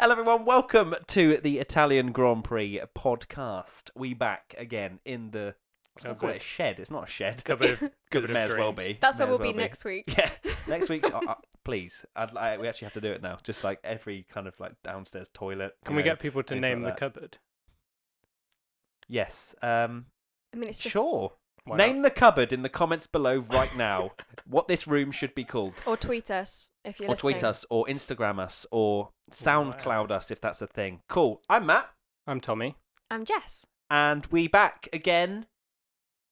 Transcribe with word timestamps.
Hello, 0.00 0.12
everyone. 0.12 0.46
Welcome 0.46 0.94
to 1.08 1.36
the 1.42 1.58
Italian 1.58 2.12
Grand 2.12 2.44
Prix 2.44 2.80
podcast. 2.96 3.90
We 3.94 4.14
back 4.14 4.54
again 4.56 4.98
in 5.04 5.30
the. 5.30 5.54
I 5.54 5.92
was 5.94 6.04
gonna 6.04 6.14
call 6.14 6.28
it 6.30 6.32
a 6.32 6.34
Cupboard. 6.36 6.42
shed. 6.42 6.80
It's 6.80 6.90
not 6.90 7.04
a 7.08 7.10
shed. 7.10 7.44
Cupboard 7.44 7.70
of- 7.72 7.78
Good, 7.80 7.90
cupboard 8.10 8.24
it 8.24 8.30
of 8.30 8.34
may 8.34 8.42
as 8.44 8.52
well 8.54 8.72
be. 8.72 8.98
That's 9.00 9.18
May 9.18 9.24
where 9.26 9.32
we'll 9.36 9.46
as 9.46 9.52
be 9.52 9.56
well 9.58 9.62
next 9.64 9.84
week. 9.84 10.04
Yeah, 10.08 10.30
next 10.66 10.88
week. 10.88 11.04
uh, 11.04 11.20
uh, 11.28 11.34
please, 11.64 11.94
I'd, 12.16 12.34
I, 12.34 12.56
we 12.56 12.66
actually 12.66 12.86
have 12.86 12.94
to 12.94 13.00
do 13.02 13.12
it 13.12 13.22
now. 13.22 13.38
Just 13.42 13.62
like 13.62 13.78
every 13.84 14.26
kind 14.32 14.48
of 14.48 14.58
like 14.58 14.72
downstairs 14.82 15.28
toilet. 15.34 15.74
Can 15.84 15.92
you 15.92 15.96
we 15.98 16.02
know. 16.02 16.12
get 16.12 16.20
people 16.20 16.42
to 16.44 16.54
anything 16.54 16.62
name 16.62 16.82
like 16.82 16.96
the 16.98 17.04
that. 17.06 17.12
cupboard? 17.14 17.38
Yes. 19.06 19.54
Um. 19.62 20.06
I 20.54 20.56
mean, 20.56 20.70
it's 20.70 20.78
just 20.78 20.94
Sure. 20.94 21.32
Why 21.64 21.76
Name 21.76 21.96
not? 22.00 22.04
the 22.14 22.18
cupboard 22.18 22.52
in 22.54 22.62
the 22.62 22.70
comments 22.70 23.06
below 23.06 23.44
right 23.50 23.76
now. 23.76 24.12
what 24.46 24.66
this 24.66 24.86
room 24.86 25.12
should 25.12 25.34
be 25.34 25.44
called. 25.44 25.74
or 25.86 25.94
tweet 25.96 26.30
us 26.30 26.69
if 26.84 26.98
you're 27.00 27.08
or 27.08 27.12
listening. 27.12 27.32
tweet 27.32 27.44
us, 27.44 27.64
or 27.70 27.86
Instagram 27.86 28.38
us, 28.38 28.66
or 28.70 29.10
SoundCloud 29.32 30.10
us 30.10 30.30
if 30.30 30.40
that's 30.40 30.62
a 30.62 30.66
thing. 30.66 31.00
Cool. 31.08 31.40
I'm 31.48 31.66
Matt, 31.66 31.90
I'm 32.26 32.40
Tommy. 32.40 32.76
I'm 33.10 33.24
Jess. 33.24 33.66
and 33.90 34.26
we 34.26 34.48
back 34.48 34.88
again, 34.92 35.46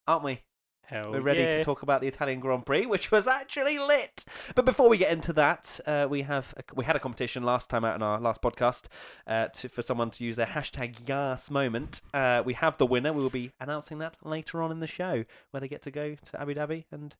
aren't 0.07 0.25
we? 0.25 0.43
Hell 0.83 1.11
We're 1.13 1.21
ready 1.21 1.41
yeah. 1.41 1.57
to 1.57 1.65
talk 1.65 1.83
about 1.83 2.01
the 2.01 2.07
Italian 2.07 2.41
Grand 2.41 2.65
Prix, 2.65 2.87
which 2.87 3.11
was 3.11 3.27
actually 3.27 3.79
lit. 3.79 4.25
But 4.55 4.65
before 4.65 4.89
we 4.89 4.97
get 4.97 5.13
into 5.13 5.35
that, 5.35 5.79
uh, 5.87 6.07
we 6.09 6.23
have 6.23 6.55
a, 6.57 6.63
we 6.75 6.83
had 6.83 6.97
a 6.97 6.99
competition 6.99 7.43
last 7.43 7.69
time 7.69 7.85
out 7.85 7.95
in 7.95 8.03
our 8.03 8.19
last 8.19 8.41
podcast 8.41 8.85
uh, 9.27 9.49
to, 9.49 9.69
for 9.69 9.83
someone 9.83 10.11
to 10.13 10.25
use 10.25 10.37
their 10.37 10.47
hashtag 10.47 11.07
Yas 11.07 11.51
moment. 11.51 12.01
Uh, 12.15 12.43
we 12.43 12.55
have 12.55 12.79
the 12.79 12.87
winner. 12.87 13.13
We 13.13 13.23
will 13.23 13.29
be 13.29 13.53
announcing 13.61 13.99
that 13.99 14.17
later 14.25 14.63
on 14.63 14.73
in 14.73 14.81
the 14.81 14.87
show, 14.87 15.25
where 15.51 15.61
they 15.61 15.69
get 15.69 15.83
to 15.83 15.91
go 15.91 16.15
to 16.15 16.41
Abu 16.41 16.55
Dhabi 16.55 16.87
and 16.91 17.15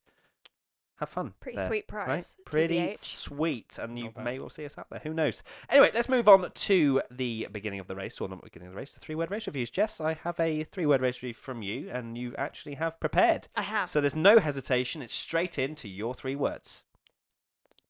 have 1.01 1.09
fun. 1.09 1.33
Pretty 1.41 1.57
there. 1.57 1.67
sweet 1.67 1.87
prize. 1.89 2.07
Right? 2.09 2.45
Pretty 2.45 2.79
TBH. 2.79 2.99
sweet, 3.05 3.79
and 3.81 3.99
you 3.99 4.13
may 4.23 4.39
well 4.39 4.51
see 4.51 4.65
us 4.65 4.77
out 4.79 4.89
there. 4.91 5.01
Who 5.05 5.15
knows? 5.15 5.43
Anyway, 5.71 5.91
let's 5.95 6.09
move 6.09 6.29
on 6.29 6.51
to 6.53 7.03
the 7.11 7.47
beginning 7.53 7.81
of 7.81 7.87
the 7.87 7.95
race, 7.95 8.21
or 8.21 8.29
not 8.29 8.43
beginning 8.43 8.69
of 8.69 8.75
the 8.75 8.79
race, 8.81 8.93
the 8.93 9.01
three-word 9.01 9.31
race 9.31 9.47
reviews. 9.47 9.71
Jess, 9.71 10.01
I 10.01 10.15
have 10.15 10.39
a 10.41 10.65
three-word 10.65 11.01
race 11.01 11.23
review 11.23 11.35
from 11.35 11.63
you, 11.63 11.91
and 11.91 12.19
you 12.19 12.35
actually 12.37 12.75
have 12.75 12.99
prepared. 13.01 13.49
I 13.57 13.63
have. 13.63 13.91
So 13.91 14.01
there's 14.01 14.17
no 14.17 14.39
hesitation. 14.39 15.03
It's 15.03 15.15
straight 15.15 15.59
into 15.59 15.89
your 15.89 16.15
three 16.15 16.37
words. 16.37 16.83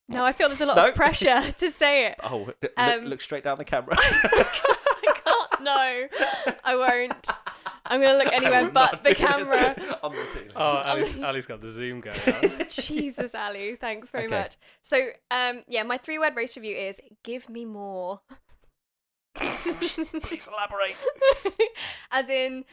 no, 0.08 0.24
I 0.24 0.32
feel 0.32 0.48
there's 0.48 0.60
a 0.60 0.66
lot 0.66 0.76
No. 0.78 0.88
of 0.88 0.94
pressure 1.04 1.52
to 1.58 1.70
say 1.70 2.06
it. 2.08 2.16
Oh, 2.22 2.46
d- 2.46 2.52
look, 2.62 2.72
Um, 2.76 3.04
look 3.06 3.20
straight 3.20 3.44
down 3.44 3.58
the 3.58 3.64
camera. 3.64 3.96
I 4.00 5.20
can't. 5.24 5.60
No, 5.60 6.06
I 6.64 6.76
won't. 6.76 7.26
I'm 7.88 8.00
gonna 8.00 8.18
look 8.18 8.32
anywhere 8.32 8.70
but 8.70 9.02
the 9.02 9.14
camera. 9.14 9.74
on 10.02 10.12
the 10.14 10.26
ceiling. 10.32 10.50
Oh, 10.54 10.60
Oh. 10.84 10.90
Ali's, 10.90 11.16
Ali's 11.22 11.46
got 11.46 11.60
the 11.60 11.70
zoom 11.70 12.00
going 12.00 12.18
on. 12.60 12.66
Jesus, 12.68 13.34
Ali. 13.34 13.76
Thanks 13.76 14.10
very 14.10 14.26
Okay. 14.26 14.34
much. 14.38 14.56
So, 14.82 15.08
um, 15.30 15.62
yeah, 15.68 15.82
my 15.82 15.98
three-word 15.98 16.36
race 16.36 16.54
review 16.56 16.76
is 16.76 17.00
"Give 17.24 17.48
me 17.48 17.64
more." 17.64 18.20
Please 19.34 20.48
elaborate. 20.48 20.96
As 22.10 22.28
in, 22.28 22.64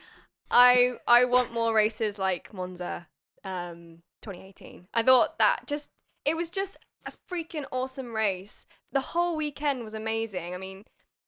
I 0.51 0.93
I 1.07 1.25
want 1.25 1.53
more 1.53 1.73
races 1.73 2.17
like 2.17 2.53
Monza, 2.53 3.07
um, 3.43 4.01
2018. 4.21 4.87
I 4.93 5.03
thought 5.03 5.37
that 5.39 5.67
just 5.67 5.89
it 6.25 6.35
was 6.35 6.49
just 6.49 6.77
a 7.05 7.11
freaking 7.31 7.65
awesome 7.71 8.15
race. 8.15 8.65
The 8.91 9.01
whole 9.01 9.35
weekend 9.35 9.83
was 9.83 9.93
amazing. 9.93 10.55
I 10.55 10.57
mean, 10.57 10.85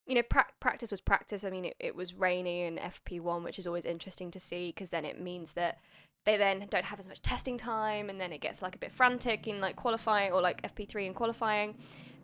you 0.08 0.16
know, 0.16 0.24
pra- 0.24 0.48
practice 0.60 0.90
was 0.90 1.02
practice. 1.02 1.44
I 1.44 1.50
mean, 1.50 1.66
it, 1.66 1.76
it 1.80 1.96
was 1.96 2.14
rainy 2.14 2.64
in 2.64 2.78
FP1, 2.78 3.44
which 3.44 3.60
is 3.60 3.68
always 3.68 3.86
interesting 3.86 4.32
to 4.32 4.40
see 4.40 4.70
because 4.70 4.90
then 4.90 5.06
it 5.06 5.20
means 5.22 5.52
that 5.56 5.80
they 6.26 6.38
then 6.38 6.66
don't 6.70 6.86
have 6.86 7.00
as 7.00 7.08
much 7.08 7.22
testing 7.22 7.58
time, 7.58 8.10
and 8.10 8.20
then 8.20 8.32
it 8.34 8.42
gets 8.42 8.62
like 8.62 8.76
a 8.76 8.78
bit 8.80 8.92
frantic 8.92 9.48
in 9.48 9.60
like 9.62 9.76
qualifying 9.76 10.32
or 10.32 10.42
like 10.42 10.62
FP3 10.64 11.08
in 11.08 11.14
qualifying. 11.14 11.76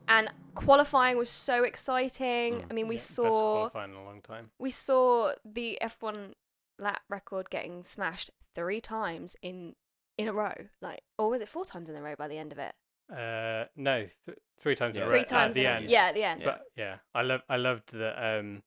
And 0.08 0.30
qualifying 0.56 1.17
was 1.17 1.30
so 1.30 1.64
exciting. 1.64 2.56
Mm. 2.56 2.66
I 2.70 2.73
mean, 2.73 2.88
we 2.88 2.95
Yeah, 2.95 3.02
saw 3.02 3.52
qualifying 3.70 3.92
in 3.92 3.97
a 3.97 4.03
long 4.03 4.22
time. 4.22 4.50
we 4.59 4.72
saw 4.72 5.34
the 5.45 5.78
F1 5.81 6.34
lap 6.80 7.02
record 7.09 7.50
getting 7.50 7.84
smashed 7.84 8.30
three 8.56 8.81
times 8.81 9.36
in 9.42 9.75
in 10.18 10.28
a 10.28 10.34
row. 10.34 10.53
Like, 10.81 11.02
or 11.18 11.30
was 11.30 11.41
it 11.41 11.50
four 11.50 11.66
times 11.66 11.90
in 11.90 11.96
a 11.96 12.02
row 12.02 12.16
by 12.18 12.28
the 12.28 12.38
end 12.38 12.52
of 12.52 12.59
it? 12.59 12.75
Uh, 13.12 13.66
no, 13.75 14.08
th- 14.25 14.38
three 14.62 14.75
times 14.75 14.96
Yeah, 14.96 15.02
in 15.03 15.08
a 15.08 15.09
Three 15.12 15.19
row 15.19 15.24
Three 15.24 15.30
times 15.30 15.50
at 15.52 15.53
the 15.56 15.59
in 15.62 15.66
a 15.66 15.75
end. 15.75 15.90
Yeah, 15.90 16.06
at 16.06 16.16
the 16.16 16.24
end. 16.24 16.41
Yeah. 16.41 16.46
But 16.46 16.62
yeah, 16.75 16.96
I 17.14 17.22
love 17.22 17.41
I 17.50 17.56
loved 17.58 17.91
that. 17.94 18.40
Um, 18.40 18.64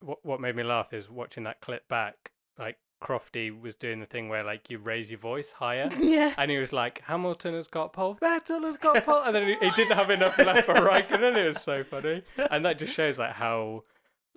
what 0.00 0.18
what 0.24 0.40
made 0.40 0.56
me 0.56 0.62
laugh 0.62 0.92
is 0.92 1.08
watching 1.10 1.44
that 1.44 1.60
clip 1.60 1.86
back. 1.88 2.32
Like 2.58 2.78
Crofty 3.02 3.58
was 3.58 3.74
doing 3.76 3.98
the 4.00 4.06
thing 4.06 4.28
where 4.28 4.44
like 4.44 4.68
you 4.70 4.78
raise 4.78 5.10
your 5.10 5.18
voice 5.20 5.50
higher. 5.50 5.88
Yeah. 5.98 6.34
And 6.36 6.50
he 6.50 6.58
was 6.58 6.72
like, 6.72 7.00
Hamilton 7.04 7.54
has 7.54 7.68
got 7.68 7.92
pole, 7.92 8.16
Vettel 8.22 8.62
has 8.64 8.76
got 8.86 9.04
pole. 9.04 9.22
And 9.22 9.34
then 9.34 9.46
he, 9.48 9.54
he 9.60 9.70
didn't 9.72 9.96
have 9.96 10.10
enough 10.10 10.36
left 10.38 10.66
for 10.66 10.74
Raikkonen. 10.74 11.36
It 11.36 11.48
was 11.54 11.62
so 11.62 11.82
funny. 11.84 12.22
And 12.50 12.64
that 12.64 12.78
just 12.78 12.94
shows 12.94 13.18
like 13.18 13.32
how 13.32 13.84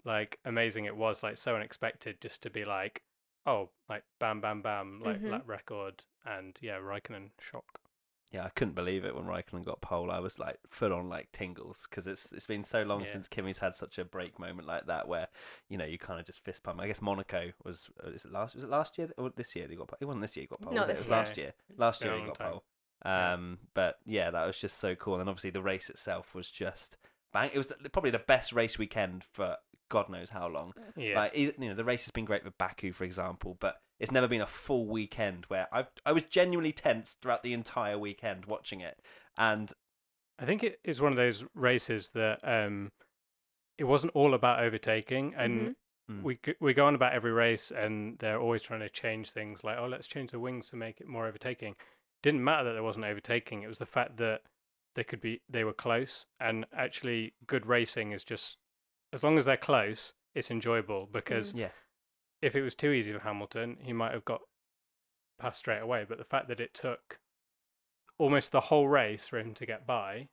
like 0.06 0.40
amazing 0.46 0.86
it 0.86 0.96
was, 0.96 1.22
like 1.24 1.38
so 1.38 1.56
unexpected 1.56 2.22
just 2.22 2.42
to 2.44 2.50
be 2.50 2.64
like, 2.66 3.02
oh, 3.48 3.70
like 3.90 4.04
bam, 4.20 4.40
bam, 4.42 4.62
bam, 4.62 5.02
like 5.04 5.22
Mhm. 5.22 5.32
lap 5.32 5.44
record. 5.48 6.02
And 6.26 6.56
yeah, 6.62 6.78
Raikkonen 6.78 7.30
shock. 7.52 7.66
Yeah, 8.36 8.44
I 8.44 8.50
couldn't 8.50 8.76
believe 8.76 9.06
it 9.06 9.16
when 9.16 9.24
Raikkonen 9.24 9.64
got 9.64 9.80
pole. 9.80 10.12
I 10.12 10.20
was 10.20 10.38
like 10.38 10.60
full 10.70 10.94
on 10.94 11.08
like 11.08 11.32
tingles 11.32 11.88
because 11.90 12.06
it's 12.06 12.34
it's 12.34 12.46
been 12.46 12.66
so 12.66 12.84
long 12.84 13.02
Yeah. 13.02 13.14
since 13.14 13.30
Kimi's 13.30 13.58
had 13.58 13.78
such 13.78 13.98
a 13.98 14.04
break 14.04 14.38
moment 14.40 14.68
like 14.68 14.86
that 14.88 15.08
where 15.08 15.30
you 15.70 15.78
know 15.78 15.86
you 15.86 15.98
kind 15.98 16.20
of 16.20 16.26
just 16.26 16.44
fist 16.44 16.62
pump. 16.62 16.82
I 16.82 16.88
guess 16.88 17.02
Monaco 17.02 17.52
was 17.64 17.90
uh, 18.06 18.10
is 18.10 18.26
it 18.26 18.32
last 18.34 18.56
was 18.56 18.66
it 18.66 18.70
last 18.70 18.98
year 18.98 19.10
or 19.18 19.32
this 19.38 19.56
year 19.56 19.68
he 19.70 19.78
got 19.78 19.88
pole? 19.88 19.98
It 20.02 20.06
wasn't 20.06 20.24
this 20.24 20.36
year 20.36 20.44
he 20.44 20.48
got 20.48 20.62
pole. 20.62 20.74
Not 20.74 20.88
was 20.88 20.90
it? 20.90 20.98
this 20.98 21.06
it 21.06 21.10
was 21.10 21.18
last 21.18 21.38
year. 21.38 21.46
year. 21.46 21.54
Last 21.78 22.04
year 22.04 22.14
a 22.14 22.20
he 22.20 22.26
got 22.26 22.38
time. 22.38 22.52
pole. 22.52 22.64
Um, 23.06 23.58
but 23.74 24.00
yeah, 24.06 24.32
that 24.32 24.46
was 24.46 24.58
just 24.58 24.80
so 24.80 24.96
cool. 24.96 25.22
And 25.22 25.30
obviously 25.30 25.52
the 25.52 25.62
race 25.62 25.90
itself 25.90 26.36
was 26.36 26.50
just 26.50 26.98
bang. 27.32 27.52
It 27.54 27.58
was 27.58 27.68
the, 27.68 27.90
probably 27.90 28.12
the 28.12 28.20
best 28.20 28.52
race 28.52 28.78
weekend 28.78 29.24
for 29.32 29.56
God 29.90 30.10
knows 30.10 30.30
how 30.30 30.48
long. 30.48 30.74
Yeah. 30.96 31.16
Like 31.16 31.32
e- 31.36 31.54
you 31.58 31.70
know, 31.70 31.76
the 31.76 31.84
race 31.84 32.06
has 32.06 32.12
been 32.12 32.26
great 32.26 32.44
for 32.44 32.52
Baku, 32.58 32.92
for 32.94 33.04
example, 33.04 33.58
but 33.60 33.76
it's 34.00 34.12
never 34.12 34.28
been 34.28 34.42
a 34.42 34.48
full 34.48 34.88
weekend 34.88 35.46
where 35.48 35.68
I 35.74 35.86
I 36.06 36.12
was 36.12 36.24
genuinely 36.24 36.74
tense 36.74 37.16
throughout 37.22 37.44
the 37.44 37.54
entire 37.54 37.98
weekend 37.98 38.46
watching 38.46 38.82
it. 38.82 39.00
And 39.38 39.72
I 40.40 40.46
think 40.46 40.64
it 40.64 40.80
is 40.84 41.00
one 41.02 41.12
of 41.12 41.18
those 41.18 41.44
races 41.54 42.10
that 42.14 42.40
um, 42.44 42.92
it 43.78 43.86
wasn't 43.86 44.14
all 44.16 44.34
about 44.34 44.60
overtaking, 44.60 45.34
and 45.36 45.70
Mhm. 45.70 45.76
Mm. 46.12 46.24
we 46.24 46.40
we 46.60 46.74
go 46.74 46.86
on 46.86 46.96
about 46.96 47.14
every 47.14 47.32
race, 47.32 47.72
and 47.72 48.18
they're 48.20 48.40
always 48.40 48.62
trying 48.62 48.82
to 48.82 48.90
change 48.90 49.32
things. 49.32 49.64
Like, 49.64 49.78
oh, 49.78 49.88
let's 49.88 50.08
change 50.08 50.32
the 50.32 50.40
wings 50.40 50.70
to 50.70 50.76
make 50.76 51.02
it 51.02 51.08
more 51.08 51.26
overtaking. 51.26 51.76
Didn't 52.22 52.44
matter 52.44 52.64
that 52.66 52.74
there 52.74 52.84
wasn't 52.84 53.06
overtaking; 53.06 53.64
it 53.64 53.68
was 53.68 53.80
the 53.80 53.86
fact 53.86 54.18
that 54.18 54.42
they 54.96 55.04
could 55.04 55.20
be 55.22 55.42
they 55.50 55.64
were 55.64 55.74
close, 55.74 56.26
and 56.40 56.66
actually, 56.74 57.34
good 57.48 57.66
racing 57.66 58.12
is 58.12 58.24
just 58.24 58.58
as 59.16 59.24
long 59.24 59.38
as 59.40 59.46
they're 59.46 59.58
close, 59.58 60.14
it's 60.36 60.52
enjoyable. 60.52 61.08
Because 61.12 61.54
yeah, 61.54 61.70
if 62.42 62.56
it 62.56 62.62
was 62.62 62.76
too 62.76 62.92
easy 62.92 63.12
for 63.14 63.20
Hamilton, 63.20 63.78
he 63.82 63.94
might 63.94 64.12
have 64.14 64.26
got 64.26 64.42
past 65.40 65.58
straight 65.60 65.80
away. 65.82 66.06
But 66.08 66.18
the 66.20 66.24
fact 66.26 66.48
that 66.50 66.60
it 66.60 66.74
took 66.74 67.20
almost 68.20 68.52
the 68.52 68.62
whole 68.62 68.88
race 68.88 69.26
for 69.28 69.40
him 69.40 69.54
to 69.56 69.66
get 69.66 69.88
by, 69.88 70.28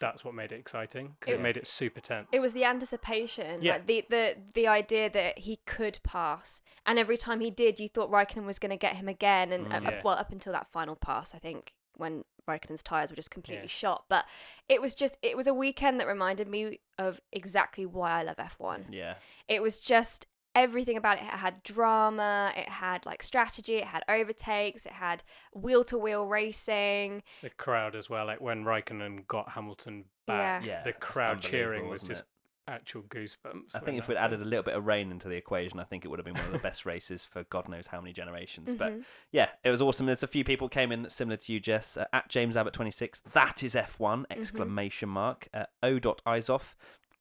that's 0.00 0.24
what 0.24 0.34
made 0.34 0.50
it 0.52 0.58
exciting 0.58 1.16
because 1.20 1.34
It- 1.34 1.36
it 1.38 1.42
made 1.42 1.56
it 1.56 1.66
super 1.66 2.00
tense. 2.00 2.28
It 2.32 2.40
was 2.40 2.52
the 2.52 2.64
anticipation, 2.64 3.62
Yeah. 3.62 3.74
like 3.74 3.86
the, 3.86 4.04
the 4.10 4.36
the 4.54 4.66
idea 4.68 5.08
that 5.10 5.38
he 5.38 5.56
could 5.66 5.98
pass, 6.02 6.62
and 6.86 6.98
every 6.98 7.16
time 7.16 7.40
he 7.40 7.50
did, 7.50 7.78
you 7.78 7.88
thought 7.88 8.10
Raikkonen 8.10 8.44
was 8.46 8.58
going 8.58 8.70
to 8.70 8.76
get 8.76 8.96
him 8.96 9.08
again, 9.08 9.52
and 9.52 9.66
Mm. 9.68 9.72
uh, 9.86 9.90
Yeah. 9.90 10.02
well, 10.02 10.16
up 10.18 10.30
until 10.32 10.52
that 10.52 10.66
final 10.72 10.96
pass, 10.96 11.34
I 11.34 11.38
think, 11.38 11.72
when 11.96 12.24
Raikkonen's 12.48 12.82
tires 12.82 13.10
were 13.10 13.16
just 13.16 13.30
completely 13.30 13.64
Yeah. 13.64 13.68
shot. 13.68 14.04
But 14.08 14.24
it 14.68 14.80
was 14.80 14.94
just, 14.94 15.16
it 15.22 15.36
was 15.36 15.46
a 15.46 15.54
weekend 15.54 16.00
that 16.00 16.06
reminded 16.06 16.48
me 16.48 16.80
of 16.98 17.20
exactly 17.32 17.86
why 17.86 18.20
I 18.20 18.22
love 18.22 18.36
F1. 18.36 18.86
yeah, 18.90 19.14
It 19.48 19.62
was 19.62 19.80
just 19.80 20.26
everything 20.54 20.96
about 20.96 21.18
it. 21.18 21.24
It 21.24 21.30
had 21.30 21.62
drama, 21.62 22.52
it 22.56 22.68
had 22.68 23.04
like 23.06 23.22
strategy, 23.22 23.76
it 23.76 23.84
had 23.86 24.04
overtakes, 24.08 24.86
it 24.86 24.92
had 24.92 25.22
wheel 25.52 25.82
to 25.84 25.98
wheel 25.98 26.26
racing. 26.26 27.22
the 27.42 27.50
crowd 27.50 27.96
as 27.96 28.08
well. 28.10 28.26
Like 28.26 28.40
when 28.40 28.64
Raikkonen 28.64 29.26
got 29.26 29.48
Hamilton 29.48 30.04
back, 30.26 30.64
yeah. 30.64 30.82
the 30.84 30.92
crowd 30.92 31.40
cheering 31.40 31.88
was 31.88 32.02
just 32.02 32.20
it? 32.22 32.26
Actual 32.66 33.02
goosebumps. 33.02 33.74
I 33.74 33.78
think 33.80 33.98
if 33.98 34.08
we'd 34.08 34.16
added 34.16 34.40
a 34.40 34.44
little 34.44 34.62
bit 34.62 34.74
of 34.74 34.86
rain 34.86 35.10
into 35.10 35.28
the 35.28 35.36
equation, 35.36 35.78
I 35.80 35.84
think 35.84 36.04
it 36.04 36.08
would 36.08 36.18
have 36.18 36.24
been 36.24 36.34
one 36.34 36.46
of 36.46 36.52
the 36.52 36.58
best 36.58 36.86
races 36.86 37.24
for 37.24 37.44
God 37.44 37.68
knows 37.68 37.86
how 37.86 38.00
many 38.00 38.12
generations. 38.12 38.74
But 38.74 38.92
Mhm. 38.92 39.04
yeah, 39.32 39.50
it 39.64 39.70
was 39.70 39.80
awesome. 39.82 40.06
There's 40.06 40.22
a 40.22 40.26
few 40.28 40.44
people 40.44 40.68
came 40.68 40.92
in 40.92 41.08
similar 41.10 41.36
to 41.36 41.52
you, 41.52 41.60
Jess. 41.60 41.96
Uh, 41.96 42.06
at 42.12 42.28
James 42.28 42.56
Abbott 42.56 42.72
26, 42.74 43.20
that 43.32 43.62
is 43.62 43.74
F1! 43.74 44.24
Exclamation 44.30 45.08
mark. 45.08 45.48
Uh, 45.52 45.66
O. 45.82 45.98
Isoff, 45.98 46.74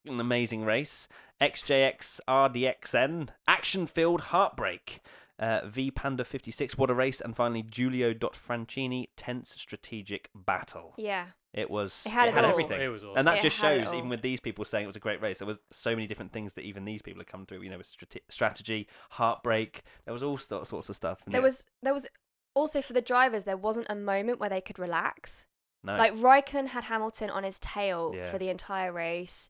an 0.06 0.20
amazing 0.20 0.64
race. 0.66 1.08
XJX 1.42 2.20
RDXN, 2.28 3.30
action 3.48 3.88
filled 3.88 4.22
heartbreak. 4.22 5.02
Uh, 5.40 5.62
v 5.68 5.90
Panda 5.92 6.24
56, 6.24 6.78
what 6.78 6.90
a 6.90 6.94
race. 6.94 7.20
And 7.20 7.36
finally, 7.36 7.64
Giulio 7.64 8.14
Francini, 8.14 9.10
tense 9.18 9.54
strategic 9.58 10.30
battle. 10.34 10.94
Yeah. 10.96 11.26
It 11.54 11.70
was. 11.70 12.02
It 12.06 12.10
had 12.10 12.30
it 12.30 12.34
had 12.34 12.46
everything. 12.46 12.82
It 12.82 12.88
was 12.88 13.04
awesome. 13.04 13.18
And 13.18 13.28
that 13.28 13.38
It 13.38 13.42
just 13.44 13.58
shows, 13.58 13.94
even 13.94 14.10
with 14.10 14.22
these 14.24 14.40
people 14.40 14.66
saying 14.66 14.86
it 14.86 14.88
was 14.88 14.96
a 14.96 15.00
great 15.00 15.22
race, 15.22 15.38
there 15.38 15.48
was 15.48 15.60
so 15.72 15.92
many 15.92 16.08
different 16.08 16.34
things 16.34 16.54
that 16.54 16.62
even 16.62 16.84
these 16.84 17.02
people 17.04 17.20
had 17.20 17.28
come 17.28 17.46
through. 17.46 17.62
You 17.62 17.70
know, 17.70 17.78
with 17.78 17.88
strate- 17.88 18.24
strategy, 18.30 18.88
heartbreak. 19.12 19.84
There 20.06 20.14
was 20.14 20.24
all 20.24 20.38
sorts 20.38 20.90
of 20.90 20.96
stuff. 20.96 21.20
There 21.28 21.40
yeah, 21.40 21.44
was 21.46 21.66
there 21.84 21.94
was 21.94 22.08
also 22.56 22.82
for 22.82 22.94
the 22.94 23.02
drivers 23.02 23.44
there 23.44 23.58
wasn't 23.58 23.88
a 23.90 23.96
moment 23.96 24.40
where 24.40 24.50
they 24.50 24.62
could 24.62 24.80
relax. 24.80 25.46
no. 25.84 25.96
Like 25.96 26.14
Raikkonen 26.16 26.68
had 26.68 26.84
Hamilton 26.86 27.30
on 27.30 27.44
his 27.44 27.60
tail 27.60 28.14
Yeah. 28.16 28.32
for 28.32 28.38
the 28.40 28.50
entire 28.50 28.92
race. 28.92 29.50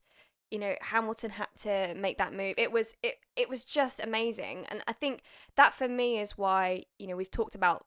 you 0.50 0.58
know 0.58 0.74
Hamilton 0.82 1.30
had 1.30 1.48
to 1.62 1.94
make 1.94 2.18
that 2.18 2.32
move. 2.34 2.54
It 2.58 2.70
was 2.70 2.94
it 3.02 3.14
it 3.34 3.48
was 3.48 3.64
just 3.64 3.98
amazing, 4.00 4.66
and 4.68 4.82
I 4.86 4.92
think 4.92 5.22
that 5.56 5.74
for 5.74 5.88
me 5.88 6.18
is 6.20 6.36
why 6.36 6.84
you 6.98 7.06
know 7.06 7.16
we've 7.16 7.30
talked 7.30 7.54
about 7.54 7.86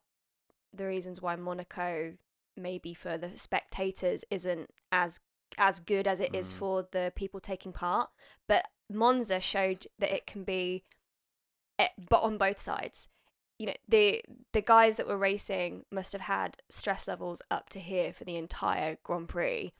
the 0.74 0.84
reasons 0.86 1.22
why 1.22 1.36
Monaco 1.36 2.14
maybe 2.58 2.94
for 2.94 3.16
the 3.18 3.30
spectators 3.36 4.24
isn't 4.30 4.70
as 4.92 5.20
as 5.56 5.80
good 5.80 6.06
as 6.06 6.20
it 6.20 6.34
is 6.34 6.52
Mm. 6.52 6.56
for 6.56 6.88
the 6.92 7.12
people 7.16 7.40
taking 7.40 7.72
part, 7.72 8.10
but 8.46 8.68
Monza 8.90 9.40
showed 9.40 9.86
that 9.98 10.14
it 10.14 10.26
can 10.26 10.44
be, 10.44 10.84
eh, 11.78 11.88
but 12.10 12.20
on 12.22 12.36
both 12.38 12.60
sides. 12.60 13.08
You 13.58 13.66
know 13.66 13.74
the 13.88 14.22
the 14.52 14.60
guys 14.62 14.96
that 14.96 15.06
were 15.08 15.16
racing 15.18 15.84
must 15.90 16.12
have 16.12 16.20
had 16.22 16.62
stress 16.68 17.08
levels 17.08 17.42
up 17.50 17.68
to 17.70 17.80
here 17.80 18.12
for 18.12 18.24
the 18.24 18.36
entire 18.36 18.98
Grand 19.02 19.28
Prix 19.28 19.72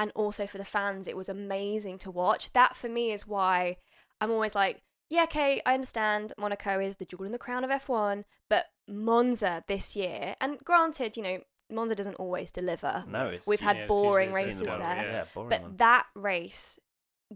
and 0.00 0.10
also 0.14 0.46
for 0.46 0.58
the 0.58 0.64
fans 0.64 1.06
it 1.06 1.16
was 1.16 1.28
amazing 1.28 1.98
to 1.98 2.10
watch 2.10 2.52
that 2.54 2.74
for 2.74 2.88
me 2.88 3.12
is 3.12 3.26
why 3.26 3.76
i'm 4.20 4.30
always 4.30 4.54
like 4.54 4.80
yeah 5.10 5.24
okay 5.24 5.60
i 5.66 5.74
understand 5.74 6.32
monaco 6.38 6.80
is 6.80 6.96
the 6.96 7.04
jewel 7.04 7.24
in 7.24 7.32
the 7.32 7.38
crown 7.38 7.64
of 7.64 7.70
f1 7.70 8.24
but 8.48 8.64
monza 8.88 9.62
this 9.68 9.94
year 9.94 10.34
and 10.40 10.58
granted 10.64 11.16
you 11.18 11.22
know 11.22 11.38
monza 11.70 11.94
doesn't 11.94 12.14
always 12.16 12.50
deliver 12.50 13.04
No, 13.08 13.26
it's 13.28 13.46
we've 13.46 13.60
had 13.60 13.76
Yeah, 13.76 13.82
it's 13.82 13.88
boring 13.88 14.28
usually 14.30 14.44
races 14.44 14.58
seasonal, 14.60 14.78
there 14.78 14.96
yeah, 15.12 15.24
boring 15.34 15.48
but 15.50 15.62
one. 15.62 15.76
that 15.76 16.06
race 16.14 16.78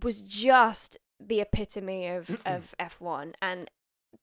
was 0.02 0.20
just 0.22 0.96
the 1.20 1.40
epitome 1.40 2.08
of, 2.08 2.30
of 2.46 2.74
f1 2.80 3.34
and 3.40 3.70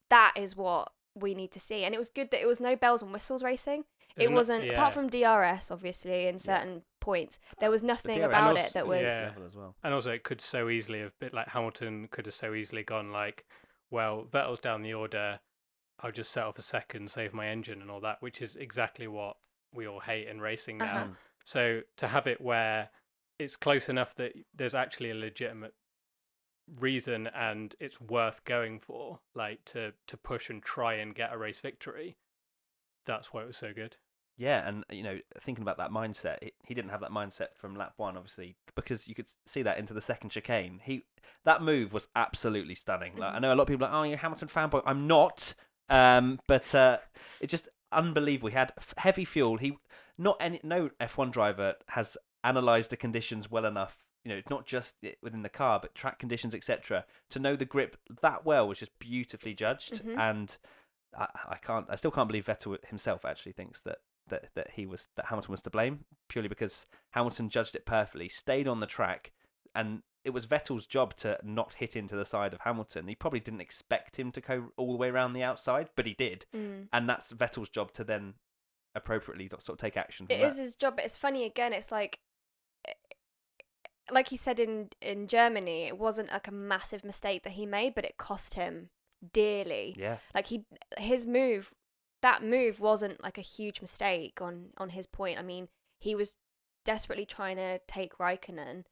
that 0.09 0.33
is 0.35 0.55
what 0.55 0.91
we 1.15 1.33
need 1.33 1.51
to 1.51 1.59
see 1.59 1.83
and 1.83 1.93
it 1.93 1.97
was 1.97 2.09
good 2.09 2.31
that 2.31 2.41
it 2.41 2.45
was 2.47 2.59
no 2.59 2.75
bells 2.75 3.01
and 3.01 3.11
whistles 3.11 3.43
racing 3.43 3.83
There's 4.15 4.29
it 4.29 4.33
wasn't 4.33 4.63
yeah. 4.65 4.73
apart 4.73 4.93
from 4.93 5.07
DRS 5.09 5.69
obviously 5.71 6.27
in 6.27 6.39
certain 6.39 6.83
points 7.01 7.39
there 7.59 7.69
was 7.71 7.83
nothing 7.83 8.15
DRS 8.17 8.25
about 8.27 8.53
was- 8.53 8.65
it 8.67 8.73
that 8.73 8.87
was 8.87 9.01
yeah. 9.01 9.31
well. 9.55 9.75
And 9.83 9.93
also, 9.93 10.11
it 10.11 10.23
could 10.23 10.39
so 10.39 10.69
easily 10.69 10.99
have 10.99 11.17
been 11.19 11.31
like 11.33 11.47
Hamilton 11.49 12.07
could 12.11 12.25
have 12.27 12.35
so 12.35 12.53
easily 12.53 12.83
gone 12.83 13.11
like, 13.11 13.45
well, 13.89 14.25
Vettel's 14.31 14.59
down 14.59 14.83
the 14.83 14.93
order. 14.93 15.39
I'll 15.99 16.11
just 16.11 16.31
set 16.31 16.43
off 16.45 16.57
a 16.57 16.63
second, 16.63 17.11
save 17.11 17.33
my 17.33 17.47
engine, 17.47 17.81
and 17.81 17.91
all 17.91 17.99
that, 18.01 18.21
which 18.21 18.41
is 18.41 18.55
exactly 18.55 19.07
what 19.07 19.35
we 19.73 19.87
all 19.87 19.99
hate 19.99 20.27
in 20.27 20.41
racing 20.41 20.77
now. 20.77 21.01
Uh-huh. 21.01 21.07
So 21.45 21.81
to 21.97 22.07
have 22.07 22.27
it 22.27 22.41
where 22.41 22.89
it's 23.39 23.55
close 23.55 23.89
enough 23.89 24.13
that 24.15 24.33
there's 24.55 24.75
actually 24.75 25.11
a 25.11 25.15
legitimate 25.15 25.73
reason 26.79 27.27
and 27.27 27.75
it's 27.79 28.01
worth 28.01 28.43
going 28.45 28.79
for, 28.79 29.19
like 29.35 29.63
to 29.65 29.93
to 30.07 30.17
push 30.17 30.49
and 30.49 30.63
try 30.63 30.95
and 30.95 31.13
get 31.15 31.33
a 31.33 31.37
race 31.37 31.59
victory. 31.59 32.17
That's 33.05 33.33
why 33.33 33.43
it 33.43 33.47
was 33.47 33.57
so 33.57 33.73
good. 33.73 33.97
Yeah, 34.37 34.67
and 34.67 34.83
you 34.89 35.03
know, 35.03 35.19
thinking 35.41 35.61
about 35.61 35.77
that 35.77 35.91
mindset, 35.91 36.37
he, 36.41 36.53
he 36.65 36.73
didn't 36.73 36.89
have 36.89 37.01
that 37.01 37.11
mindset 37.11 37.49
from 37.57 37.75
lap 37.75 37.93
one, 37.97 38.17
obviously, 38.17 38.55
because 38.75 39.07
you 39.07 39.13
could 39.13 39.27
see 39.45 39.61
that 39.61 39.77
into 39.77 39.93
the 39.93 40.01
second 40.01 40.31
chicane. 40.31 40.79
He 40.83 41.03
that 41.43 41.61
move 41.61 41.93
was 41.93 42.07
absolutely 42.15 42.75
stunning. 42.75 43.13
Like, 43.17 43.35
I 43.35 43.39
Mhm. 43.39 43.41
know 43.41 43.53
a 43.53 43.55
lot 43.55 43.63
of 43.63 43.67
people 43.67 43.85
are 43.85 43.89
like, 43.91 43.99
"Oh, 43.99 44.03
you're 44.03 44.15
a 44.15 44.17
Hamilton 44.17 44.47
fanboy." 44.47 44.81
I'm 44.85 45.05
not, 45.05 45.53
um, 45.89 46.39
but 46.47 46.73
uh, 46.73 46.97
it's 47.39 47.51
just 47.51 47.69
unbelievable. 47.91 48.49
He 48.49 48.55
had 48.55 48.73
heavy 48.97 49.25
fuel. 49.25 49.57
He 49.57 49.77
not 50.17 50.37
any 50.39 50.59
no 50.63 50.89
F1 50.99 51.31
driver 51.31 51.75
has 51.87 52.17
analysed 52.43 52.89
the 52.89 52.97
conditions 52.97 53.49
well 53.49 53.65
enough. 53.65 53.95
You 54.23 54.35
know, 54.35 54.41
not 54.49 54.67
just 54.67 54.95
within 55.23 55.41
the 55.41 55.49
car, 55.49 55.79
but 55.79 55.95
track 55.95 56.19
conditions, 56.19 56.53
etc., 56.53 57.05
to 57.31 57.39
know 57.39 57.55
the 57.55 57.65
grip 57.65 57.97
that 58.21 58.45
well 58.45 58.67
was 58.67 58.77
just 58.77 58.91
beautifully 58.99 59.55
judged. 59.55 60.03
Mhm. 60.03 60.17
And 60.19 60.57
I, 61.17 61.27
I 61.49 61.57
can't, 61.57 61.87
I 61.89 61.95
still 61.95 62.11
can't 62.11 62.27
believe 62.27 62.45
Vettel 62.45 62.77
himself 62.85 63.25
actually 63.25 63.53
thinks 63.53 63.79
that 63.85 63.97
that 64.27 64.49
that 64.55 64.69
he 64.71 64.85
was 64.85 65.07
that 65.15 65.25
Hamilton 65.25 65.51
was 65.51 65.61
to 65.61 65.69
blame 65.69 66.05
purely 66.29 66.49
because 66.49 66.85
Hamilton 67.11 67.49
judged 67.49 67.75
it 67.75 67.85
perfectly, 67.85 68.29
stayed 68.29 68.67
on 68.67 68.79
the 68.79 68.85
track, 68.87 69.31
and 69.75 70.01
it 70.23 70.29
was 70.29 70.45
Vettel's 70.45 70.85
job 70.85 71.15
to 71.17 71.39
not 71.43 71.73
hit 71.73 71.95
into 71.95 72.15
the 72.15 72.25
side 72.25 72.53
of 72.53 72.59
Hamilton. 72.61 73.07
He 73.07 73.15
probably 73.15 73.39
didn't 73.39 73.61
expect 73.61 74.17
him 74.19 74.31
to 74.33 74.41
go 74.41 74.71
all 74.77 74.91
the 74.91 74.97
way 74.97 75.09
around 75.09 75.33
the 75.33 75.43
outside, 75.43 75.89
but 75.95 76.05
he 76.05 76.13
did, 76.13 76.45
Mm. 76.53 76.87
and 76.93 77.09
that's 77.09 77.31
Vettel's 77.31 77.69
job 77.69 77.91
to 77.93 78.03
then 78.03 78.35
appropriately 78.93 79.47
sort 79.49 79.69
of 79.69 79.77
take 79.77 79.97
action. 79.97 80.27
It 80.29 80.39
that. 80.41 80.47
is 80.51 80.57
his 80.57 80.75
job, 80.75 80.95
but 80.97 81.05
it's 81.05 81.15
funny 81.15 81.45
again. 81.45 81.73
It's 81.73 81.91
like, 81.91 82.19
eh, 82.85 82.93
like 84.11 84.27
he 84.29 84.37
said 84.37 84.59
in 84.59 84.89
in 85.01 85.27
Germany, 85.27 85.83
it 85.83 85.97
wasn't 85.97 86.29
like 86.31 86.47
a 86.47 86.51
massive 86.51 87.03
mistake 87.03 87.43
that 87.43 87.53
he 87.53 87.65
made, 87.65 87.95
but 87.95 88.05
it 88.05 88.17
cost 88.17 88.53
him 88.55 88.89
dearly. 89.33 89.95
Yeah, 89.97 90.17
Like 90.35 90.47
he, 90.47 90.65
his 90.97 91.25
move, 91.27 91.73
that 92.21 92.43
move 92.43 92.79
wasn't 92.79 93.23
like 93.23 93.37
a 93.37 93.41
huge 93.41 93.81
mistake 93.81 94.41
on 94.41 94.73
on 94.77 94.89
his 94.89 95.07
point. 95.07 95.39
I 95.39 95.41
mean, 95.41 95.69
he 95.99 96.13
was 96.15 96.35
desperately 96.85 97.25
trying 97.25 97.57
to 97.57 97.79
take 97.87 98.17
Raikkonen, 98.17 98.85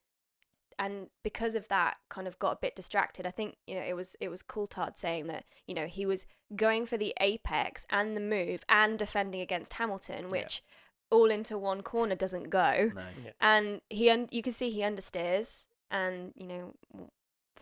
and 0.79 1.07
because 1.23 1.53
of 1.53 1.67
that, 1.67 1.97
kind 2.09 2.27
of 2.27 2.39
got 2.39 2.53
a 2.53 2.59
bit 2.61 2.75
distracted. 2.75 3.27
I 3.27 3.31
think 3.31 3.57
you 3.67 3.75
know 3.75 3.81
it 3.81 3.95
was 3.95 4.15
it 4.19 4.29
was 4.29 4.41
Coulthard 4.41 4.97
saying 4.97 5.27
that 5.27 5.43
you 5.67 5.75
know 5.75 5.85
he 5.85 6.05
was 6.07 6.25
going 6.55 6.87
for 6.87 6.97
the 6.97 7.13
apex 7.19 7.85
and 7.91 8.15
the 8.17 8.21
move 8.21 8.63
and 8.69 8.97
defending 8.97 9.41
against 9.41 9.73
Hamilton, 9.73 10.29
which 10.29 10.63
all 11.11 11.29
into 11.29 11.57
one 11.57 11.81
corner 11.81 12.15
doesn't 12.15 12.49
go. 12.49 12.91
no. 12.95 13.01
And 13.41 13.81
he 13.89 14.09
un- 14.09 14.29
you 14.31 14.41
can 14.41 14.53
see 14.53 14.69
he 14.71 14.79
understeers, 14.81 15.65
and 15.91 16.33
you 16.35 16.47
know 16.47 16.73
w- 16.91 17.11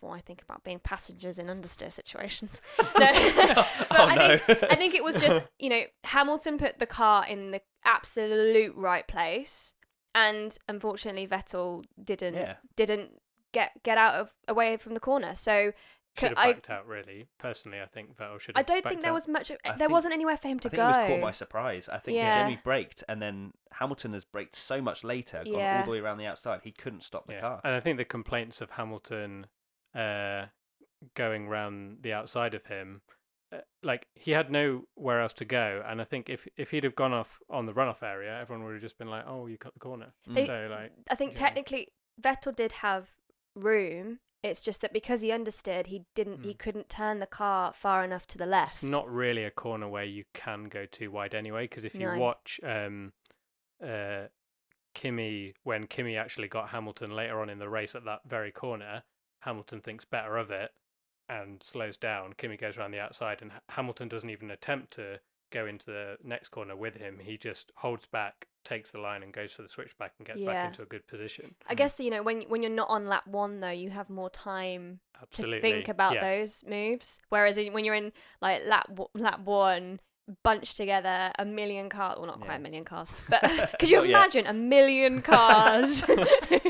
what 0.00 0.14
I 0.14 0.20
think 0.20 0.40
about 0.42 0.62
being 0.62 0.78
passengers 0.78 1.38
in 1.40 1.46
understeer 1.48 1.92
situations. 1.92 2.60
no, 2.78 2.84
but 2.96 3.66
oh 3.98 4.04
I 4.06 4.14
no! 4.14 4.38
think 4.38 4.62
I 4.70 4.76
think 4.76 4.94
it 4.94 5.02
was 5.02 5.16
just 5.20 5.44
you 5.58 5.70
know 5.70 5.82
Hamilton 6.04 6.56
put 6.58 6.78
the 6.78 6.86
car 6.86 7.26
in 7.26 7.50
the 7.50 7.60
absolute 7.84 8.74
right 8.76 9.06
place, 9.08 9.72
and 10.26 10.56
unfortunately 10.68 11.26
Vettel 11.26 11.84
didn't 12.02 12.34
yeah, 12.34 12.54
didn't 12.76 13.10
get 13.52 13.70
get 13.82 13.98
out 13.98 14.14
of 14.14 14.30
away 14.48 14.76
from 14.76 14.94
the 14.94 15.00
corner. 15.00 15.34
So 15.34 15.72
Should 16.18 16.30
have 16.30 16.38
I- 16.38 16.52
backed 16.52 16.70
out, 16.70 16.86
really. 16.86 17.28
Personally, 17.38 17.80
I 17.80 17.86
think 17.86 18.16
Vettel 18.16 18.40
should 18.40 18.56
I 18.58 18.62
don't 18.62 18.82
think 18.84 19.00
there 19.02 19.10
out. 19.10 19.14
was 19.14 19.28
much. 19.28 19.50
I 19.50 19.56
there 19.64 19.76
think- 19.78 19.90
wasn't 19.90 20.14
anywhere 20.14 20.36
for 20.36 20.48
him 20.48 20.58
to 20.60 20.68
I 20.68 20.70
think 20.70 20.76
go. 20.78 20.84
he 20.84 20.88
was 20.88 21.08
caught 21.10 21.20
by 21.28 21.32
surprise. 21.32 21.88
I 21.88 21.98
think 21.98 22.16
Yeah. 22.16 22.32
he 22.32 22.38
generally 22.38 22.60
braked, 22.64 23.04
and 23.08 23.22
then 23.22 23.52
Hamilton 23.72 24.12
has 24.14 24.24
braked 24.24 24.56
so 24.56 24.80
much 24.82 25.04
later, 25.04 25.42
gone 25.44 25.54
all 25.78 25.84
the 25.84 25.90
way 25.92 25.98
around 26.00 26.18
the 26.18 26.26
outside, 26.26 26.60
he 26.64 26.72
couldn't 26.72 27.04
stop 27.04 27.26
the 27.26 27.34
yeah. 27.34 27.40
car. 27.40 27.60
And 27.64 27.74
I 27.74 27.80
think 27.80 27.96
the 27.98 28.04
complaints 28.04 28.60
of 28.60 28.70
Hamilton 28.70 29.46
uh, 29.94 30.46
going 31.14 31.48
round 31.48 31.98
the 32.02 32.12
outside 32.12 32.54
of 32.54 32.66
him, 32.66 33.00
uh, 33.52 33.58
like 33.82 34.06
he 34.14 34.30
had 34.32 34.50
nowhere 34.50 35.22
else 35.22 35.32
to 35.34 35.44
go. 35.44 35.82
And 35.86 36.00
I 36.00 36.04
think 36.04 36.28
if 36.28 36.46
if 36.56 36.70
he'd 36.70 36.84
have 36.84 36.96
gone 36.96 37.12
off 37.12 37.28
on 37.48 37.66
the 37.66 37.72
runoff 37.72 38.02
area, 38.02 38.38
everyone 38.40 38.64
would 38.66 38.74
have 38.74 38.82
just 38.82 38.98
been 38.98 39.08
like, 39.08 39.24
"Oh, 39.26 39.46
you 39.46 39.58
cut 39.58 39.74
the 39.74 39.80
corner." 39.80 40.12
Mm. 40.28 40.46
So 40.46 40.68
like, 40.70 40.92
I 41.10 41.14
think 41.14 41.32
Yeah. 41.32 41.38
technically 41.40 41.88
Vettel 42.20 42.54
did 42.54 42.72
have 42.72 43.08
room. 43.54 44.20
It's 44.42 44.60
just 44.60 44.82
that 44.82 44.92
because 44.92 45.22
he 45.22 45.30
understeered, 45.30 45.86
he 45.86 46.04
didn't. 46.14 46.44
He 46.44 46.54
Mm. 46.54 46.58
couldn't 46.58 46.88
turn 46.88 47.18
the 47.18 47.26
car 47.26 47.72
far 47.72 48.04
enough 48.04 48.26
to 48.28 48.38
the 48.38 48.46
left. 48.46 48.74
it's 48.76 48.82
not 48.84 49.10
really 49.10 49.44
a 49.44 49.50
corner 49.50 49.88
where 49.88 50.04
you 50.04 50.24
can 50.34 50.64
go 50.68 50.86
too 50.86 51.10
wide 51.10 51.34
anyway. 51.34 51.64
Because 51.64 51.84
if 51.84 51.94
you 51.94 52.06
No. 52.06 52.18
watch 52.18 52.60
um, 52.62 53.12
uh, 53.82 54.26
Kimi, 54.94 55.54
when 55.64 55.86
Kimi 55.86 56.16
actually 56.16 56.48
got 56.48 56.68
Hamilton 56.70 57.12
later 57.16 57.40
on 57.40 57.50
in 57.50 57.58
the 57.58 57.68
race 57.68 57.94
at 57.94 58.04
that 58.04 58.20
very 58.26 58.52
corner, 58.52 59.02
Hamilton 59.40 59.80
thinks 59.80 60.04
better 60.04 60.36
of 60.36 60.50
it 60.50 60.72
and 61.28 61.62
slows 61.62 61.96
down. 61.96 62.32
Kimi 62.38 62.56
goes 62.56 62.76
around 62.76 62.90
the 62.92 63.00
outside, 63.00 63.38
and 63.42 63.50
Hamilton 63.68 64.08
doesn't 64.08 64.30
even 64.30 64.50
attempt 64.50 64.92
to 64.94 65.18
go 65.50 65.66
into 65.66 65.86
the 65.86 66.16
next 66.22 66.48
corner 66.50 66.76
with 66.76 66.94
him. 66.94 67.18
He 67.22 67.38
just 67.38 67.72
holds 67.74 68.04
back, 68.06 68.46
takes 68.64 68.90
the 68.90 68.98
line, 68.98 69.22
and 69.22 69.32
goes 69.32 69.52
for 69.52 69.62
the 69.62 69.68
switchback 69.68 70.12
and 70.18 70.26
gets 70.26 70.40
Yeah. 70.40 70.52
back 70.52 70.68
into 70.68 70.82
a 70.82 70.86
good 70.86 71.06
position. 71.06 71.54
I 71.66 71.74
guess 71.74 71.98
you 71.98 72.10
know 72.10 72.22
when 72.22 72.42
when 72.42 72.62
you're 72.62 72.70
not 72.70 72.90
on 72.90 73.06
lap 73.06 73.26
one 73.26 73.60
though, 73.60 73.70
you 73.70 73.88
have 73.90 74.10
more 74.10 74.28
time 74.30 75.00
Absolutely. 75.22 75.56
to 75.56 75.62
think 75.62 75.88
about 75.88 76.14
yeah. 76.14 76.20
those 76.38 76.62
moves. 76.68 77.20
Whereas 77.30 77.56
in, 77.56 77.72
when 77.72 77.84
you're 77.84 77.94
in 77.94 78.12
like 78.42 78.62
lap 78.66 78.88
w- 78.88 79.08
lap 79.14 79.40
one, 79.40 80.00
bunched 80.42 80.76
together, 80.76 81.32
a 81.38 81.44
million 81.46 81.88
cars. 81.88 82.16
Well, 82.18 82.26
not 82.26 82.40
quite 82.40 82.50
Yeah. 82.50 82.56
a 82.56 82.60
million 82.60 82.84
cars, 82.84 83.08
but 83.30 83.40
could 83.80 83.88
you 83.88 83.96
Not 83.96 84.08
yet. 84.08 84.18
imagine 84.18 84.46
a 84.46 84.52
million 84.52 85.22
cars 85.32 86.02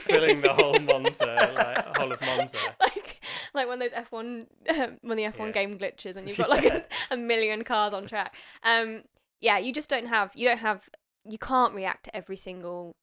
Filling 0.06 0.40
the 0.40 0.52
whole 0.54 0.78
Monza, 0.78 1.52
like 1.56 1.78
a 1.78 1.98
whole 1.98 2.12
of 2.12 2.20
Monza. 2.20 2.58
like 2.80 3.17
like 3.54 3.68
when 3.68 3.78
those 3.78 3.90
F1 3.92 4.46
um, 4.70 4.98
when 5.02 5.16
the 5.16 5.24
F1 5.24 5.46
Yeah. 5.46 5.52
game 5.52 5.78
glitches 5.78 6.16
and 6.16 6.28
you've 6.28 6.38
got 6.44 6.50
like 6.50 6.64
a, 6.64 6.84
a 7.10 7.16
million 7.16 7.64
cars 7.64 7.92
on 7.92 8.06
track. 8.06 8.34
Um, 8.62 9.02
yeah, 9.40 9.58
you 9.58 9.72
just 9.72 9.88
don't 9.90 10.06
have 10.06 10.30
you 10.34 10.46
don't 10.46 10.58
have 10.58 10.88
you 11.24 11.38
can't 11.38 11.74
react 11.74 12.04
to 12.04 12.16
every 12.16 12.36
single 12.36 12.96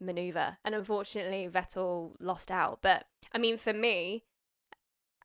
maneuver, 0.00 0.56
and 0.64 0.74
unfortunately 0.74 1.48
Vettel 1.48 2.12
lost 2.20 2.50
out. 2.50 2.80
But 2.82 3.06
I 3.32 3.38
mean, 3.38 3.58
for 3.58 3.72
me, 3.72 4.24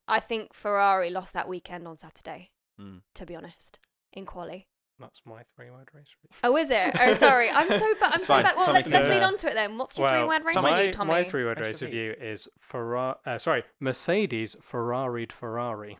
I 0.07 0.19
think 0.19 0.53
Ferrari 0.53 1.10
lost 1.10 1.34
that 1.34 1.48
weekend 1.48 1.88
on 1.88 1.98
Saturday. 1.98 2.51
Mm. 2.79 3.01
To 3.15 3.25
be 3.25 3.36
honest, 3.36 3.79
in 4.13 4.25
quali. 4.25 4.67
That's 4.99 5.19
my 5.25 5.41
three-word 5.55 5.89
race. 5.93 6.07
review. 6.23 6.37
Oh, 6.43 6.55
is 6.57 6.71
it? 6.71 6.95
Oh, 6.99 7.13
sorry. 7.15 7.49
I'm 7.49 7.67
so 7.67 7.93
bad. 7.99 8.01
I'm 8.01 8.13
It's 8.13 8.23
so 8.23 8.27
fine. 8.27 8.43
bad. 8.43 8.55
Well, 8.55 8.65
Tommy 8.67 8.77
let's, 8.79 8.87
let's 8.87 9.09
lead 9.09 9.23
on 9.23 9.37
to 9.39 9.49
it 9.49 9.53
then. 9.55 9.77
What's 9.77 9.97
your 9.97 10.05
Well, 10.07 10.21
three-word 10.21 10.45
race 10.45 10.55
my, 10.55 10.77
review, 10.79 10.93
Tommy? 10.93 11.11
my 11.11 11.23
three-word 11.23 11.59
Race 11.59 11.65
race 11.75 11.81
review. 11.81 12.09
review 12.11 12.25
is 12.27 12.47
Ferrari. 12.61 13.15
Uh, 13.25 13.37
sorry, 13.37 13.63
Mercedes 13.81 14.55
Ferrari'd 14.61 15.33
Ferrari. 15.33 15.97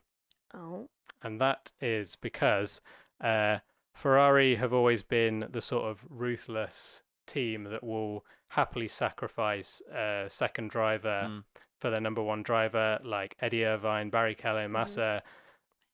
oh, 0.53 0.87
and 1.23 1.41
that 1.41 1.71
is 1.81 2.15
because 2.15 2.79
uh, 3.23 3.57
Ferrari 3.93 4.55
have 4.55 4.73
always 4.73 5.03
been 5.03 5.45
the 5.51 5.61
sort 5.61 5.85
of 5.85 5.99
ruthless 6.09 7.01
team 7.27 7.63
that 7.65 7.83
will 7.83 8.23
happily 8.49 8.87
sacrifice 8.87 9.81
a 9.93 10.25
second 10.29 10.69
driver 10.69 11.23
Mm. 11.27 11.43
for 11.81 11.89
their 11.89 11.99
number 11.99 12.21
one 12.21 12.43
driver, 12.43 12.99
like 13.03 13.35
Eddie 13.41 13.65
Irvine, 13.65 14.09
Barrichello, 14.11 14.69
Massa, 14.69 15.23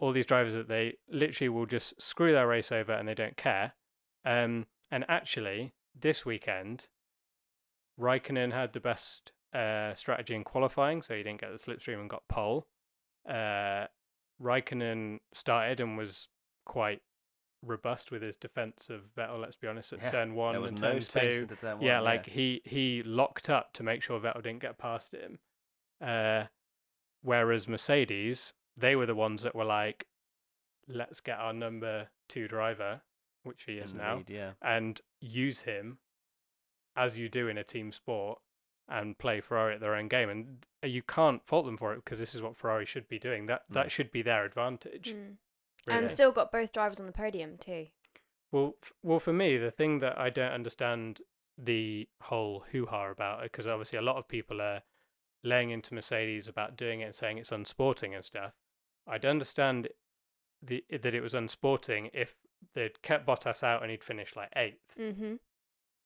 all 0.02 0.12
these 0.12 0.26
drivers 0.26 0.54
that 0.54 0.68
they 0.68 0.98
literally 1.10 1.48
will 1.48 1.68
just 1.68 1.94
screw 2.02 2.34
their 2.34 2.48
race 2.48 2.72
over 2.72 2.92
and 2.92 3.08
they 3.08 3.14
don't 3.14 3.38
care. 3.38 3.74
Um, 4.26 4.66
and 4.90 5.06
actually, 5.08 5.74
this 5.98 6.26
weekend, 6.26 6.88
Raikkonen 8.00 8.52
had 8.52 8.74
the 8.74 8.80
best 8.80 9.32
uh, 9.54 9.94
strategy 9.94 10.34
in 10.34 10.44
qualifying, 10.44 11.04
so 11.04 11.14
he 11.14 11.24
didn't 11.24 11.40
get 11.40 11.52
the 11.52 11.60
slipstream 11.60 12.02
and 12.02 12.10
got 12.10 12.28
pole. 12.28 12.68
Uh, 13.30 13.86
Raikkonen 14.42 15.20
started 15.36 15.80
and 15.80 15.98
was 15.98 16.28
quite 16.66 17.02
robust 17.64 18.10
with 18.10 18.24
his 18.24 18.38
defense 18.38 18.90
of 18.90 19.02
Vettel. 19.16 19.40
Let's 19.40 19.56
be 19.56 19.68
honest, 19.68 19.94
at 19.94 20.02
Yeah, 20.02 20.10
turn 20.10 20.34
one 20.34 20.56
and 20.56 20.82
no 20.82 20.94
turn 20.94 21.02
space 21.02 21.12
two. 21.12 21.56
turn 21.58 21.80
yeah, 21.80 21.98
one, 21.98 22.06
like 22.06 22.26
he 22.26 22.64
he 22.66 23.04
locked 23.06 23.52
up 23.52 23.72
to 23.74 23.84
make 23.84 24.02
sure 24.02 24.20
Vettel 24.20 24.42
didn't 24.42 24.64
get 24.64 24.80
past 24.80 25.14
him. 25.14 25.38
Uh, 26.04 26.46
whereas 27.22 27.68
Mercedes, 27.68 28.54
they 28.78 28.96
were 28.96 29.06
the 29.06 29.16
ones 29.16 29.44
that 29.44 29.56
were 29.56 29.66
like, 29.66 30.06
let's 30.88 31.20
get 31.20 31.40
our 31.40 31.54
number 31.54 32.08
two 32.30 32.48
driver, 32.48 33.02
which 33.44 33.64
he 33.66 33.74
is 33.74 33.92
in 33.92 33.98
the 33.98 34.04
now, 34.04 34.24
yeah. 34.28 34.52
and 34.62 35.02
use 35.20 35.62
him 35.62 35.98
as 36.96 37.18
you 37.18 37.30
do 37.30 37.48
in 37.48 37.58
a 37.58 37.64
team 37.64 37.92
sport 37.92 38.40
and 38.90 39.18
play 39.18 39.40
Ferrari 39.40 39.74
at 39.76 39.80
their 39.80 39.96
own 39.96 40.08
game. 40.08 40.30
And 40.30 40.66
you 40.84 41.02
can't 41.04 41.46
fault 41.46 41.66
them 41.66 41.78
for 41.78 41.94
it 41.94 42.04
because 42.04 42.20
this 42.20 42.36
is 42.36 42.42
what 42.42 42.58
Ferrari 42.58 42.86
should 42.86 43.08
be 43.08 43.20
doing. 43.20 43.46
That 43.46 43.62
Mm. 43.70 43.76
that 43.76 43.92
should 43.92 44.12
be 44.12 44.22
their 44.22 44.44
advantage. 44.44 45.14
Mm. 45.14 45.38
Really. 45.88 46.00
And 46.00 46.12
still 46.12 46.32
got 46.32 46.52
both 46.52 46.74
drivers 46.74 47.00
on 47.00 47.06
the 47.08 47.12
podium 47.12 47.58
too. 47.58 47.88
Well, 48.52 48.76
f- 48.84 48.94
well, 49.02 49.20
for 49.20 49.34
me, 49.34 49.58
the 49.58 49.72
thing 49.72 50.00
that 50.00 50.18
I 50.20 50.30
don't 50.30 50.52
understand 50.52 51.22
the 51.58 52.08
whole 52.22 52.66
hoo-ha 52.72 53.10
about 53.10 53.40
it, 53.44 53.52
because 53.52 53.66
obviously 53.68 53.98
a 53.98 54.02
lot 54.02 54.18
of 54.18 54.28
people 54.28 54.62
are 54.62 54.84
laying 55.44 55.70
into 55.72 55.94
Mercedes 55.94 56.48
about 56.48 56.76
doing 56.76 57.00
it 57.02 57.06
and 57.06 57.16
saying 57.16 57.38
it's 57.38 57.52
unsporting 57.52 58.14
and 58.14 58.24
stuff. 58.26 58.54
I'd 59.08 59.26
understand 59.26 59.90
the 60.62 60.84
that 60.90 61.14
it 61.16 61.22
was 61.22 61.34
unsporting 61.34 62.10
if 62.14 62.36
they'd 62.76 63.02
kept 63.02 63.26
Bottas 63.26 63.64
out 63.64 63.82
and 63.82 63.90
he'd 63.92 64.04
finished 64.04 64.36
like 64.36 64.50
eighth, 64.56 64.96
Mm-hmm. 65.00 65.36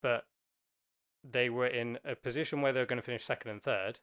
but 0.02 0.26
they 1.24 1.50
were 1.50 1.68
in 1.68 1.98
a 2.06 2.16
position 2.16 2.62
where 2.62 2.72
they 2.72 2.80
were 2.80 2.86
going 2.86 3.02
to 3.02 3.06
finish 3.06 3.26
second 3.26 3.52
and 3.52 3.64
third, 3.64 4.00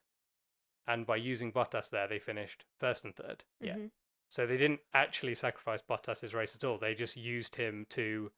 and 0.87 1.06
by 1.06 1.16
using 1.16 1.52
Bottas 1.52 1.88
there, 1.90 2.08
they 2.08 2.18
finished 2.18 2.64
first 2.80 3.04
and 3.04 3.14
third. 3.14 3.44
Yeah. 3.61 3.75
Mm-hmm. 3.75 3.87
So 4.28 4.46
they 4.46 4.56
didn't 4.56 4.80
actually 4.94 5.34
sacrifice 5.34 5.80
Bottas's 5.88 6.34
race 6.34 6.54
at 6.56 6.64
all. 6.64 6.78
They 6.78 6.94
just 6.94 7.16
used 7.16 7.54
him 7.54 7.87
to 7.90 8.32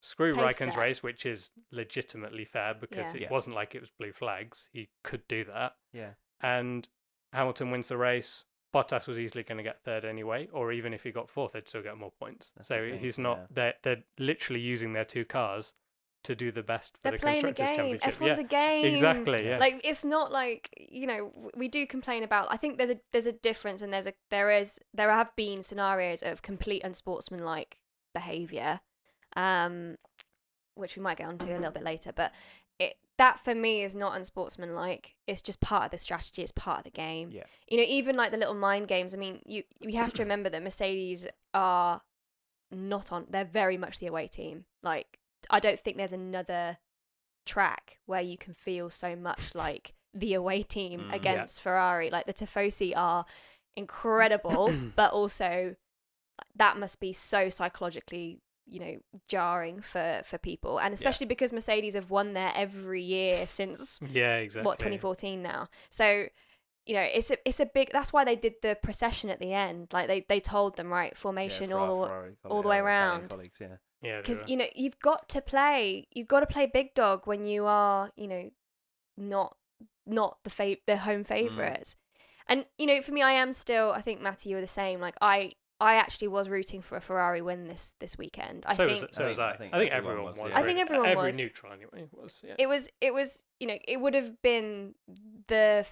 screw 0.00 0.34
Pace 0.34 0.56
Raikkonen's 0.58 0.76
race, 0.76 1.02
which 1.02 1.26
is 1.26 1.50
legitimately 1.72 2.44
fair 2.46 2.74
because 2.74 3.08
Yeah. 3.12 3.16
it 3.16 3.20
Yeah. 3.22 3.30
wasn't 3.30 3.56
like 3.56 3.74
it 3.74 3.80
was 3.80 3.90
blue 3.90 4.12
flags. 4.12 4.68
He 4.72 4.88
could 5.02 5.26
do 5.28 5.44
that. 5.44 5.76
Yeah. 5.92 6.14
And 6.40 6.88
Hamilton 7.32 7.70
wins 7.70 7.88
the 7.88 7.96
race. 7.98 8.44
Bottas 8.74 9.06
was 9.06 9.18
easily 9.18 9.42
going 9.42 9.58
to 9.58 9.64
get 9.64 9.82
third 9.82 10.04
anyway, 10.04 10.48
or 10.52 10.72
even 10.72 10.94
if 10.94 11.02
he 11.02 11.10
got 11.10 11.28
fourth, 11.28 11.52
they'd 11.52 11.68
still 11.68 11.82
get 11.82 11.98
more 11.98 12.12
points. 12.18 12.52
That's 12.56 12.68
so 12.68 12.76
thing, 12.76 12.98
he's 13.00 13.18
yeah. 13.18 13.22
not. 13.22 13.54
They're 13.54 13.74
they're 13.82 14.02
literally 14.18 14.60
using 14.60 14.92
their 14.92 15.04
two 15.04 15.24
cars 15.24 15.72
to 16.22 16.34
do 16.34 16.52
the 16.52 16.62
best 16.62 16.96
for 16.96 16.98
They're 17.04 17.12
the 17.12 17.18
playing 17.18 17.44
a 17.46 17.48
constructors 17.48 17.76
game. 17.76 17.98
championship. 17.98 18.20
F1's 18.20 18.38
yeah, 18.38 18.44
a 18.44 18.48
game. 18.48 18.94
exactly. 18.94 19.48
Yeah. 19.48 19.58
Like 19.58 19.80
it's 19.82 20.04
not 20.04 20.30
like 20.30 20.68
you 20.76 21.06
know 21.06 21.32
we 21.56 21.68
do 21.68 21.86
complain 21.86 22.22
about. 22.22 22.48
I 22.50 22.56
think 22.56 22.78
there's 22.78 22.90
a 22.90 23.00
there's 23.12 23.26
a 23.26 23.32
difference, 23.32 23.82
and 23.82 23.92
there's 23.92 24.06
a 24.06 24.12
there 24.30 24.50
is 24.50 24.78
there 24.94 25.10
have 25.10 25.34
been 25.36 25.62
scenarios 25.62 26.22
of 26.22 26.42
complete 26.42 26.82
unsportsmanlike 26.84 27.78
behaviour, 28.14 28.80
um, 29.36 29.96
which 30.74 30.96
we 30.96 31.02
might 31.02 31.18
get 31.18 31.28
onto 31.28 31.46
a 31.46 31.56
little 31.56 31.70
bit 31.70 31.84
later. 31.84 32.12
But 32.14 32.32
it 32.78 32.96
that 33.20 33.38
for 33.44 33.54
me 33.54 33.82
is 33.84 33.94
not 33.94 34.16
unsportsmanlike. 34.16 35.14
It's 35.26 35.42
just 35.42 35.60
part 35.60 35.84
of 35.84 35.90
the 35.90 35.98
strategy. 35.98 36.40
It's 36.42 36.52
part 36.52 36.78
of 36.78 36.84
the 36.84 36.90
game. 36.90 37.30
Yeah. 37.32 37.44
You 37.68 37.76
know, 37.76 37.84
even 37.86 38.16
like 38.16 38.30
the 38.30 38.38
little 38.38 38.54
mind 38.54 38.88
games. 38.88 39.12
I 39.14 39.18
mean, 39.18 39.40
you 39.44 39.62
you 39.80 39.98
have 39.98 40.12
to 40.14 40.22
remember 40.22 40.48
that 40.50 40.62
Mercedes 40.62 41.26
are 41.52 42.00
not 42.70 43.12
on. 43.12 43.26
They're 43.30 43.44
very 43.44 43.76
much 43.76 43.98
the 43.98 44.06
away 44.06 44.26
team. 44.26 44.64
Like 44.82 45.18
I 45.50 45.60
don't 45.60 45.78
think 45.80 45.96
there's 45.96 46.12
another 46.12 46.78
track 47.46 47.98
where 48.06 48.20
you 48.22 48.38
can 48.38 48.54
feel 48.54 48.90
so 48.90 49.14
much 49.16 49.40
like 49.54 49.92
the 50.14 50.34
away 50.34 50.62
team 50.62 51.00
Mm. 51.00 51.10
Yeah. 51.10 51.16
against 51.16 51.60
Ferrari. 51.60 52.10
Like 52.10 52.26
the 52.26 52.34
Tifosi 52.34 52.92
are 52.96 53.24
incredible, 53.76 54.72
but 54.96 55.12
also 55.12 55.76
that 56.56 56.78
must 56.78 57.00
be 57.00 57.12
so 57.12 57.50
psychologically, 57.50 58.40
you 58.66 58.80
know, 58.80 58.96
jarring 59.28 59.80
for 59.80 60.22
for 60.24 60.38
people, 60.38 60.78
and 60.80 60.94
especially 60.94 61.26
because 61.26 61.52
Mercedes 61.52 61.94
have 61.94 62.10
won 62.10 62.34
there 62.34 62.52
every 62.54 63.02
year 63.02 63.46
since 63.46 64.00
yeah, 64.12 64.36
exactly. 64.36 64.66
what 64.66 64.78
2014 64.78 65.42
now. 65.42 65.68
So 65.90 66.26
you 66.86 66.94
know, 66.94 67.02
it's 67.02 67.30
a 67.30 67.36
it's 67.44 67.60
a 67.60 67.66
big. 67.66 67.90
That's 67.92 68.12
why 68.12 68.24
they 68.24 68.36
did 68.36 68.54
the 68.62 68.76
procession 68.82 69.30
at 69.30 69.38
the 69.38 69.52
end. 69.52 69.88
Like 69.92 70.08
they 70.08 70.24
they 70.28 70.40
told 70.40 70.76
them 70.76 70.92
right 70.92 71.16
formation 71.16 71.70
yeah, 71.70 71.76
all 71.76 72.04
Ferrari 72.04 72.32
all 72.44 72.62
the 72.62 72.68
way 72.68 72.80
uh, 72.80 72.84
around. 72.84 73.28
Colleagues, 73.28 73.58
yeah. 73.60 73.76
Yeah, 74.02 74.22
because 74.22 74.38
were. 74.38 74.48
you 74.48 74.56
know 74.56 74.66
you've 74.74 74.98
got 75.00 75.28
to 75.28 75.42
play 75.42 76.06
you've 76.12 76.28
got 76.28 76.40
to 76.40 76.46
play 76.46 76.66
big 76.72 76.94
dog 76.94 77.26
when 77.26 77.44
you 77.44 77.66
are 77.66 78.10
you 78.16 78.26
know 78.26 78.50
not 79.18 79.56
not 80.06 80.38
the 80.42 80.50
fa- 80.50 80.76
the 80.86 80.96
home 80.96 81.22
favorites 81.22 81.96
and 82.48 82.64
you 82.78 82.86
know 82.86 83.02
for 83.02 83.12
me 83.12 83.22
i 83.22 83.32
am 83.32 83.52
still 83.52 83.92
i 83.92 84.00
think 84.00 84.20
matty 84.20 84.48
you 84.48 84.56
were 84.56 84.62
the 84.62 84.66
same 84.66 85.00
like 85.00 85.14
i 85.20 85.52
i 85.80 85.94
actually 85.96 86.28
was 86.28 86.48
rooting 86.48 86.82
for 86.82 86.96
a 86.96 87.00
ferrari 87.00 87.42
win 87.42 87.66
this 87.66 87.94
this 88.00 88.16
weekend 88.18 88.64
i 88.66 88.76
so 88.76 88.86
think 88.86 89.00
was 89.02 89.10
so 89.12 89.24
I 89.24 89.28
was 89.28 89.38
I. 89.38 89.50
I 89.52 89.56
think 89.56 89.74
I 89.74 89.78
think 89.78 89.92
everyone 89.92 90.12
everyone 90.18 90.32
was, 90.32 90.38
was. 90.42 90.50
yeah. 90.50 90.58
I 90.58 90.62
think 90.62 90.66
really. 90.78 90.80
everyone 90.82 91.08
Every 91.08 91.26
was. 91.28 91.36
neutral 91.36 91.72
anyway 91.72 92.08
was. 92.12 92.32
Yeah. 92.46 92.54
it 92.58 92.66
was 92.66 92.88
it 93.00 93.12
was 93.14 93.40
you 93.58 93.66
know 93.66 93.78
it 93.88 94.00
would 94.00 94.14
have 94.14 94.40
been 94.42 94.94
the 95.48 95.86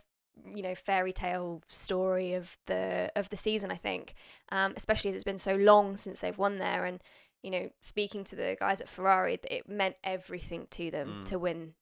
you 0.54 0.62
know 0.62 0.74
fairy 0.74 1.12
tale 1.12 1.62
story 1.68 2.34
of 2.34 2.48
the 2.66 3.10
of 3.16 3.28
the 3.30 3.36
season 3.36 3.70
i 3.72 3.76
think 3.76 4.14
um 4.52 4.72
especially 4.76 5.10
as 5.10 5.16
it's 5.16 5.24
been 5.24 5.38
so 5.38 5.56
long 5.56 5.96
since 5.96 6.20
they've 6.20 6.38
won 6.38 6.58
there 6.58 6.84
and 6.84 7.00
you 7.42 7.50
know 7.50 7.68
speaking 7.80 8.22
to 8.24 8.36
the 8.36 8.56
guys 8.60 8.80
at 8.80 8.88
ferrari 8.88 9.36
that 9.42 9.52
it 9.52 9.68
meant 9.68 9.96
everything 10.04 10.66
to 10.70 10.90
them 10.92 11.22
Mm. 11.22 11.24
to 11.26 11.38
win 11.40 11.72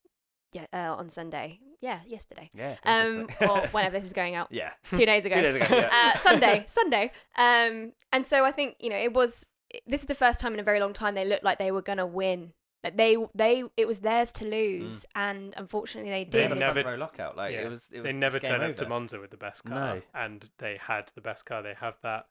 yeah 0.53 0.65
uh, 0.73 0.95
on 0.95 1.11
sunday 1.11 1.59
yeah 1.81 2.01
yesterday 2.07 2.49
Yeah. 2.55 2.77
um 2.85 3.29
or 3.41 3.61
whenever 3.73 3.97
this 3.99 4.05
is 4.07 4.13
going 4.13 4.35
out 4.35 4.49
yeah. 4.51 4.71
two 4.91 5.05
days 5.07 5.25
ago 5.25 5.35
Two 5.41 5.43
days 5.43 5.57
ago. 5.57 5.67
Yeah. 5.71 6.13
uh, 6.15 6.19
Sunday, 6.21 6.65
Sunday. 6.69 7.13
Um, 7.37 7.93
and 8.13 8.25
so 8.25 8.45
I 8.45 8.53
think 8.53 8.77
you 8.81 8.89
know 8.91 8.97
it 8.97 9.13
was. 9.13 9.47
This 9.87 10.01
is 10.01 10.07
the 10.07 10.15
first 10.15 10.41
time 10.41 10.55
in 10.55 10.61
a 10.61 10.63
very 10.63 10.81
long 10.81 10.93
time 10.95 11.15
they 11.15 11.25
looked 11.27 11.45
like 11.45 11.59
they 11.59 11.71
were 11.73 11.83
gonna 11.83 12.07
win. 12.07 12.53
Like 12.85 12.97
they, 12.97 13.17
they, 13.35 13.65
it 13.77 13.87
was 13.87 13.99
theirs 13.99 14.31
to 14.33 14.45
lose, 14.45 15.05
and 15.17 15.53
unfortunately 15.57 16.11
they 16.11 16.25
They 16.25 16.31
They 16.31 16.39
did. 16.43 16.51
had 16.51 16.59
never- 16.59 16.73
front 16.75 16.87
row 16.87 16.95
lockout. 16.95 17.37
Like 17.37 17.53
yeah. 17.53 17.63
it 17.67 17.69
was. 17.71 17.89
It 17.93 18.01
was 18.01 18.13
they 18.13 18.17
never 18.19 18.39
game 18.39 18.51
turn 18.53 18.71
up 18.71 18.77
to. 18.77 18.89
Monza 18.89 19.21
with 19.21 19.31
the 19.31 19.37
best 19.37 19.65
car, 19.65 19.97
No. 19.97 20.03
and 20.15 20.49
they 20.59 20.79
had 20.81 21.11
the 21.15 21.21
best 21.21 21.45
car. 21.45 21.63
They 21.63 21.75
have 21.79 21.95
that 22.03 22.27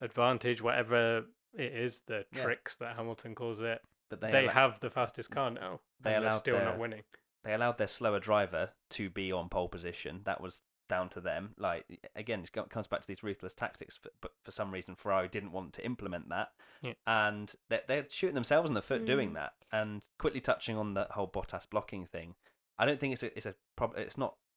advantage, 0.00 0.62
whatever 0.62 1.24
it 1.54 1.72
is, 1.72 2.00
the 2.06 2.24
Yeah. 2.34 2.42
tricks 2.44 2.74
that 2.76 2.96
Hamilton 2.96 3.34
calls 3.34 3.60
it. 3.60 3.80
But 4.10 4.20
They, 4.20 4.32
they, 4.32 4.38
allo- 4.44 4.52
have 4.52 4.80
the 4.80 4.90
fastest 4.90 5.30
car 5.30 5.50
now. 5.50 5.80
they 6.00 6.14
and 6.14 6.24
they're 6.24 6.32
still 6.32 6.56
their- 6.56 6.64
not 6.64 6.78
winning. 6.78 7.02
They 7.44 7.54
allowed 7.54 7.78
their 7.78 7.88
slower 7.88 8.20
driver 8.20 8.70
to 8.90 9.10
be 9.10 9.32
on 9.32 9.48
pole 9.48 9.68
position. 9.68 10.22
That 10.24 10.40
was 10.40 10.60
down 10.88 11.08
to 11.10 11.20
them. 11.20 11.54
Like 11.58 11.84
again, 12.16 12.42
it 12.42 12.70
comes 12.70 12.86
back 12.88 13.02
to 13.02 13.06
these 13.06 13.22
ruthless 13.22 13.52
tactics. 13.52 13.98
f- 14.04 14.10
But 14.20 14.32
for 14.44 14.52
some 14.52 14.72
reason, 14.72 14.96
Ferrari 14.96 15.28
didn't 15.28 15.52
want 15.52 15.74
to 15.74 15.84
implement 15.84 16.28
that, 16.30 16.48
Yeah. 16.82 16.94
and 17.06 17.52
they're, 17.68 17.82
they're 17.86 18.06
shooting 18.08 18.34
themselves 18.34 18.70
in 18.70 18.74
the 18.74 18.82
foot 18.82 19.04
doing 19.04 19.30
Mm. 19.30 19.34
that. 19.34 19.52
And 19.72 20.02
quickly 20.18 20.40
touching 20.40 20.76
on 20.76 20.94
the 20.94 21.04
whole 21.10 21.28
Bottas 21.28 21.68
blocking 21.68 22.06
thing, 22.06 22.34
I 22.78 22.86
don't 22.86 22.98
think 22.98 23.12
it's 23.12 23.22
a 23.22 23.36
it's 23.36 23.46
a 23.46 23.54
problem. 23.76 24.00
It's 24.02 24.16
not 24.16 24.36
the 24.38 24.47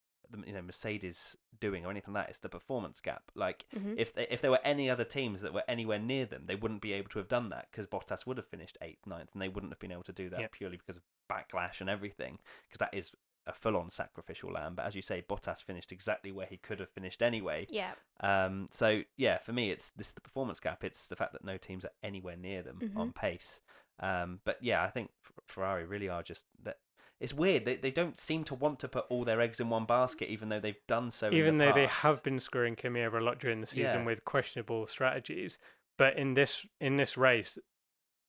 you 0.46 0.54
know 0.54 0.62
Mercedes 0.62 1.36
doing 1.60 1.86
or 1.86 1.92
anything 1.92 2.14
like 2.14 2.26
that. 2.26 2.30
It's 2.30 2.40
the 2.40 2.50
performance 2.50 3.00
gap. 3.02 3.24
Like 3.36 3.66
Mhm. 3.76 3.96
if 3.98 4.14
they, 4.14 4.28
if 4.30 4.42
there 4.42 4.52
were 4.52 4.66
any 4.66 4.90
other 4.90 5.04
teams 5.04 5.42
that 5.42 5.54
were 5.54 5.64
anywhere 5.68 6.00
near 6.00 6.26
them, 6.26 6.44
they 6.46 6.56
wouldn't 6.56 6.82
be 6.82 6.94
able 6.94 7.10
to 7.12 7.20
have 7.20 7.28
done 7.28 7.50
that 7.50 7.68
because 7.72 7.88
Bottas 7.88 8.26
would 8.26 8.38
have 8.38 8.48
finished 8.48 8.78
eighth, 8.82 9.06
ninth, 9.06 9.30
and 9.34 9.42
they 9.42 9.50
wouldn't 9.50 9.72
have 9.72 9.80
been 9.80 9.92
able 9.92 10.04
to 10.04 10.12
do 10.14 10.30
that 10.30 10.40
Yeah. 10.40 10.48
purely 10.52 10.78
because 10.78 10.98
of 10.98 11.04
backlash 11.30 11.82
and 11.82 11.90
everything. 11.90 12.40
Because 12.68 12.80
that 12.80 12.94
is 12.94 13.12
a 13.48 13.54
full-on 13.54 13.90
sacrificial 13.90 14.52
lamb. 14.52 14.76
But 14.76 14.86
as 14.86 14.94
you 14.96 15.02
say, 15.02 15.24
Bottas 15.28 15.64
finished 15.64 15.92
exactly 15.92 16.32
where 16.32 16.46
he 16.46 16.58
could 16.58 16.80
have 16.80 16.90
finished 16.92 17.22
anyway. 17.24 17.66
Yeah. 17.70 17.94
Um, 18.20 18.70
so 18.72 19.02
yeah, 19.18 19.40
for 19.40 19.52
me, 19.54 19.72
it's 19.72 19.92
this 19.92 20.08
is 20.08 20.14
the 20.14 20.22
performance 20.22 20.60
gap. 20.60 20.84
It's 20.84 21.08
the 21.08 21.16
fact 21.16 21.34
that 21.34 21.44
no 21.44 21.58
teams 21.58 21.84
are 21.84 21.92
anywhere 22.04 22.38
near 22.38 22.62
them 22.62 22.80
Mhm. 22.80 22.98
on 22.98 23.14
pace. 23.14 23.60
Um, 24.00 24.40
but 24.46 24.62
yeah, 24.64 24.84
I 24.84 24.90
think 24.92 25.12
Ferrari 25.48 25.86
really 25.86 26.08
are 26.10 26.24
just 26.24 26.46
that. 26.64 26.78
It's 27.22 27.34
weird. 27.36 27.66
They 27.66 27.78
they 27.78 27.92
don't 27.92 28.20
seem 28.20 28.44
to 28.46 28.56
want 28.56 28.80
to 28.80 28.88
put 28.88 29.06
all 29.10 29.24
their 29.24 29.40
eggs 29.40 29.60
in 29.60 29.70
one 29.70 29.86
basket, 29.86 30.28
even 30.30 30.50
though 30.50 30.60
they've 30.60 30.86
done 30.88 31.12
so. 31.12 31.28
in 31.28 31.36
Even 31.36 31.58
the 31.58 31.66
though 31.66 31.74
they 31.74 31.86
have 31.88 32.24
been 32.24 32.40
screwing 32.40 32.75
Kimi 32.75 33.04
over 33.04 33.20
a 33.20 33.24
lot 33.24 33.38
during 33.40 33.62
the 33.62 33.68
season 33.68 34.01
Yeah. 34.01 34.06
with 34.08 34.25
questionable 34.25 34.88
strategies, 34.88 35.60
but 35.98 36.18
in 36.18 36.34
this 36.34 36.66
in 36.80 36.98
this 36.98 37.18
race, 37.18 37.60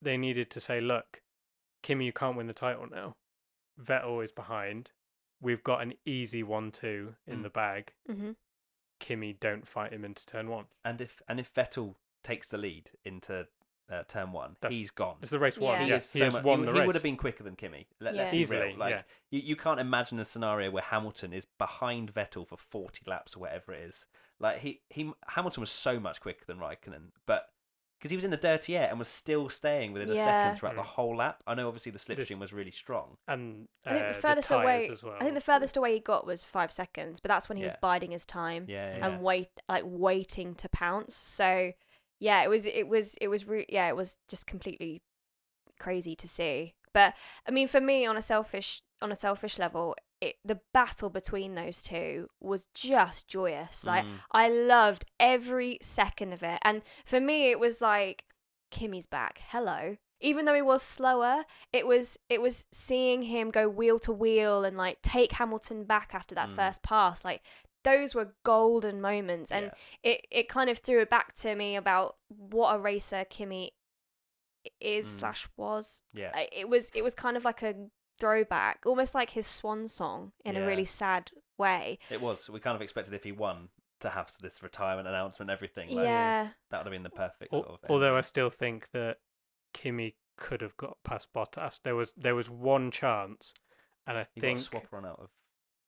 they 0.02 0.18
needed 0.18 0.50
to 0.50 0.61
say, 0.61 0.80
"Look, 0.82 1.22
Kimi, 1.82 2.04
you 2.04 2.12
can't 2.12 2.37
win 2.37 2.46
the 2.49 2.52
title 2.52 2.87
now. 2.87 3.16
Vettel 3.80 4.22
is 4.22 4.30
behind. 4.30 4.92
We've 5.40 5.64
got 5.64 5.80
an 5.80 5.94
easy 6.04 6.42
one-two 6.42 7.16
in 7.26 7.38
Mm. 7.40 7.42
the 7.42 7.50
bag. 7.50 7.94
hmm 8.06 8.32
Kimi, 9.00 9.32
don't 9.32 9.66
fight 9.66 9.92
him 9.92 10.04
into 10.04 10.25
turn 10.26 10.49
one." 10.50 10.66
and 10.84 11.00
if 11.00 11.22
and 11.28 11.40
if 11.40 11.52
Vettel 11.54 11.96
takes 12.22 12.46
the 12.49 12.58
lead 12.58 12.90
into 13.04 13.49
uh, 13.92 14.02
turn 14.08 14.32
one, 14.32 14.56
That's- 14.61 14.76
he's 14.76 14.90
gone. 14.90 15.16
It's 15.22 15.30
the 15.30 15.38
race 15.38 15.58
one. 15.58 15.78
Yeah. 15.78 15.84
He 15.84 15.90
Yeah, 15.90 15.96
is 15.96 16.12
he 16.12 16.18
so 16.20 16.25
has 16.26 16.32
much, 16.34 16.44
won 16.44 16.61
he, 16.61 16.64
the 16.66 16.72
he 16.72 16.78
race. 16.80 16.87
would 16.87 16.94
have 16.96 17.02
been 17.02 17.16
quicker 17.16 17.44
than 17.44 17.56
Kimi. 17.56 17.87
Let, 18.00 18.14
Yeah. 18.14 18.22
us 18.25 18.30
be 18.30 18.38
Easily, 18.38 18.61
real. 18.68 18.78
Like 18.78 18.90
yeah. 18.94 19.02
you, 19.30 19.40
you 19.40 19.56
can't 19.56 19.78
imagine 19.80 20.18
a 20.20 20.25
scenario 20.25 20.70
where 20.70 20.82
Hamilton 20.82 21.32
is 21.32 21.44
behind 21.58 22.12
Vettel 22.14 22.46
for 22.49 22.56
40 22.56 23.02
laps 23.06 23.37
or 23.37 23.40
whatever 23.40 23.72
it 23.72 23.82
is. 23.82 24.06
Like 24.40 24.58
he, 24.58 24.80
he 24.88 25.12
Hamilton 25.28 25.61
was 25.61 25.70
so 25.70 26.00
much 26.00 26.20
quicker 26.20 26.44
than 26.46 26.58
Raikkonen, 26.58 27.11
but 27.26 27.44
because 27.99 28.11
he 28.11 28.16
was 28.16 28.25
in 28.25 28.32
the 28.32 28.37
dirty 28.37 28.76
air 28.76 28.88
and 28.90 28.99
was 28.99 29.06
still 29.06 29.49
staying 29.49 29.92
within 29.92 30.11
a 30.11 30.14
Yeah. 30.14 30.25
second 30.25 30.58
throughout 30.58 30.75
the 30.75 30.82
Mm. 30.82 30.87
whole 30.87 31.16
lap. 31.18 31.40
I 31.46 31.54
know 31.54 31.68
obviously 31.68 31.92
the 31.92 31.99
Just- 31.99 32.08
slipstream 32.08 32.40
was 32.40 32.52
really 32.52 32.72
strong. 32.72 33.16
and 33.28 33.68
I 33.87 33.90
think 33.90 34.04
uh, 34.04 34.08
the 34.08 34.14
furthest 34.20 34.49
tyres 34.49 34.64
away. 34.64 34.88
as 34.88 35.02
well. 35.04 35.14
I 35.14 35.20
think 35.20 35.34
the 35.34 35.40
furthest 35.40 35.76
away 35.76 35.94
he 35.94 36.00
got 36.00 36.26
was 36.26 36.42
five 36.42 36.72
seconds, 36.72 37.20
but 37.20 37.28
that's 37.28 37.49
when 37.49 37.58
he 37.58 37.62
was 37.64 37.75
Yeah. 37.75 37.78
biding 37.80 38.11
his 38.11 38.26
time 38.26 38.64
Yeah, 38.68 38.96
yeah. 38.96 39.06
and 39.06 39.22
wait, 39.22 39.50
like 39.68 39.84
waiting 39.87 40.56
to 40.56 40.68
pounce. 40.70 41.14
So 41.14 41.72
yeah, 42.22 42.42
it 42.42 42.48
was, 42.48 42.66
it 42.66 42.86
was, 42.88 43.14
it 43.20 43.28
was, 43.28 43.46
re- 43.46 43.66
yeah, 43.68 43.88
it 43.88 43.96
was 43.96 44.16
just 44.28 44.46
completely 44.46 45.02
crazy 45.78 46.14
to 46.16 46.28
see. 46.28 46.74
But 46.94 47.14
I 47.48 47.50
mean, 47.50 47.68
for 47.68 47.80
me, 47.80 48.06
on 48.06 48.16
a 48.16 48.22
selfish, 48.22 48.82
on 49.00 49.10
a 49.10 49.16
selfish 49.18 49.58
level, 49.58 49.96
it, 50.20 50.36
the 50.44 50.60
battle 50.72 51.10
between 51.10 51.54
those 51.54 51.82
two 51.82 52.28
was 52.40 52.66
just 52.74 53.26
joyous. 53.26 53.84
Like 53.84 54.04
Mm. 54.04 54.18
I 54.30 54.48
loved 54.48 55.04
every 55.18 55.78
second 55.82 56.32
of 56.32 56.42
it. 56.42 56.58
And 56.62 56.82
for 57.04 57.18
me, 57.20 57.50
it 57.50 57.58
was 57.58 57.80
like 57.80 58.24
Kimi's 58.70 59.06
back. 59.06 59.40
Hello. 59.48 59.96
Even 60.20 60.44
though 60.44 60.54
he 60.54 60.62
was 60.62 60.82
slower, 60.82 61.44
it 61.72 61.84
was 61.86 62.16
it 62.28 62.40
was 62.40 62.66
seeing 62.72 63.22
him 63.22 63.50
go 63.50 63.68
wheel 63.68 63.98
to 64.00 64.12
wheel 64.12 64.64
and 64.64 64.76
like 64.76 65.02
take 65.02 65.32
Hamilton 65.32 65.82
back 65.84 66.10
after 66.12 66.34
that 66.36 66.50
Mm. 66.50 66.56
first 66.56 66.82
pass. 66.84 67.24
Like 67.24 67.42
those 67.84 68.14
were 68.14 68.34
golden 68.44 69.00
moments, 69.00 69.50
and 69.50 69.66
Yeah. 70.04 70.10
it 70.12 70.26
it 70.30 70.48
kind 70.48 70.70
of 70.70 70.78
threw 70.78 71.00
it 71.00 71.10
back 71.10 71.34
to 71.36 71.54
me 71.54 71.76
about 71.76 72.16
what 72.28 72.74
a 72.74 72.78
racer 72.78 73.24
Kimi 73.28 73.74
is 74.80 75.06
Mm. 75.08 75.18
slash 75.18 75.48
was. 75.56 76.02
yeah. 76.12 76.36
It 76.52 76.68
was 76.68 76.90
it 76.94 77.02
was 77.02 77.14
kind 77.14 77.36
of 77.36 77.44
like 77.44 77.62
a 77.62 77.74
throwback, 78.18 78.86
almost 78.86 79.14
like 79.14 79.30
his 79.30 79.46
swan 79.46 79.88
song 79.88 80.32
in 80.44 80.56
a 80.56 80.64
really 80.66 80.84
sad 80.84 81.32
way. 81.58 81.98
It 82.10 82.20
was. 82.20 82.48
We 82.48 82.60
kind 82.60 82.76
of 82.76 82.82
expected 82.82 83.14
if 83.14 83.24
he 83.24 83.32
won 83.32 83.68
to 84.00 84.10
have 84.10 84.30
this 84.40 84.62
retirement 84.62 85.08
announcement, 85.08 85.50
everything. 85.50 85.90
Like, 85.90 86.04
yeah. 86.04 86.50
that 86.70 86.78
would 86.78 86.86
have 86.86 86.92
been 86.92 87.02
the 87.02 87.10
perfect 87.10 87.52
Al- 87.52 87.64
sort 87.64 87.82
of. 87.84 87.90
although 87.90 88.16
I 88.16 88.20
still 88.20 88.50
think 88.50 88.88
that 88.92 89.18
Kimi 89.72 90.16
could 90.36 90.60
have 90.60 90.76
got 90.76 90.96
past 91.04 91.32
Bottas. 91.32 91.80
There 91.82 91.96
was 91.96 92.12
there 92.16 92.34
was 92.36 92.48
one 92.48 92.90
chance, 92.92 93.52
and 94.06 94.16
I 94.18 94.26
he 94.34 94.40
think 94.40 94.58
got 94.60 94.64
swap 94.66 94.92
run 94.92 95.04
out 95.06 95.18
of 95.18 95.30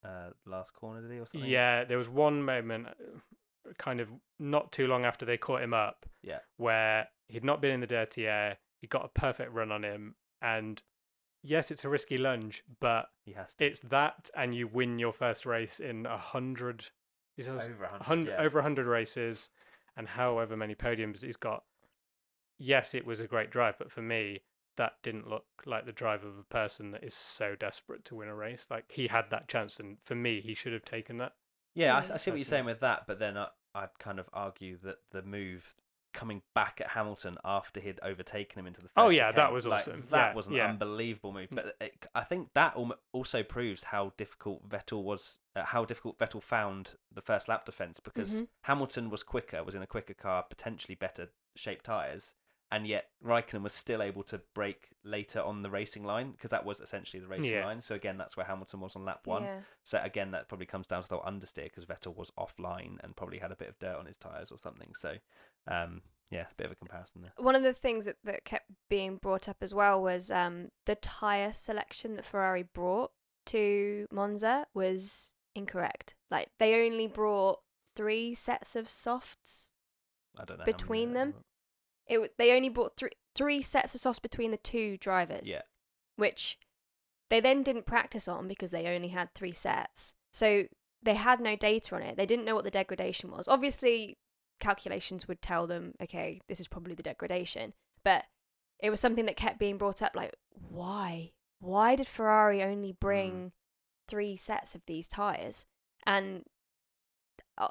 uh, 0.05 0.29
last 0.45 0.73
corner, 0.73 1.01
did 1.01 1.11
he, 1.11 1.17
or 1.19 1.25
something? 1.25 1.49
yeah, 1.49 1.83
there 1.83 1.97
was 1.97 2.07
one 2.09 2.43
moment, 2.43 2.87
uh, 2.87 3.71
kind 3.79 3.99
of 3.99 4.07
not 4.39 4.71
too 4.71 4.87
long 4.87 5.05
after 5.05 5.25
they 5.25 5.37
caught 5.37 5.61
him 5.63 5.73
up, 5.73 6.05
Yeah. 6.21 6.39
where 6.57 7.07
he'd 7.27 7.43
not 7.43 7.61
been 7.61 7.71
in 7.71 7.79
the 7.81 7.87
dirty 7.87 8.27
air. 8.27 8.57
He 8.81 8.87
got 8.87 9.05
a 9.05 9.19
perfect 9.19 9.51
run 9.51 9.71
on 9.71 9.83
him, 9.83 10.15
and 10.41 10.81
yes, 11.41 11.71
it's 11.71 11.83
a 11.85 11.89
risky 11.89 12.17
lunge, 12.17 12.63
but 12.79 13.05
He 13.25 13.31
has 13.33 13.53
to. 13.55 13.65
it's 13.65 13.79
that, 13.89 14.29
and 14.35 14.53
you 14.55 14.67
win 14.67 14.99
your 14.99 15.13
first 15.13 15.45
race 15.45 15.79
in 15.79 16.05
a 16.05 16.17
hundred. 16.17 16.85
Over 17.39 17.57
100. 17.57 18.01
hun- 18.03 18.25
yeah. 18.27 18.37
over 18.41 18.59
100 18.59 18.85
races 18.85 19.49
and 19.97 20.07
however 20.07 20.55
many 20.55 20.73
podiums 20.75 21.21
he's 21.21 21.35
got. 21.35 21.63
Yes, 22.57 22.93
it 22.93 23.05
was 23.05 23.19
a 23.19 23.27
great 23.27 23.49
drive, 23.51 23.77
but 23.77 23.91
for 23.91 24.01
me, 24.01 24.41
that 24.77 24.93
didn't 25.03 25.29
look 25.29 25.45
like 25.65 25.85
the 25.85 25.91
drive 25.91 26.23
of 26.23 26.37
a 26.37 26.43
person 26.43 26.91
that 26.91 27.03
is 27.03 27.13
so 27.13 27.55
desperate 27.55 28.05
to 28.05 28.15
win 28.15 28.27
a 28.27 28.35
race. 28.35 28.67
Like 28.69 28.85
he 28.89 29.07
had 29.07 29.29
that 29.31 29.47
chance, 29.47 29.79
and 29.79 29.97
for 30.03 30.15
me, 30.15 30.41
he 30.41 30.53
should 30.53 30.73
have 30.73 30.85
taken 30.85 31.17
that. 31.17 31.33
Yeah, 31.73 31.95
I. 31.95 32.13
I 32.13 32.17
see 32.17 32.31
what 32.31 32.37
you're 32.37 32.45
saying 32.45 32.65
with 32.65 32.79
that, 32.81 33.05
but 33.07 33.19
then 33.19 33.37
I, 33.37 33.47
I'd 33.73 33.97
kind 33.99 34.19
of 34.19 34.29
argue 34.33 34.77
that 34.83 34.97
the 35.11 35.21
move 35.21 35.63
coming 36.13 36.41
back 36.53 36.79
at 36.79 36.87
Hamilton 36.87 37.37
after 37.43 37.81
he'd 37.81 37.99
overtaken 38.01 38.57
him 38.57 38.67
into 38.67 38.79
the 38.79 38.87
first 38.87 38.93
Oh, 38.95 39.09
yeah, 39.09 39.33
that 39.33 39.51
was 39.51 39.65
like, 39.65 39.81
awesome. 39.81 40.07
That 40.11 40.29
Yeah, 40.29 40.33
was 40.33 40.47
an 40.47 40.53
yeah. 40.53 40.69
unbelievable 40.69 41.33
move. 41.33 41.49
Mm. 41.49 41.55
But 41.55 41.75
it, 41.81 42.05
I 42.15 42.23
think 42.23 42.47
that 42.53 42.77
also 43.11 43.43
proves 43.43 43.83
how 43.83 44.13
difficult 44.17 44.67
Vettel 44.69 45.03
was, 45.03 45.39
uh, 45.57 45.65
how 45.65 45.83
difficult 45.83 46.17
Vettel 46.17 46.41
found 46.41 46.91
the 47.13 47.21
first 47.21 47.49
lap 47.49 47.65
defense 47.65 47.99
because 47.99 48.31
Mhm. 48.31 48.47
Hamilton 48.61 49.09
was 49.09 49.23
quicker, 49.23 49.61
was 49.61 49.75
in 49.75 49.81
a 49.81 49.87
quicker 49.87 50.13
car, 50.13 50.43
potentially 50.43 50.95
better 50.95 51.27
shaped 51.57 51.83
tires. 51.83 52.33
And 52.71 52.87
yet 52.87 53.09
Raikkonen 53.23 53.61
was 53.61 53.73
still 53.73 54.01
able 54.01 54.23
to 54.23 54.41
brake 54.53 54.89
later 55.03 55.41
on 55.41 55.61
the 55.61 55.69
racing 55.69 56.03
line 56.03 56.31
because 56.31 56.49
that 56.49 56.65
was 56.65 56.79
essentially 56.79 57.21
the 57.21 57.27
racing 57.27 57.45
Yeah. 57.45 57.65
line. 57.65 57.81
So 57.81 57.95
again, 57.95 58.17
that's 58.17 58.35
where 58.35 58.45
Hamilton 58.45 58.79
was 58.79 58.95
on 58.95 59.05
lap 59.05 59.27
one. 59.27 59.43
Yeah. 59.43 59.61
So 59.83 59.99
again, 60.01 60.31
that 60.31 60.47
probably 60.47 60.65
comes 60.65 60.87
down 60.87 61.03
to 61.03 61.09
the 61.09 61.19
understeer 61.19 61.65
because 61.65 61.85
Vettel 61.85 62.15
was 62.15 62.31
offline 62.39 62.97
and 63.03 63.15
probably 63.15 63.37
had 63.37 63.51
a 63.51 63.55
bit 63.55 63.69
of 63.69 63.77
dirt 63.79 63.95
on 63.97 64.07
his 64.07 64.17
tires 64.17 64.51
or 64.51 64.57
something. 64.57 64.91
So, 64.99 65.15
um, 65.67 66.01
yeah, 66.31 66.47
a 66.51 66.55
bit 66.57 66.65
of 66.65 66.71
a 66.71 66.75
comparison 66.75 67.21
there. 67.21 67.31
One 67.37 67.55
of 67.55 67.61
the 67.63 67.73
things 67.73 68.05
that, 68.05 68.17
that 68.23 68.45
kept 68.45 68.71
being 68.89 69.17
brought 69.17 69.47
up 69.47 69.57
as 69.61 69.73
well 69.73 70.01
was 70.01 70.31
um, 70.31 70.69
the 70.85 70.95
tyre 70.95 71.53
selection 71.53 72.15
that 72.15 72.25
Ferrari 72.25 72.63
brought 72.63 73.11
to 73.47 74.07
Monza 74.11 74.65
was 74.73 75.31
incorrect. 75.53 76.15
Like 76.31 76.49
they 76.59 76.85
only 76.85 77.07
brought 77.07 77.59
three 77.95 78.33
sets 78.33 78.75
of 78.75 78.89
softs. 78.89 79.71
I 80.37 80.45
don't 80.45 80.57
know 80.57 80.63
how 80.63 80.65
many 80.65 80.73
Between 80.73 81.13
there 81.13 81.25
them? 81.25 81.33
It 82.07 82.37
they 82.37 82.51
only 82.51 82.69
brought 82.69 82.97
three 82.97 83.11
three 83.35 83.61
sets 83.61 83.95
of 83.95 84.01
softs 84.01 84.19
between 84.19 84.51
the 84.51 84.57
two 84.57 84.97
drivers. 84.97 85.47
Yeah, 85.47 85.61
which 86.15 86.57
they 87.29 87.39
then 87.39 87.63
didn't 87.63 87.85
practice 87.85 88.27
on 88.27 88.47
because 88.47 88.71
they 88.71 88.87
only 88.87 89.09
had 89.09 89.33
three 89.33 89.53
sets. 89.53 90.13
So 90.31 90.65
they 91.01 91.15
had 91.15 91.39
no 91.39 91.55
data 91.55 91.95
on 91.95 92.01
it. 92.01 92.17
They 92.17 92.25
didn't 92.25 92.45
know 92.45 92.55
what 92.55 92.63
the 92.63 92.71
degradation 92.71 93.31
was. 93.31 93.47
Obviously, 93.47 94.17
calculations 94.59 95.27
would 95.27 95.41
tell 95.41 95.67
them, 95.67 95.93
okay, 96.01 96.41
this 96.47 96.59
is 96.59 96.67
probably 96.67 96.95
the 96.95 97.03
degradation. 97.03 97.73
But 98.03 98.25
it 98.79 98.89
was 98.89 98.99
something 98.99 99.25
that 99.25 99.37
kept 99.37 99.59
being 99.59 99.77
brought 99.77 100.01
up 100.01 100.15
like, 100.15 100.33
why? 100.69 101.31
Why 101.59 101.95
did 101.95 102.07
Ferrari 102.07 102.63
only 102.63 102.91
hmm. 102.91 102.97
bring 102.99 103.51
three 104.07 104.37
sets 104.37 104.75
of 104.75 104.81
these 104.85 105.07
tires? 105.07 105.65
And 106.05 106.43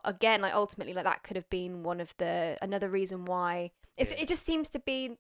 again, 0.05 0.41
like 0.41 0.55
ultimately, 0.55 0.95
like 0.95 1.05
that 1.05 1.23
could 1.23 1.37
have 1.37 1.49
been 1.51 1.83
one 1.83 2.01
of 2.01 2.15
the 2.19 2.57
another 2.63 2.89
reason 2.89 3.25
why. 3.25 3.71
It's, 3.97 4.11
Yeah. 4.11 4.19
It 4.19 4.29
just 4.29 4.45
seems 4.45 4.69
to 4.71 4.79
be 4.79 5.17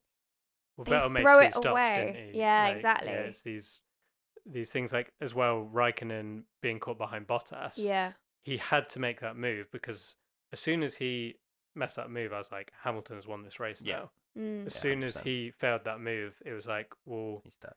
Well, 0.76 0.84
They 0.84 0.92
Vettel 0.92 1.10
made 1.12 1.22
throw 1.22 1.36
two 1.36 1.42
it 1.46 1.52
stops, 1.52 1.66
away. 1.66 2.12
didn't 2.12 2.32
he? 2.34 2.38
Yeah, 2.38 2.62
Like, 2.64 2.76
exactly. 2.76 3.08
Yeah, 3.12 3.18
it's 3.20 3.42
these 3.42 3.80
these 4.46 4.70
things 4.70 4.92
like 4.92 5.12
as 5.20 5.34
well. 5.34 5.68
Raikkonen 5.72 6.42
being 6.60 6.78
caught 6.80 6.98
behind 6.98 7.26
Bottas. 7.26 7.72
yeah. 7.76 8.12
he 8.42 8.58
had 8.58 8.90
to 8.90 8.98
make 8.98 9.20
that 9.20 9.36
move 9.36 9.70
because 9.70 10.16
as 10.52 10.60
soon 10.60 10.82
as 10.82 10.94
he 10.96 11.36
messed 11.74 11.96
that 11.96 12.10
move, 12.10 12.30
I 12.32 12.38
was 12.38 12.52
like, 12.52 12.70
Hamilton 12.82 13.16
has 13.16 13.26
won 13.26 13.42
this 13.42 13.58
race 13.58 13.80
Yeah. 13.80 14.00
now. 14.00 14.10
Mm. 14.36 14.66
As 14.66 14.74
Yeah, 14.74 14.80
soon 14.82 15.02
as 15.02 15.16
100%. 15.16 15.22
he 15.22 15.50
failed 15.52 15.84
that 15.84 15.98
move, 16.00 16.34
it 16.44 16.52
was 16.52 16.66
like, 16.66 16.92
well, 17.06 17.40
he's 17.44 17.54
stuck. 17.54 17.76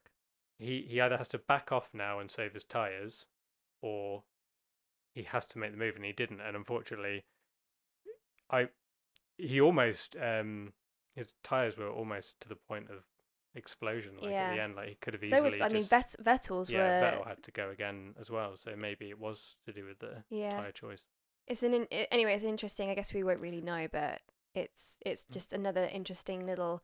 he, 0.60 0.86
he 0.90 1.00
either 1.00 1.16
has 1.18 1.30
to 1.30 1.38
back 1.38 1.72
off 1.72 1.88
now 1.94 2.20
and 2.20 2.30
save 2.30 2.54
his 2.54 2.66
tyres, 2.66 3.28
or 3.82 4.24
he 5.14 5.24
has 5.24 5.46
to 5.48 5.58
make 5.60 5.72
the 5.72 5.78
move, 5.78 5.96
and 5.96 6.04
he 6.04 6.12
didn't. 6.12 6.42
And 6.42 6.56
unfortunately, 6.58 7.24
I 8.50 8.68
he 9.38 9.62
almost 9.62 10.16
um 10.18 10.74
his 11.18 11.34
tyres 11.44 11.78
were 11.78 11.90
almost 11.90 12.40
to 12.42 12.50
the 12.50 12.56
point 12.56 12.90
of 12.90 13.04
explosion. 13.56 14.18
Like 14.22 14.40
at 14.40 14.50
the 14.50 14.60
end, 14.60 14.76
like 14.76 14.90
he 14.90 14.96
could 14.96 15.14
have 15.16 15.24
So 15.24 15.38
easily 15.38 15.60
was 15.60 15.66
I 15.66 15.70
mean 15.70 15.84
Vettel's 15.86 16.70
yeah, 16.70 16.78
were 16.80 17.00
Vettel 17.02 17.28
had 17.28 17.44
to 17.44 17.52
go 17.52 17.70
again 17.72 18.16
as 18.20 18.30
well. 18.30 18.58
So 18.58 18.76
maybe 18.76 19.10
it 19.10 19.20
was 19.20 19.56
to 19.66 19.74
do 19.74 19.86
with 19.86 20.00
the 20.00 20.24
yeah. 20.30 20.52
tyre 20.52 20.72
choice. 20.72 21.04
It's 21.48 21.64
an 21.64 21.74
in- 21.74 21.86
anyway. 22.12 22.36
It's 22.36 22.44
interesting. 22.44 22.90
I 22.90 22.96
guess 22.96 23.14
we 23.14 23.24
won't 23.24 23.40
really 23.40 23.62
know, 23.62 23.88
but 23.92 24.22
it's 24.56 24.98
it's 25.06 25.26
Mm. 25.32 25.34
just 25.34 25.54
another 25.54 25.86
interesting 25.86 26.46
little 26.46 26.82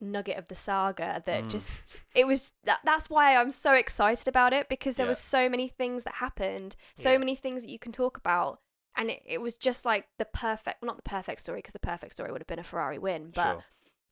nugget 0.00 0.38
of 0.38 0.48
the 0.48 0.54
saga 0.56 1.22
that 1.26 1.44
Mm. 1.44 1.50
just 1.50 1.70
it 2.14 2.26
was 2.26 2.52
that 2.64 2.80
that's 2.84 3.10
why 3.10 3.36
I'm 3.36 3.50
so 3.50 3.74
excited 3.74 4.28
about 4.28 4.52
it 4.52 4.68
because 4.68 4.96
there 4.96 5.06
Yeah. 5.06 5.08
was 5.08 5.18
so 5.18 5.48
many 5.48 5.68
things 5.68 6.04
that 6.04 6.14
happened, 6.16 6.76
so 6.94 7.10
Yeah. 7.10 7.18
many 7.18 7.36
things 7.36 7.62
that 7.62 7.70
you 7.70 7.78
can 7.78 7.92
talk 7.92 8.16
about, 8.16 8.60
and 8.96 9.10
it, 9.10 9.22
it 9.26 9.40
was 9.40 9.54
just 9.54 9.84
like 9.84 10.06
the 10.18 10.24
perfect, 10.24 10.82
well, 10.82 10.86
not 10.86 10.96
the 10.96 11.08
perfect 11.08 11.40
story 11.40 11.58
because 11.58 11.72
the 11.72 11.78
perfect 11.78 12.12
story 12.12 12.32
would 12.32 12.40
have 12.40 12.48
been 12.48 12.58
a 12.58 12.64
Ferrari 12.64 12.98
win, 12.98 13.30
but 13.34 13.52
sure. 13.52 13.64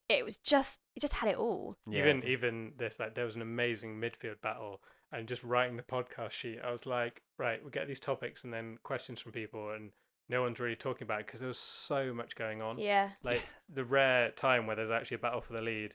it 0.09 0.25
was 0.25 0.37
just 0.39 0.79
it 0.95 1.01
just 1.01 1.15
had 1.15 1.29
it 1.29 1.37
all. 1.37 1.77
Yeah, 1.89 2.01
even 2.01 2.25
even 2.25 2.73
this 2.79 2.99
like 2.99 3.15
there 3.15 3.25
was 3.25 3.37
an 3.37 3.43
amazing 3.43 4.01
midfield 4.01 4.41
battle 4.43 4.81
and 5.13 5.29
just 5.29 5.43
writing 5.43 5.77
the 5.77 5.83
podcast 5.83 6.33
sheet 6.33 6.59
i 6.65 6.71
was 6.71 6.87
like 6.87 7.23
right 7.39 7.61
we'll 7.63 7.71
get 7.71 7.89
these 7.89 8.01
topics 8.01 8.45
and 8.45 8.53
then 8.53 8.79
questions 8.83 9.21
from 9.21 9.33
people 9.33 9.71
and 9.71 9.91
no 10.29 10.43
one's 10.43 10.59
really 10.59 10.77
talking 10.77 11.05
about 11.05 11.21
it 11.21 11.27
because 11.27 11.41
there 11.41 11.49
was 11.49 11.59
so 11.59 12.13
much 12.13 12.35
going 12.35 12.61
on 12.61 12.79
Yeah, 12.79 13.11
like 13.23 13.43
the 13.73 13.85
rare 13.85 14.33
time 14.33 14.67
where 14.67 14.75
there's 14.75 14.91
actually 14.91 15.17
a 15.17 15.21
battle 15.21 15.41
for 15.41 15.53
the 15.53 15.61
lead 15.61 15.95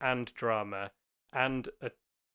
and 0.00 0.32
drama 0.34 0.90
and 1.32 1.68
a 1.80 1.90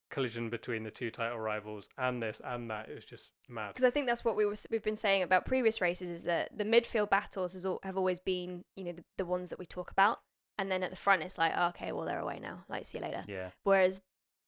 collision 0.09 0.49
between 0.49 0.83
the 0.83 0.91
two 0.91 1.11
title 1.11 1.37
rivals 1.39 1.89
and 1.97 2.21
this 2.23 2.39
and 2.45 2.69
that 2.71 2.87
it 2.89 2.95
was 2.95 3.03
just 3.03 3.31
mad 3.49 3.69
because 3.69 3.83
I 3.83 3.89
think 3.89 4.07
that's 4.07 4.23
what 4.23 4.35
we 4.37 4.45
were 4.45 4.55
we've 4.71 4.83
been 4.83 4.95
saying 4.95 5.23
about 5.23 5.45
previous 5.45 5.81
races 5.81 6.09
is 6.09 6.21
that 6.21 6.57
the 6.57 6.63
midfield 6.63 7.09
battles 7.09 7.53
has 7.53 7.65
all, 7.65 7.79
have 7.83 7.97
always 7.97 8.19
been 8.19 8.63
you 8.75 8.85
know 8.85 8.93
the, 8.93 9.03
the 9.17 9.25
ones 9.25 9.49
that 9.49 9.59
we 9.59 9.65
talk 9.65 9.91
about, 9.91 10.19
and 10.57 10.71
then 10.71 10.81
at 10.83 10.91
the 10.91 10.95
front 10.95 11.23
it's 11.23 11.37
like 11.37 11.53
oh, 11.57 11.67
okay, 11.67 11.91
well 11.91 12.05
they're 12.05 12.19
away 12.19 12.39
now, 12.39 12.63
like 12.69 12.85
see 12.85 12.97
you 12.99 13.03
later. 13.03 13.23
yeah, 13.27 13.49
Whereas, 13.63 13.99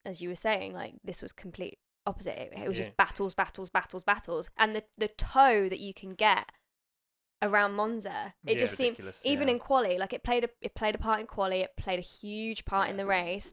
as 0.05 0.21
you 0.21 0.29
were 0.29 0.35
saying, 0.35 0.73
like 0.73 0.93
this 1.03 1.21
was 1.21 1.31
complete 1.33 1.77
opposite. 2.05 2.37
It, 2.39 2.53
it 2.55 2.67
was 2.67 2.77
Yeah. 2.77 2.83
just 2.85 2.97
battles, 2.97 3.35
battles, 3.35 3.69
battles, 3.69 4.03
battles, 4.03 4.49
and 4.57 4.75
the 4.75 4.83
the 4.97 5.09
tow 5.09 5.67
that 5.67 5.79
you 5.79 5.93
can 5.93 6.13
get 6.13 6.49
around 7.41 7.73
Monza. 7.73 8.33
It 8.45 8.55
Yeah. 8.57 8.65
just 8.65 8.77
seemed 8.77 8.97
even 9.23 9.47
yeah. 9.47 9.53
in 9.55 9.59
quali, 9.59 9.97
like 9.97 10.13
it 10.13 10.23
played 10.23 10.45
a 10.45 10.49
it 10.61 10.73
played 10.73 10.95
a 10.95 10.99
part 10.99 11.19
in 11.19 11.27
quali. 11.27 11.61
It 11.61 11.71
played 11.77 11.99
a 11.99 12.01
huge 12.01 12.65
part 12.65 12.89
in 12.89 12.97
the 12.97 13.05
race, 13.05 13.51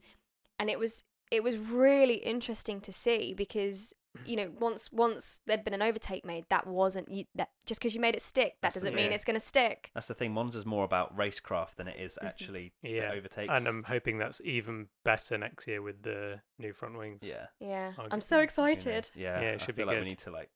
and 0.58 0.70
it 0.70 0.78
was 0.78 1.02
it 1.30 1.42
was 1.42 1.56
really 1.56 2.14
interesting 2.16 2.80
to 2.82 2.92
see 2.92 3.34
because 3.34 3.92
you 4.24 4.34
know 4.34 4.50
once 4.58 4.90
once 4.92 5.40
there'd 5.46 5.62
been 5.64 5.74
an 5.74 5.82
overtake 5.82 6.24
made, 6.24 6.46
that 6.48 6.66
wasn't 6.66 7.06
you, 7.10 7.24
that 7.34 7.50
just 7.66 7.80
because 7.80 7.94
you 7.94 8.00
made 8.00 8.14
it 8.14 8.22
stick, 8.24 8.52
that 8.54 8.68
That's 8.68 8.74
doesn't 8.76 8.88
thing. 8.94 8.96
mean 8.96 9.10
Yeah. 9.10 9.14
it's 9.16 9.24
going 9.24 9.38
to 9.38 9.46
stick. 9.46 9.90
That's 9.94 10.06
the 10.06 10.14
thing. 10.14 10.32
Monza's 10.32 10.64
more 10.64 10.84
about 10.84 11.14
racecraft 11.16 11.74
than 11.76 11.86
it 11.86 12.00
is 12.00 12.16
Mhm. 12.22 12.26
actually 12.26 12.72
Yeah, 12.82 13.10
the 13.10 13.18
overtakes. 13.18 13.52
And 13.54 13.66
I'm 13.68 13.82
hoping 13.82 14.16
that's 14.16 14.40
even 14.42 14.88
better 15.04 15.36
next 15.36 15.66
year 15.66 15.82
with 15.82 16.02
the 16.02 16.40
new 16.58 16.72
front 16.72 16.96
wings. 16.96 17.20
yeah. 17.22 17.46
Yeah, 17.60 17.92
I'll 17.98 18.08
I'm 18.10 18.22
so 18.22 18.36
who 18.36 18.40
Who 18.40 18.44
excited. 18.44 19.10
Yeah. 19.14 19.40
Yeah, 19.40 19.48
it 19.50 19.52
should 19.52 19.62
I 19.62 19.64
should 19.66 19.74
feel 19.76 19.84
be 19.84 19.86
like 19.88 19.96
good. 19.96 20.04
we 20.04 20.08
need 20.10 20.18
to 20.20 20.30
like 20.30 20.50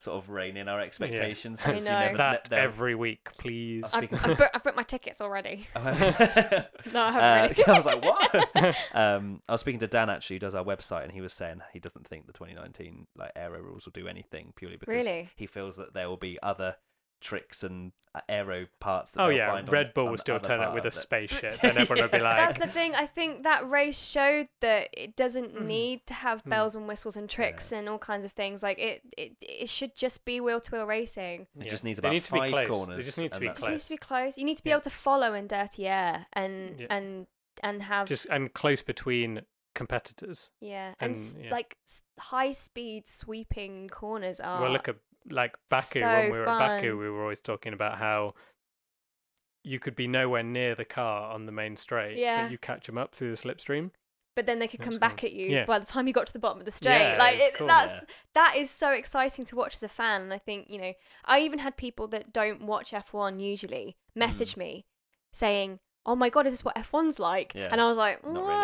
sort 0.00 0.16
of 0.22 0.30
rein 0.30 0.56
in 0.56 0.66
our 0.68 0.80
expectations. 0.80 1.60
I 1.64 1.72
'cause 1.72 1.78
you 1.80 1.84
know. 1.88 1.98
never- 2.00 2.16
That 2.16 2.44
ne- 2.50 2.56
there- 2.56 2.64
every 2.64 2.94
week, 2.94 3.28
please. 3.38 3.84
I've 3.92 4.04
I've, 4.12 4.36
booked, 4.38 4.50
I've 4.54 4.64
booked 4.64 4.76
my 4.76 4.82
tickets 4.82 5.20
already. 5.20 5.68
no, 5.74 5.82
No, 6.92 7.02
I 7.02 7.12
haven't 7.12 7.58
really. 7.58 7.64
I 7.66 7.76
was 7.76 7.84
like, 7.86 8.02
what? 8.04 8.76
um, 8.94 9.42
I 9.48 9.52
was 9.52 9.60
speaking 9.60 9.80
to 9.80 9.86
Dan 9.86 10.10
actually, 10.10 10.36
who 10.36 10.40
does 10.40 10.54
our 10.54 10.64
website, 10.64 11.04
and 11.04 11.12
he 11.12 11.20
was 11.20 11.32
saying 11.32 11.60
he 11.72 11.78
doesn't 11.78 12.06
think 12.08 12.26
the 12.26 12.32
2019 12.32 13.06
like 13.16 13.32
aero 13.36 13.60
rules 13.60 13.84
will 13.84 13.92
do 13.92 14.08
anything 14.08 14.52
purely 14.56 14.76
because 14.76 14.92
Really? 14.92 15.28
he 15.36 15.46
feels 15.46 15.76
that 15.76 15.92
there 15.94 16.08
will 16.08 16.16
be 16.16 16.38
other 16.42 16.74
tricks 17.20 17.62
and 17.62 17.92
uh, 18.14 18.20
aero 18.28 18.66
parts. 18.80 19.12
That 19.12 19.20
oh 19.22 19.28
yeah, 19.28 19.48
find 19.52 19.68
on- 19.68 19.72
Red 19.72 19.94
Bull 19.94 20.06
on 20.06 20.10
will 20.10 20.18
still 20.18 20.40
turn 20.40 20.60
up 20.60 20.74
with 20.74 20.84
a 20.84 20.90
spaceship, 20.90 21.58
and 21.62 21.78
everyone 21.78 22.02
will 22.10 22.18
be 22.18 22.22
like, 22.24 22.36
That's 22.36 22.58
the 22.66 22.72
thing. 22.72 22.94
I 22.94 23.06
think 23.06 23.44
that 23.44 23.68
race 23.70 23.96
showed 23.98 24.48
that 24.62 24.88
it 24.92 25.14
doesn't 25.14 25.54
Mm. 25.54 25.66
need 25.66 26.06
to 26.06 26.14
have 26.14 26.42
Mm. 26.42 26.50
bells 26.50 26.74
and 26.74 26.88
whistles 26.88 27.16
and 27.16 27.30
tricks 27.30 27.70
and 27.72 27.88
all 27.88 27.98
kinds 27.98 28.24
of 28.24 28.32
things. 28.32 28.62
Like 28.64 28.78
it, 28.80 29.02
it, 29.16 29.36
it 29.40 29.68
should 29.68 29.94
just 29.94 30.24
be 30.24 30.40
wheel 30.40 30.60
to 30.60 30.70
wheel 30.72 30.86
racing. 30.86 31.46
It 31.56 31.64
Yeah. 31.66 31.70
just 31.70 31.84
needs 31.84 31.98
about 32.00 32.12
need 32.12 32.24
to 32.24 32.32
be 32.32 32.38
five 32.38 32.50
close. 32.50 32.66
They 32.66 32.74
corners. 32.74 33.04
just 33.06 33.18
need 33.18 33.32
to 33.32 33.38
be 33.40 33.46
It 33.46 33.48
that's 33.50 33.60
just 33.60 33.70
needs 33.70 33.84
to 33.84 33.90
be 33.90 33.96
close. 33.98 34.36
You 34.38 34.44
need 34.44 34.56
to 34.56 34.64
be 34.64 34.70
Yeah. 34.70 34.76
able 34.76 34.82
to 34.82 34.90
follow 34.90 35.34
in 35.34 35.46
dirty 35.46 35.86
air 35.86 36.26
and 36.32 36.80
Yeah. 36.80 36.86
and 36.90 37.26
and 37.62 37.82
have 37.82 38.08
just 38.08 38.26
and 38.30 38.52
close 38.54 38.82
between 38.82 39.42
competitors. 39.74 40.50
yeah 40.60 40.94
and, 40.98 41.16
and, 41.16 41.44
yeah. 41.44 41.50
like 41.52 41.76
high 42.18 42.50
speed 42.52 43.06
sweeping 43.06 43.88
corners 43.88 44.40
are. 44.40 44.62
well, 44.62 44.72
look 44.72 44.88
at 44.88 44.96
like 45.30 45.54
Baku 45.68 46.00
so 46.00 46.06
when 46.06 46.30
we 46.32 46.38
were 46.38 46.48
at 46.48 46.58
Baku, 46.58 46.98
we 46.98 47.08
were 47.10 47.22
always 47.22 47.40
talking 47.40 47.72
about 47.72 47.98
how 47.98 48.34
you 49.62 49.78
could 49.78 49.94
be 49.94 50.06
nowhere 50.08 50.42
near 50.42 50.74
the 50.74 50.84
car 50.84 51.32
on 51.32 51.44
the 51.46 51.52
main 51.52 51.76
straight, 51.76 52.16
Yeah. 52.16 52.42
but 52.44 52.50
you 52.50 52.58
catch 52.58 52.86
them 52.86 52.96
up 52.98 53.14
through 53.14 53.34
the 53.34 53.36
slipstream. 53.36 53.90
but 54.36 54.46
then 54.46 54.58
they 54.60 54.68
could 54.68 54.78
That's 54.80 54.84
come 54.86 54.92
cool. 54.94 55.00
back 55.00 55.24
at 55.24 55.32
you 55.32 55.46
Yeah. 55.46 55.64
by 55.66 55.78
the 55.78 55.84
time 55.84 56.06
you 56.06 56.14
got 56.14 56.26
to 56.28 56.32
the 56.32 56.38
bottom 56.38 56.60
of 56.60 56.64
the 56.64 56.70
straight. 56.70 56.98
Yeah, 56.98 57.18
like 57.18 57.36
it, 57.38 57.54
cool. 57.56 57.66
that's 57.66 57.92
Yeah. 57.92 58.00
that 58.34 58.54
is 58.56 58.70
so 58.70 58.90
exciting 58.92 59.44
to 59.46 59.56
watch 59.56 59.74
as 59.74 59.82
a 59.82 59.88
fan. 59.88 60.22
And 60.22 60.32
I 60.32 60.38
think 60.38 60.70
you 60.70 60.78
know, 60.80 60.94
I 61.26 61.40
even 61.40 61.58
had 61.58 61.76
people 61.76 62.06
that 62.08 62.32
don't 62.32 62.62
watch 62.62 62.92
F1 62.92 63.40
usually 63.40 63.96
Mm. 64.16 64.20
message 64.20 64.56
me 64.56 64.86
saying, 65.32 65.80
"Oh 66.06 66.14
my 66.14 66.30
god, 66.30 66.46
is 66.46 66.52
this 66.54 66.64
what 66.64 66.76
F1's 66.76 67.18
like?" 67.18 67.54
And 67.54 67.80
I 67.82 67.88
was 67.88 67.98
like, 67.98 68.24
not 68.24 68.40
really. 68.46 68.54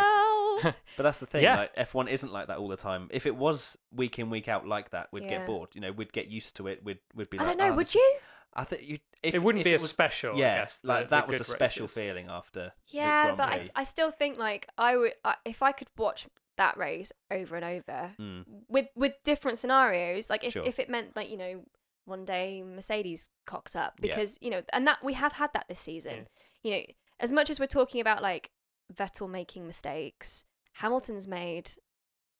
"Well, 0.62 0.74
But 0.96 1.02
that's 1.02 1.20
the 1.20 1.26
thing. 1.26 1.42
Yeah. 1.42 1.56
Like 1.74 1.76
F1 1.76 2.08
isn't 2.10 2.32
like 2.32 2.48
that 2.48 2.58
all 2.58 2.68
the 2.68 2.76
time. 2.76 3.08
If 3.10 3.26
it 3.26 3.34
was 3.36 3.76
week 3.92 4.18
in 4.18 4.30
week 4.30 4.48
out 4.48 4.66
like 4.66 4.90
that, 4.90 5.08
we'd 5.12 5.24
Yeah. 5.24 5.38
get 5.38 5.46
bored. 5.46 5.70
You 5.74 5.80
know, 5.80 5.92
we'd 5.92 6.12
get 6.12 6.28
used 6.28 6.56
to 6.56 6.66
it. 6.68 6.82
We'd 6.84 6.98
we'd 7.14 7.30
be 7.30 7.38
I 7.38 7.42
like, 7.42 7.50
don't 7.50 7.58
know. 7.66 7.72
"Oh, 7.72 7.76
would 7.76 7.86
this 7.86 7.96
is-" 7.96 8.00
you? 8.00 8.16
I 8.54 8.64
think 8.64 8.82
you. 8.82 8.98
If, 9.22 9.34
it 9.34 9.42
wouldn't 9.42 9.60
if 9.60 9.64
be 9.64 9.72
a 9.72 9.78
was, 9.78 9.88
special. 9.90 10.34
I 10.36 10.38
Yeah, 10.38 10.58
guess, 10.62 10.78
like 10.82 10.98
the- 11.00 11.04
the 11.06 11.10
that 11.16 11.28
was 11.28 11.34
a 11.36 11.38
good 11.44 11.46
special 11.56 11.84
races. 11.84 11.94
feeling 11.94 12.28
after. 12.28 12.60
the 12.90 12.96
Yeah, 12.96 13.24
Grand 13.24 13.36
but 13.38 13.48
I, 13.48 13.58
Prix. 13.58 13.70
I 13.74 13.84
still 13.84 14.10
think 14.10 14.38
like 14.38 14.68
I 14.78 14.96
would 14.96 15.12
I, 15.24 15.34
if 15.44 15.62
I 15.62 15.72
could 15.72 15.88
watch 15.98 16.26
that 16.56 16.76
race 16.78 17.12
over 17.30 17.56
and 17.56 17.64
over 17.64 18.14
Mm. 18.18 18.44
with 18.68 18.86
with 18.94 19.12
different 19.24 19.58
scenarios. 19.58 20.30
Like 20.30 20.42
if 20.44 20.52
Sure. 20.54 20.64
if 20.64 20.78
it 20.78 20.88
meant 20.88 21.14
like 21.16 21.28
you 21.28 21.36
know 21.36 21.64
one 22.06 22.24
day 22.24 22.62
Mercedes 22.62 23.28
cocks 23.46 23.74
up 23.76 23.94
Yeah. 24.00 24.14
because 24.14 24.38
you 24.40 24.48
know 24.48 24.62
and 24.72 24.86
that 24.86 25.02
we 25.04 25.12
have 25.14 25.32
had 25.32 25.52
that 25.52 25.66
this 25.68 25.80
season. 25.80 26.26
You 26.62 26.70
know, 26.72 26.82
as 27.20 27.32
much 27.32 27.50
as 27.50 27.60
we're 27.60 27.66
talking 27.66 28.00
about 28.00 28.22
like 28.22 28.50
Vettel 28.94 29.28
making 29.28 29.66
mistakes, 29.66 30.44
Hamilton's 30.78 31.26
made 31.28 31.70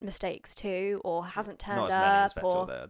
mistakes 0.01 0.55
too, 0.55 1.01
or 1.05 1.25
hasn't 1.27 1.59
turned 1.59 1.79
Not 1.79 1.91
as 1.91 1.93
many 1.93 2.05
as 2.05 2.31
up, 2.33 2.37
Vettel 2.39 2.45
or 2.55 2.67
there. 2.67 2.87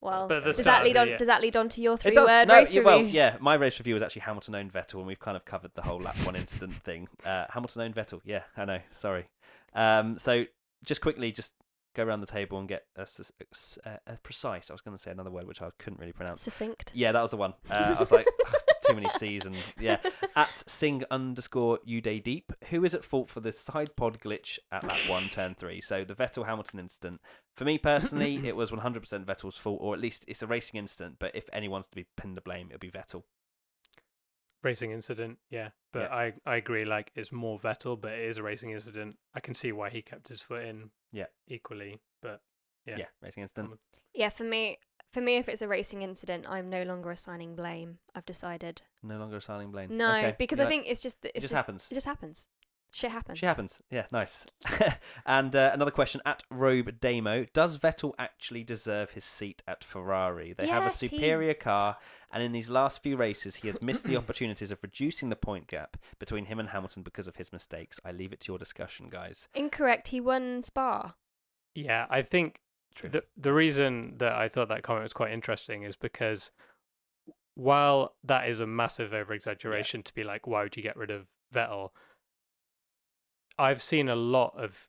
well, 0.00 0.28
But 0.28 0.36
at 0.38 0.44
the 0.44 0.48
does 0.52 0.56
start 0.56 0.64
that 0.64 0.78
of 0.80 0.84
lead 0.86 0.96
the 0.96 1.00
on? 1.00 1.08
year- 1.08 1.18
Does 1.18 1.26
that 1.28 1.40
lead 1.42 1.56
on 1.56 1.68
to 1.70 1.80
your 1.80 1.94
It 1.94 2.00
three 2.02 2.14
does. 2.14 2.26
word 2.28 2.48
no, 2.48 2.54
race 2.56 2.72
yeah, 2.72 2.80
review? 2.80 2.86
well, 2.86 3.02
yeah. 3.06 3.36
My 3.40 3.54
race 3.54 3.78
review 3.78 3.94
was 3.94 4.02
actually 4.02 4.22
Hamilton 4.22 4.54
owned 4.56 4.72
Vettel, 4.72 4.94
and 4.98 5.06
we've 5.06 5.20
kind 5.20 5.36
of 5.36 5.44
covered 5.44 5.70
the 5.74 5.82
whole 5.82 6.00
lap 6.00 6.16
one 6.24 6.36
incident 6.36 6.74
thing. 6.84 7.08
Uh, 7.24 7.44
Hamilton 7.50 7.82
owned 7.82 7.94
Vettel. 7.94 8.20
Yeah, 8.24 8.42
I 8.56 8.64
know. 8.64 8.78
Sorry. 8.90 9.26
Um, 9.74 10.18
so 10.18 10.44
just 10.84 11.00
quickly, 11.00 11.30
just 11.30 11.52
go 11.94 12.04
around 12.04 12.20
the 12.20 12.26
table 12.26 12.58
and 12.58 12.68
get 12.68 12.84
a, 12.96 13.02
s- 13.02 13.20
a 13.40 13.44
s- 13.52 13.78
a- 13.84 14.12
a 14.12 14.16
precise. 14.18 14.70
I 14.70 14.72
was 14.72 14.80
going 14.80 14.96
to 14.96 15.02
say 15.02 15.10
another 15.10 15.30
word 15.30 15.46
which 15.46 15.60
I 15.62 15.70
couldn't 15.78 16.00
really 16.00 16.12
pronounce. 16.12 16.42
Succinct. 16.42 16.90
Yeah, 16.94 17.12
that 17.12 17.20
was 17.22 17.30
the 17.30 17.36
one. 17.36 17.54
Uh, 17.70 17.94
I 17.96 18.00
was 18.00 18.10
like, 18.12 18.26
too 18.90 18.94
many 18.94 19.10
C's 19.10 19.46
and 19.46 19.56
yeah. 19.78 19.98
At 20.36 20.62
sing 20.68 21.02
underscore 21.10 21.78
uday 21.88 22.22
deep, 22.22 22.52
who 22.70 22.84
is 22.84 22.94
at 22.94 23.04
fault 23.04 23.28
for 23.28 23.40
the 23.40 23.52
side 23.52 23.94
pod 23.96 24.20
glitch 24.20 24.58
at 24.70 24.82
that 24.82 25.04
one, 25.06 25.28
turn 25.28 25.54
three? 25.54 25.80
So 25.80 26.04
the 26.04 26.14
Vettel 26.14 26.46
Hamilton 26.46 26.78
incident. 26.78 27.20
For 27.56 27.64
me 27.64 27.78
personally, 27.78 28.40
it 28.44 28.54
was 28.54 28.70
100% 28.70 29.24
Vettel's 29.24 29.56
fault, 29.56 29.78
or 29.82 29.92
at 29.94 30.00
least 30.00 30.24
it's 30.28 30.42
a 30.42 30.46
racing 30.46 30.78
incident. 30.78 31.16
But 31.18 31.34
if 31.34 31.44
anyone's 31.52 31.88
to 31.88 31.96
be 31.96 32.06
pinned 32.16 32.36
the 32.36 32.42
blame, 32.42 32.68
it'll 32.68 32.78
be 32.78 32.90
Vettel. 32.90 33.24
Racing 34.62 34.92
incident, 34.92 35.38
yeah. 35.50 35.70
But 35.92 36.02
Yeah. 36.10 36.14
I, 36.14 36.32
I 36.46 36.56
agree, 36.56 36.84
like, 36.84 37.10
it's 37.14 37.32
more 37.32 37.58
Vettel, 37.58 38.00
but 38.00 38.12
it 38.12 38.28
is 38.28 38.36
a 38.36 38.42
racing 38.42 38.70
incident. 38.70 39.16
I 39.34 39.40
can 39.40 39.54
see 39.54 39.72
why 39.72 39.90
he 39.90 40.02
kept 40.02 40.28
his 40.28 40.42
foot 40.42 40.64
in 40.64 40.90
Yeah. 41.12 41.26
equally, 41.48 41.98
but 42.22 42.40
Yeah, 42.86 42.98
Yeah. 42.98 43.06
racing 43.20 43.42
incident. 43.42 43.78
Yeah, 44.14 44.30
for 44.30 44.44
me, 44.44 44.78
for 45.12 45.20
me, 45.20 45.36
if 45.36 45.48
it's 45.48 45.62
a 45.62 45.68
racing 45.68 46.02
incident, 46.02 46.46
I'm 46.48 46.68
no 46.70 46.82
longer 46.84 47.10
assigning 47.10 47.54
blame. 47.56 47.98
I've 48.14 48.26
decided. 48.26 48.82
No 49.02 49.18
longer 49.18 49.36
assigning 49.38 49.70
blame. 49.70 49.96
No, 49.96 50.10
Okay, 50.18 50.34
because 50.38 50.58
you 50.58 50.64
I 50.64 50.66
know, 50.66 50.70
think 50.70 50.86
it's 50.88 51.00
just 51.02 51.18
it's 51.24 51.32
it 51.36 51.40
just 51.40 51.54
happens. 51.54 51.86
It 51.90 51.94
just 51.94 52.06
happens. 52.06 52.46
Shit 52.92 53.12
happens. 53.12 53.38
She 53.38 53.46
happens. 53.46 53.80
Yeah, 53.92 54.06
nice. 54.10 54.44
and 55.26 55.54
uh, 55.54 55.70
another 55.72 55.92
question 55.92 56.20
at 56.26 56.42
Robe 56.50 56.98
Demo: 57.00 57.46
Does 57.54 57.78
Vettel 57.78 58.14
actually 58.18 58.64
deserve 58.64 59.10
his 59.10 59.24
seat 59.24 59.62
at 59.68 59.84
Ferrari? 59.84 60.54
They 60.54 60.66
have 60.66 60.82
a 60.82 60.86
Yes, 60.86 60.98
he- 60.98 61.08
superior 61.08 61.54
car, 61.54 61.96
and 62.32 62.42
in 62.42 62.50
these 62.50 62.68
last 62.68 63.00
few 63.00 63.16
races, 63.16 63.54
he 63.54 63.68
has 63.68 63.80
missed 63.80 64.02
the 64.04 64.16
opportunities 64.16 64.72
of 64.72 64.78
reducing 64.82 65.28
the 65.28 65.36
point 65.36 65.68
gap 65.68 65.98
between 66.18 66.44
him 66.46 66.58
and 66.58 66.68
Hamilton 66.68 67.04
because 67.04 67.28
of 67.28 67.36
his 67.36 67.52
mistakes. 67.52 68.00
I 68.04 68.10
leave 68.10 68.32
it 68.32 68.40
to 68.40 68.52
your 68.52 68.58
discussion, 68.58 69.08
guys. 69.08 69.46
Incorrect. 69.54 70.08
He 70.08 70.20
won 70.20 70.62
Spa. 70.64 71.14
yeah, 71.76 72.06
I 72.10 72.22
think 72.22 72.54
True. 72.54 72.60
The 73.02 73.24
the 73.36 73.52
reason 73.52 74.14
that 74.18 74.32
I 74.32 74.48
thought 74.48 74.68
that 74.68 74.82
comment 74.82 75.04
was 75.04 75.12
quite 75.12 75.32
interesting 75.32 75.82
is 75.82 75.96
because 75.96 76.50
while 77.54 78.14
that 78.24 78.48
is 78.48 78.60
a 78.60 78.66
massive 78.66 79.12
over 79.12 79.32
exaggeration 79.34 80.02
to 80.02 80.14
be 80.14 80.24
like, 80.24 80.46
why 80.46 80.62
would 80.62 80.76
you 80.76 80.82
get 80.82 80.96
rid 80.96 81.10
of 81.10 81.26
Vettel? 81.54 81.90
I've 83.58 83.82
seen 83.82 84.08
a 84.08 84.16
lot 84.16 84.54
of 84.56 84.88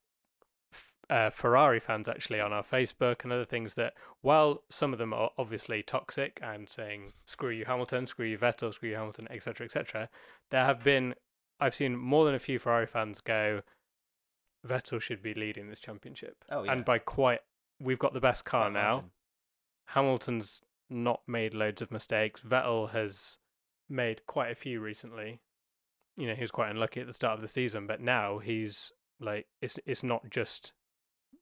uh, 1.09 1.29
Ferrari 1.29 1.79
fans 1.79 2.07
actually 2.07 2.39
on 2.39 2.53
our 2.53 2.63
Facebook 2.63 3.23
and 3.23 3.33
other 3.33 3.43
things 3.43 3.73
that, 3.73 3.93
while 4.21 4.63
some 4.69 4.93
of 4.93 4.99
them 4.99 5.13
are 5.13 5.31
obviously 5.37 5.83
toxic 5.83 6.39
and 6.41 6.69
saying 6.69 7.11
"screw 7.25 7.49
you 7.49 7.65
Hamilton," 7.65 8.07
"screw 8.07 8.25
you 8.25 8.37
Vettel," 8.37 8.73
"screw 8.73 8.89
you 8.89 8.95
Hamilton," 8.95 9.27
etc., 9.29 9.65
etc., 9.65 10.09
there 10.51 10.65
have 10.65 10.83
been 10.83 11.15
I've 11.59 11.75
seen 11.75 11.95
more 11.95 12.25
than 12.25 12.33
a 12.33 12.39
few 12.39 12.57
Ferrari 12.57 12.87
fans 12.87 13.21
go, 13.21 13.61
Vettel 14.65 15.01
should 15.01 15.21
be 15.21 15.33
leading 15.33 15.69
this 15.69 15.79
championship, 15.79 16.37
Oh, 16.49 16.63
yeah. 16.63 16.71
and 16.71 16.85
by 16.85 16.97
quite 16.97 17.41
we've 17.81 17.99
got 17.99 18.13
the 18.13 18.19
best 18.19 18.45
car 18.45 18.69
Quite 18.69 18.81
now. 18.81 19.03
Hamilton's 19.85 20.61
not 20.89 21.21
made 21.27 21.53
loads 21.53 21.81
of 21.81 21.91
mistakes. 21.91 22.41
Vettel 22.41 22.91
has 22.91 23.37
made 23.89 24.25
quite 24.27 24.51
a 24.51 24.55
few 24.55 24.79
recently. 24.79 25.39
You 26.17 26.27
know, 26.27 26.35
he 26.35 26.41
was 26.41 26.51
quite 26.51 26.69
unlucky 26.69 27.01
at 27.01 27.07
the 27.07 27.13
start 27.13 27.35
of 27.35 27.41
the 27.41 27.47
season, 27.47 27.87
but 27.87 28.01
now 28.01 28.39
he's 28.39 28.91
like 29.19 29.47
it's 29.61 29.79
it's 29.85 30.03
not 30.03 30.29
just 30.29 30.73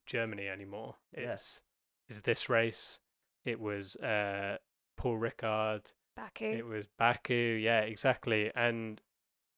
Germany 0.06 0.47
anymore. 0.47 0.95
Yeah. 1.17 1.34
It's 1.34 1.62
it's 2.08 2.21
this 2.21 2.49
race. 2.49 2.99
It 3.45 3.60
was 3.60 3.95
uh 3.97 4.58
Paul 4.97 5.19
Ricard. 5.19 5.86
Baku. 6.15 6.45
It 6.45 6.65
was 6.65 6.88
Baku. 6.97 7.34
Yeah, 7.62 7.82
exactly. 7.82 8.52
And 8.56 9.02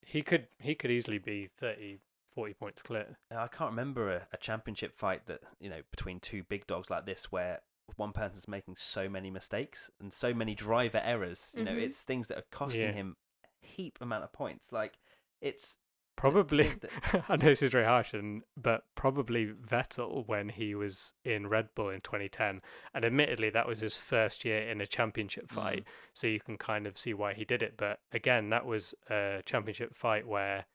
he 0.06 0.22
could 0.22 0.48
he 0.60 0.76
could 0.76 0.91
easily 0.91 1.17
be 1.17 1.50
30, 1.60 2.00
40 2.34 2.54
points 2.54 2.82
clear. 2.82 3.17
I 3.32 3.48
can't 3.48 3.72
remember 3.72 4.12
a, 4.15 4.28
a 4.34 4.38
championship 4.38 4.98
fight 4.98 5.26
that 5.28 5.41
you 5.60 5.70
know 5.70 5.82
between 5.91 6.20
two 6.20 6.44
big 6.44 6.65
dogs 6.67 6.89
like 6.89 7.06
this 7.06 7.32
where 7.32 7.60
one 7.98 8.13
person's 8.13 8.48
making 8.48 8.76
so 8.78 9.10
many 9.10 9.30
mistakes 9.30 9.89
and 10.00 10.13
so 10.13 10.34
many 10.34 10.56
driver 10.56 11.02
errors. 11.04 11.50
You 11.54 11.63
know, 11.65 11.74
Mhm. 11.76 11.84
it's 11.84 12.02
things 12.02 12.28
that 12.30 12.38
are 12.38 12.46
costing 12.52 12.82
Yeah. 12.82 12.91
him 12.94 13.17
a 13.44 13.65
heap 13.65 13.98
amount 14.02 14.24
of 14.24 14.32
points. 14.32 14.72
Like 14.72 14.98
it's 15.41 15.78
Probably, 16.15 16.72
I 17.30 17.36
know 17.36 17.46
this 17.48 17.63
is 17.63 17.72
very 17.72 17.86
harsh, 17.86 18.13
and 18.13 18.44
but 18.56 18.86
probably 18.96 19.48
Vettel 19.54 20.28
when 20.28 20.50
he 20.50 20.76
was 20.76 21.13
in 21.26 21.48
Red 21.48 21.74
Bull 21.74 21.89
in 21.89 22.02
2010, 22.02 22.62
and 22.94 23.04
admittedly 23.06 23.50
that 23.50 23.67
was 23.67 23.80
his 23.80 23.98
first 23.98 24.46
year 24.46 24.70
in 24.70 24.82
a 24.82 24.86
championship 24.88 25.48
Mm. 25.48 25.56
fight, 25.56 25.84
so 26.13 26.28
you 26.28 26.39
can 26.39 26.58
kind 26.60 26.86
of 26.86 26.98
see 26.98 27.13
why 27.15 27.34
he 27.34 27.44
did 27.44 27.63
it. 27.63 27.76
But 27.76 28.02
again, 28.12 28.50
that 28.52 28.65
was 28.67 28.94
a 29.10 29.41
championship 29.46 29.96
fight 29.96 30.28
where 30.28 30.65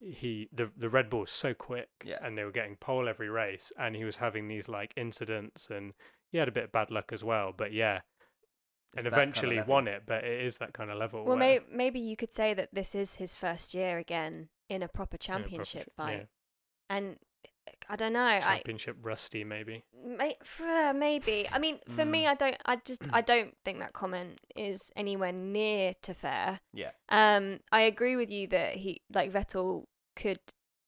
he 0.00 0.48
the 0.52 0.70
the 0.76 0.88
Red 0.88 1.10
Bull 1.10 1.20
was 1.20 1.30
so 1.30 1.54
quick, 1.54 1.88
Yeah. 2.04 2.18
and 2.22 2.36
they 2.36 2.44
were 2.44 2.52
getting 2.52 2.76
pole 2.76 3.08
every 3.08 3.28
race, 3.28 3.72
and 3.78 3.96
he 3.96 4.04
was 4.04 4.16
having 4.16 4.48
these 4.48 4.68
like 4.68 4.92
incidents, 4.96 5.68
and 5.70 5.92
he 6.30 6.38
had 6.38 6.48
a 6.48 6.52
bit 6.52 6.64
of 6.64 6.72
bad 6.72 6.90
luck 6.90 7.12
as 7.12 7.24
well. 7.24 7.52
But 7.56 7.72
yeah, 7.72 8.00
and 8.96 9.04
that 9.04 9.04
kind 9.04 9.06
of 9.06 9.12
eventually 9.12 9.62
won 9.62 9.88
it, 9.88 10.02
but 10.06 10.24
it 10.24 10.40
is 10.44 10.58
that 10.58 10.72
kind 10.74 10.90
of 10.90 10.98
level. 10.98 11.20
Well, 11.24 11.36
where 11.36 11.60
may- 11.60 11.66
maybe 11.70 12.00
you 12.00 12.16
could 12.16 12.32
say 12.34 12.54
that 12.54 12.70
this 12.72 12.94
is 12.94 13.14
his 13.14 13.34
first 13.34 13.74
year 13.74 13.98
again 13.98 14.48
in 14.68 14.82
a 14.82 14.88
proper 14.88 15.16
in 15.16 15.18
a 15.18 15.18
proper 15.18 15.18
championship 15.18 15.86
ch- 15.86 15.94
fight, 15.96 16.28
and 16.90 17.16
I 17.88 17.96
don't 17.96 18.12
know. 18.12 18.26
yeah, 18.26 18.42
I 18.44 18.54
championship 18.56 18.96
rusty 19.02 19.44
maybe. 19.44 19.84
May, 20.04 20.36
maybe. 20.94 21.48
I 21.50 21.58
mean, 21.58 21.78
for 21.94 22.04
me, 22.04 22.24
Mm. 22.24 22.30
I 22.30 22.34
don't. 22.34 22.56
I 22.66 22.76
just. 22.76 23.02
I 23.12 23.20
don't 23.20 23.54
think 23.64 23.78
that 23.78 23.92
comment 23.92 24.38
is 24.54 24.90
anywhere 24.96 25.32
near 25.32 25.94
to 26.02 26.14
fair. 26.14 26.60
Yeah. 26.72 26.90
Um, 27.08 27.60
I 27.72 27.82
agree 27.82 28.16
with 28.16 28.30
you 28.30 28.46
that 28.48 28.74
he, 28.76 29.02
like 29.12 29.32
Vettel, 29.32 29.84
could 30.16 30.40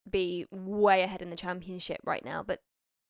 be 0.09 0.45
way 0.51 1.03
ahead 1.03 1.21
in 1.21 1.29
the 1.29 1.35
championship 1.35 1.99
right 2.05 2.23
now, 2.25 2.43
but 2.43 2.61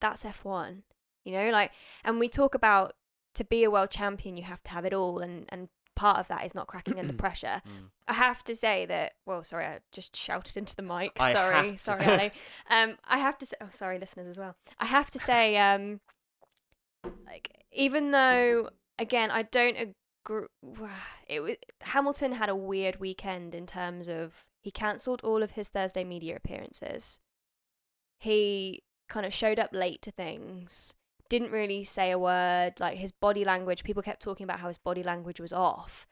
that's 0.02 0.26
F 0.26 0.44
one. 0.46 0.84
You 1.26 1.34
know, 1.34 1.50
like, 1.50 1.72
and 2.04 2.20
we 2.20 2.30
talk 2.30 2.56
about 2.56 2.94
to 3.36 3.44
be 3.44 3.64
a 3.64 3.72
world 3.72 3.90
champion, 3.92 4.38
you 4.38 4.44
have 4.44 4.64
to 4.64 4.70
have 4.72 4.86
it 4.86 4.94
all, 4.94 5.20
and 5.20 5.46
and 5.50 5.70
part 6.00 6.18
of 6.18 6.30
that 6.30 6.46
is 6.46 6.56
not 6.56 6.68
cracking 6.68 6.98
under 6.98 7.12
pressure. 7.26 7.62
Mm. 7.68 7.90
I 8.08 8.14
have 8.14 8.42
to 8.46 8.56
say 8.56 8.86
that. 8.86 9.14
Well, 9.26 9.44
sorry, 9.44 9.66
I 9.66 9.80
just 9.92 10.16
shouted 10.16 10.56
into 10.56 10.74
the 10.74 10.82
mic. 10.82 11.12
I 11.20 11.34
sorry, 11.34 11.78
sorry, 11.78 12.06
Ali. 12.06 12.32
Um, 12.70 12.96
I 13.06 13.18
have 13.18 13.38
to 13.40 13.46
say. 13.46 13.58
Oh, 13.60 13.70
sorry, 13.76 14.00
listeners 14.00 14.28
as 14.28 14.38
well. 14.38 14.56
I 14.80 14.86
have 14.86 15.12
to 15.12 15.20
say, 15.20 15.58
um, 15.58 16.00
like 17.26 17.50
even 17.74 18.12
though 18.12 18.70
again, 18.98 19.30
I 19.30 19.44
don't 19.44 19.76
agree. 19.76 20.48
It 21.28 21.42
was 21.42 21.56
Hamilton 21.82 22.32
had 22.32 22.50
a 22.50 22.56
weird 22.56 23.00
weekend 23.00 23.54
in 23.54 23.68
terms 23.68 24.08
of 24.08 24.46
he 24.62 24.72
cancelled 24.72 25.22
all 25.24 25.44
of 25.44 25.52
his 25.52 25.70
Thursday 25.70 26.04
media 26.04 26.36
appearances. 26.36 27.20
He 28.18 28.84
kind 29.10 29.26
of 29.26 29.34
showed 29.34 29.60
up 29.60 29.72
late 29.74 30.02
to 30.04 30.12
things. 30.12 30.94
Didn't 31.30 31.52
really 31.52 31.84
say 31.84 32.12
a 32.12 32.20
word. 32.20 32.74
Like 32.80 32.98
his 32.98 33.12
body 33.12 33.46
language, 33.46 33.84
people 33.84 34.04
kept 34.04 34.22
talking 34.22 34.44
about 34.44 34.60
how 34.60 34.68
his 34.68 34.78
body 34.78 35.04
language 35.04 35.40
was 35.40 35.54
off 35.54 36.06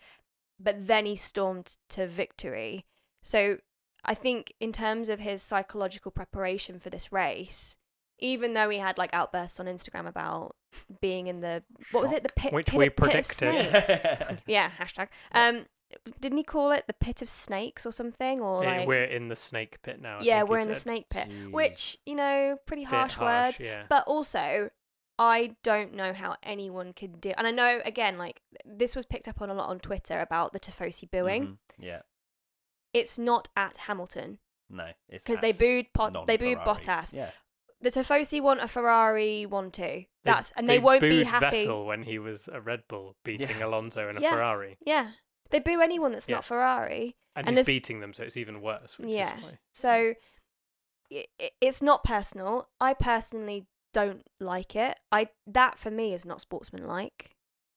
but 0.59 0.87
then 0.87 1.05
he 1.05 1.15
stormed 1.15 1.75
to 1.89 2.07
victory. 2.07 2.85
So 3.21 3.57
I 4.03 4.13
think 4.13 4.53
in 4.59 4.71
terms 4.71 5.09
of 5.09 5.19
his 5.19 5.41
psychological 5.41 6.11
preparation 6.11 6.79
for 6.79 6.89
this 6.89 7.11
race, 7.11 7.75
even 8.19 8.53
though 8.53 8.69
he 8.69 8.79
had 8.79 8.97
like 8.97 9.13
outbursts 9.13 9.59
on 9.59 9.67
Instagram 9.67 10.07
about 10.07 10.55
being 11.01 11.27
in 11.27 11.41
the 11.41 11.63
what 11.91 12.01
was 12.01 12.11
it 12.11 12.23
the 12.23 12.29
pit, 12.35 12.53
Which 12.53 12.67
pit, 12.67 12.77
we 12.79 12.87
of- 12.87 12.95
predicted. 12.95 13.35
snakes? 13.37 14.41
yeah, 14.47 14.71
hashtag. 14.79 15.09
Um, 15.31 15.65
didn't 16.19 16.37
he 16.37 16.43
call 16.43 16.71
it 16.71 16.83
the 16.87 16.93
pit 16.93 17.21
of 17.21 17.29
snakes 17.29 17.85
or 17.85 17.91
something? 17.91 18.41
Or 18.41 18.63
like 18.63 18.87
we're 18.87 19.03
in 19.05 19.29
the 19.29 19.35
snake 19.35 19.81
pit 19.83 20.01
now. 20.01 20.17
I 20.17 20.21
yeah, 20.23 20.43
we're 20.43 20.57
in 20.59 20.67
the 20.67 20.79
snake 20.79 21.09
pit, 21.09 21.29
Jeez. 21.29 21.51
which 21.51 21.97
you 22.05 22.15
know, 22.15 22.57
pretty 22.65 22.83
harsh, 22.83 23.13
harsh, 23.13 23.53
words. 23.53 23.59
Yeah. 23.59 23.83
But 23.87 24.05
also, 24.07 24.69
I 25.19 25.55
don't 25.63 25.93
know 25.93 26.13
how 26.13 26.35
anyone 26.43 26.93
could 26.93 27.19
do. 27.19 27.33
And 27.37 27.47
I 27.47 27.51
know 27.51 27.81
again, 27.85 28.17
like 28.17 28.41
this 28.65 28.95
was 28.95 29.05
picked 29.05 29.27
up 29.27 29.41
on 29.41 29.49
a 29.49 29.53
lot 29.53 29.69
on 29.69 29.79
Twitter 29.79 30.19
about 30.19 30.53
the 30.53 30.59
Tifosi 30.59 31.09
booing. 31.09 31.43
Mhm. 31.43 31.57
Yeah. 31.79 32.01
It's 32.93 33.17
not 33.17 33.49
at 33.55 33.77
Hamilton 33.77 34.39
No. 34.69 34.91
It's 35.09 35.23
because 35.25 35.41
they 35.41 35.51
booed 35.51 35.91
Pot- 35.93 36.27
they 36.27 36.37
booed. 36.37 36.59
Bottas. 36.59 37.13
Yeah. 37.13 37.31
The 37.81 37.91
Tifosi 37.91 38.41
want 38.41 38.59
a 38.61 38.67
Ferrari, 38.67 39.45
one 39.45 39.71
two. 39.71 40.05
That's 40.23 40.51
and 40.55 40.67
they, 40.67 40.73
they 40.75 40.79
won't 40.79 41.01
be 41.01 41.09
booed 41.09 41.27
happy. 41.27 41.65
Vettel 41.65 41.85
when 41.85 42.03
he 42.03 42.19
was 42.19 42.47
a 42.51 42.59
Red 42.59 42.83
Bull 42.87 43.15
beating 43.23 43.49
Yeah. 43.59 43.65
Alonso 43.67 44.09
in 44.09 44.17
a 44.17 44.21
Yeah. 44.21 44.31
Ferrari, 44.31 44.77
Yeah, 44.85 45.11
they 45.51 45.59
boo 45.59 45.79
anyone 45.81 46.11
that's 46.11 46.27
Yeah. 46.27 46.35
not 46.35 46.45
Ferrari. 46.45 47.15
and, 47.35 47.47
And 47.47 47.57
he's 47.57 47.65
beating 47.67 47.99
them, 47.99 48.13
so 48.13 48.23
it's 48.23 48.35
even 48.37 48.61
worse. 48.61 48.97
Which 48.97 49.09
Yeah. 49.09 49.37
Is 49.37 49.43
why. 49.43 49.59
So 49.71 50.13
i 51.11 51.25
i- 51.39 51.51
it's 51.61 51.81
not 51.81 52.03
personal. 52.03 52.67
I 52.81 52.93
personally 52.95 53.67
don't 53.93 54.23
like 54.39 54.75
it. 54.75 54.97
I 55.11 55.29
that 55.47 55.79
for 55.79 55.91
me 55.91 56.13
is 56.13 56.25
not 56.25 56.41
sportsmanlike, 56.41 57.31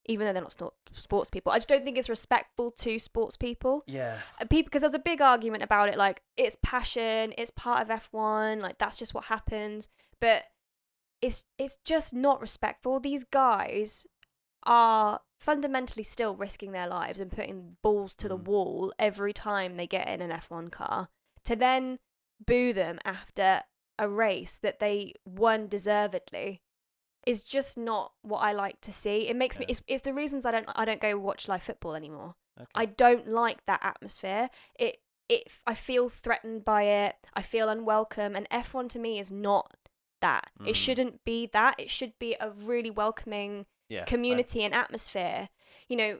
even 0.07 0.27
though 0.27 0.33
they're 0.33 0.43
not 0.43 0.73
sports 0.97 1.31
people. 1.31 1.53
I 1.53 1.59
just 1.59 1.69
don't 1.69 1.85
think 1.85 1.97
it's 1.99 2.09
respectful 2.09 2.71
to 2.73 2.99
sports 2.99 3.37
people. 3.37 3.83
Yeah. 3.87 4.19
Uh, 4.41 4.45
people 4.47 4.69
because 4.71 4.81
there's 4.81 4.95
a 4.95 4.99
big 4.99 5.21
argument 5.21 5.63
about 5.63 5.89
it 5.89 5.97
like 5.97 6.23
it's 6.37 6.57
passion 6.63 7.33
it's 7.39 7.51
part 7.53 7.83
of 7.83 7.89
F1 7.89 8.61
like 8.61 8.79
that's 8.79 8.99
just 8.99 9.15
what 9.15 9.25
happens 9.25 9.89
but 10.21 10.45
it's 11.23 11.45
it's 11.59 11.77
just 11.85 12.13
not 12.15 12.41
respectful 12.41 12.99
these 12.99 13.25
guys 13.25 14.07
are 14.65 15.21
fundamentally 15.39 16.03
still 16.03 16.35
risking 16.35 16.73
their 16.73 16.89
lives 16.89 17.21
and 17.21 17.31
putting 17.31 17.77
balls 17.83 18.15
to 18.15 18.29
the 18.29 18.37
Mm. 18.39 18.45
wall 18.45 18.93
every 18.99 19.33
time 19.33 19.77
they 19.77 19.87
get 19.87 20.09
in 20.09 20.21
an 20.21 20.31
F1 20.31 20.71
car 20.71 21.09
to 21.45 21.57
then 21.57 21.99
boo 22.45 22.73
them 22.73 22.99
after 23.05 23.63
a 24.01 24.09
race 24.09 24.59
that 24.63 24.81
they 24.81 25.13
won 25.27 25.69
deservedly 25.69 26.63
is 27.27 27.45
just 27.45 27.77
not 27.77 28.13
what 28.23 28.39
I 28.39 28.53
like 28.53 28.81
to 28.81 28.93
see. 28.93 29.29
It 29.29 29.37
makes 29.37 29.59
me 29.59 29.67
it's, 29.69 29.83
it's 29.87 30.03
the 30.03 30.15
reasons 30.15 30.47
I 30.47 30.51
don't 30.51 30.67
I 30.75 30.87
don't 30.87 31.01
go 31.01 31.17
watch 31.19 31.47
live 31.47 31.63
football 31.63 31.95
anymore. 31.95 32.35
Okay. 32.59 32.71
I 32.75 32.87
don't 32.87 33.29
like 33.29 33.65
that 33.67 33.81
atmosphere. 33.83 34.49
It 34.79 34.97
it 35.29 35.49
I 35.67 35.75
feel 35.75 36.09
threatened 36.09 36.65
by 36.65 36.85
it. 36.85 37.17
I 37.35 37.43
feel 37.43 37.69
unwelcome 37.69 38.35
and 38.35 38.49
F1 38.49 38.89
to 38.91 38.99
me 38.99 39.19
is 39.19 39.31
not 39.31 39.77
that. 40.23 40.49
Mm. 40.59 40.69
It 40.69 40.77
shouldn't 40.77 41.23
be 41.25 41.51
that. 41.53 41.79
It 41.79 41.91
should 41.91 42.19
be 42.19 42.37
a 42.41 42.51
really 42.51 42.91
welcoming 42.91 43.67
yeah. 43.91 44.03
I- 44.03 44.05
community 44.05 44.65
and 44.65 44.75
atmosphere. 44.75 45.51
You 45.89 45.97
know, 45.97 46.19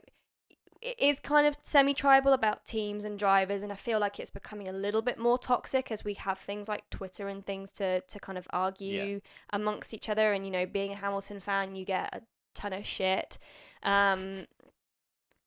it 0.81 0.99
is 0.99 1.19
kind 1.19 1.45
of 1.45 1.55
semi-tribal 1.63 2.33
about 2.33 2.65
teams 2.65 3.05
and 3.05 3.19
drivers 3.19 3.61
and 3.61 3.71
I 3.71 3.75
feel 3.75 3.99
like 3.99 4.19
it's 4.19 4.31
becoming 4.31 4.67
a 4.67 4.73
little 4.73 5.01
bit 5.01 5.19
more 5.19 5.37
toxic 5.37 5.91
as 5.91 6.03
we 6.03 6.15
have 6.15 6.39
things 6.39 6.67
like 6.67 6.89
Twitter 6.89 7.27
and 7.27 7.45
things 7.45 7.71
to 7.73 8.01
to 8.01 8.19
kind 8.19 8.37
of 8.37 8.47
argue 8.51 9.21
amongst 9.53 9.93
each 9.93 10.09
other 10.09 10.33
and 10.33 10.45
you 10.45 10.51
know, 10.51 10.65
being 10.65 10.91
a 10.91 10.95
Hamilton 10.95 11.39
fan, 11.39 11.75
you 11.75 11.85
get 11.85 12.09
a 12.13 12.21
ton 12.55 12.73
of 12.73 12.85
shit. 12.85 13.37
Um 13.83 14.47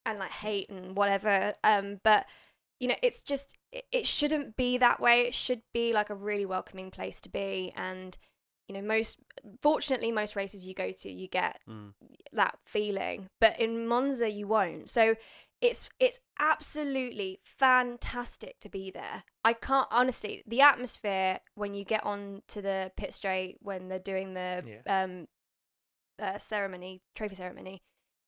and 0.06 0.18
like 0.18 0.30
hate 0.30 0.68
and 0.70 0.96
whatever. 0.96 1.54
Um 1.64 2.00
but 2.04 2.26
you 2.78 2.88
know, 2.88 2.96
it's 3.02 3.22
just 3.22 3.56
it, 3.72 3.84
it 3.90 4.06
shouldn't 4.06 4.56
be 4.56 4.78
that 4.78 5.00
way. 5.00 5.22
It 5.22 5.34
should 5.34 5.62
be 5.72 5.92
like 5.92 6.10
a 6.10 6.14
really 6.14 6.46
welcoming 6.46 6.90
place 6.90 7.20
to 7.22 7.28
be 7.28 7.72
and 7.76 8.16
you 8.68 8.74
know, 8.74 8.82
most 8.82 9.18
fortunately 9.62 10.10
most 10.12 10.36
races 10.36 10.64
you 10.64 10.74
go 10.74 10.90
to 10.92 11.10
you 11.10 11.28
get 11.28 11.60
Mm. 11.68 11.92
that 12.32 12.58
feeling 12.66 13.28
but 13.40 13.58
in 13.60 13.86
monza 13.86 14.28
you 14.30 14.46
won't. 14.46 14.90
So 14.90 15.14
it's 15.60 15.88
it's 15.98 16.20
absolutely 16.38 17.40
fantastic 17.44 18.60
to 18.60 18.68
be 18.68 18.90
there. 18.90 19.24
I 19.44 19.52
can't 19.52 19.88
honestly 19.90 20.42
the 20.46 20.60
atmosphere 20.60 21.40
when 21.54 21.74
you 21.74 21.84
get 21.84 22.04
on 22.04 22.42
to 22.48 22.60
the 22.62 22.92
pit 22.96 23.14
straight 23.14 23.56
when 23.60 23.88
they're 23.88 23.98
doing 23.98 24.34
the 24.34 24.62
um 24.86 25.26
uh, 26.18 26.38
ceremony 26.38 27.02
trophy 27.14 27.34
ceremony 27.34 27.82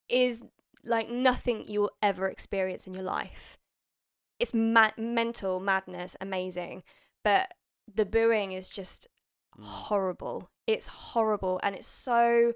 is 0.08 0.42
like 0.84 1.08
nothing 1.08 1.64
you'll 1.68 1.90
ever 2.02 2.28
experience 2.28 2.86
in 2.86 2.94
your 2.94 3.02
life. 3.02 3.58
It's 4.38 4.54
ma- 4.54 4.90
mental 4.96 5.60
madness 5.60 6.16
amazing 6.20 6.82
but 7.24 7.52
the 7.92 8.04
booing 8.04 8.52
is 8.52 8.68
just 8.68 9.08
Mm. 9.60 9.64
horrible. 9.64 10.50
It's 10.66 10.86
horrible 10.86 11.60
and 11.62 11.74
it's 11.74 11.88
so 11.88 12.52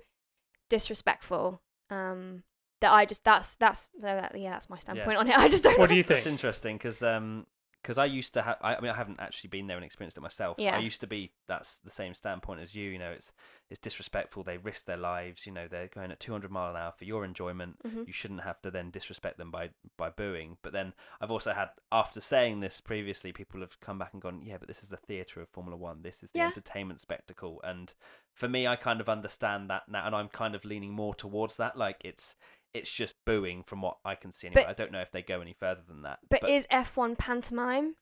disrespectful. 0.68 1.60
Um, 1.90 2.44
that 2.80 2.92
I 2.92 3.04
just 3.04 3.24
that's 3.24 3.56
that's 3.56 3.88
that, 4.00 4.38
yeah 4.38 4.50
that's 4.50 4.70
my 4.70 4.78
standpoint 4.78 5.18
on 5.18 5.28
it. 5.28 5.36
I 5.38 5.48
just 5.48 5.64
don't. 5.64 5.78
What 5.78 5.90
do 5.90 5.96
you 5.96 6.02
That's 6.02 6.22
think? 6.22 6.32
interesting 6.32 6.76
because 6.76 7.02
um 7.02 7.46
because 7.82 7.98
I 7.98 8.04
used 8.04 8.34
to 8.34 8.42
have 8.42 8.56
I, 8.60 8.74
I 8.74 8.80
mean 8.80 8.90
I 8.90 8.96
haven't 8.96 9.20
actually 9.20 9.48
been 9.48 9.66
there 9.66 9.76
and 9.76 9.84
experienced 9.84 10.16
it 10.18 10.20
myself. 10.20 10.56
Yeah. 10.58 10.76
I 10.76 10.80
used 10.80 11.00
to 11.00 11.06
be 11.06 11.32
that's 11.48 11.78
the 11.78 11.90
same 11.90 12.14
standpoint 12.14 12.60
as 12.60 12.74
you. 12.74 12.90
You 12.90 12.98
know, 12.98 13.10
it's 13.10 13.32
it's 13.70 13.80
disrespectful. 13.80 14.42
They 14.42 14.56
risk 14.58 14.84
their 14.84 14.96
lives. 14.96 15.46
You 15.46 15.52
know, 15.52 15.68
they're 15.68 15.88
going 15.88 16.10
at 16.10 16.20
200 16.20 16.50
mile 16.50 16.70
an 16.70 16.76
hour 16.76 16.92
for 16.98 17.04
your 17.04 17.24
enjoyment. 17.24 17.76
Mhm. 17.84 18.06
You 18.06 18.12
shouldn't 18.12 18.42
have 18.42 18.60
to 18.62 18.70
then 18.70 18.90
disrespect 18.90 19.38
them 19.38 19.50
by 19.50 19.70
by 19.96 20.10
booing. 20.10 20.56
But 20.62 20.72
then 20.72 20.92
I've 21.20 21.30
also 21.30 21.52
had 21.52 21.70
after 21.92 22.20
saying 22.20 22.60
this 22.60 22.80
previously, 22.80 23.32
people 23.32 23.60
have 23.60 23.78
come 23.80 23.98
back 23.98 24.12
and 24.12 24.22
gone, 24.22 24.42
yeah, 24.42 24.58
but 24.58 24.68
this 24.68 24.82
is 24.82 24.88
the 24.88 24.96
theatre 24.96 25.40
of 25.40 25.48
Formula 25.48 25.76
One. 25.76 26.02
This 26.02 26.22
is 26.22 26.28
the 26.32 26.40
Yeah. 26.40 26.46
entertainment 26.48 27.00
spectacle. 27.00 27.60
And 27.62 27.92
for 28.34 28.48
me, 28.48 28.66
I 28.66 28.76
kind 28.76 29.00
of 29.00 29.08
understand 29.08 29.70
that 29.70 29.88
now, 29.88 30.06
and 30.06 30.14
I'm 30.14 30.28
kind 30.28 30.54
of 30.54 30.64
leaning 30.64 30.92
more 30.92 31.14
towards 31.14 31.56
that. 31.56 31.76
Like 31.76 32.00
it's 32.04 32.34
it's 32.72 32.92
just 32.92 33.16
booing 33.30 33.62
from 33.64 33.82
what 33.82 33.98
I 34.04 34.14
can 34.14 34.32
see. 34.32 34.46
Anyway, 34.48 34.62
But- 34.64 34.70
I 34.70 34.74
don't 34.74 34.92
know 34.92 35.00
if 35.00 35.10
they 35.12 35.22
go 35.22 35.40
any 35.40 35.52
further 35.52 35.82
than 35.86 36.02
that. 36.02 36.18
But, 36.28 36.48
is 36.48 36.66
F1 36.70 37.16
pantomime? 37.16 37.96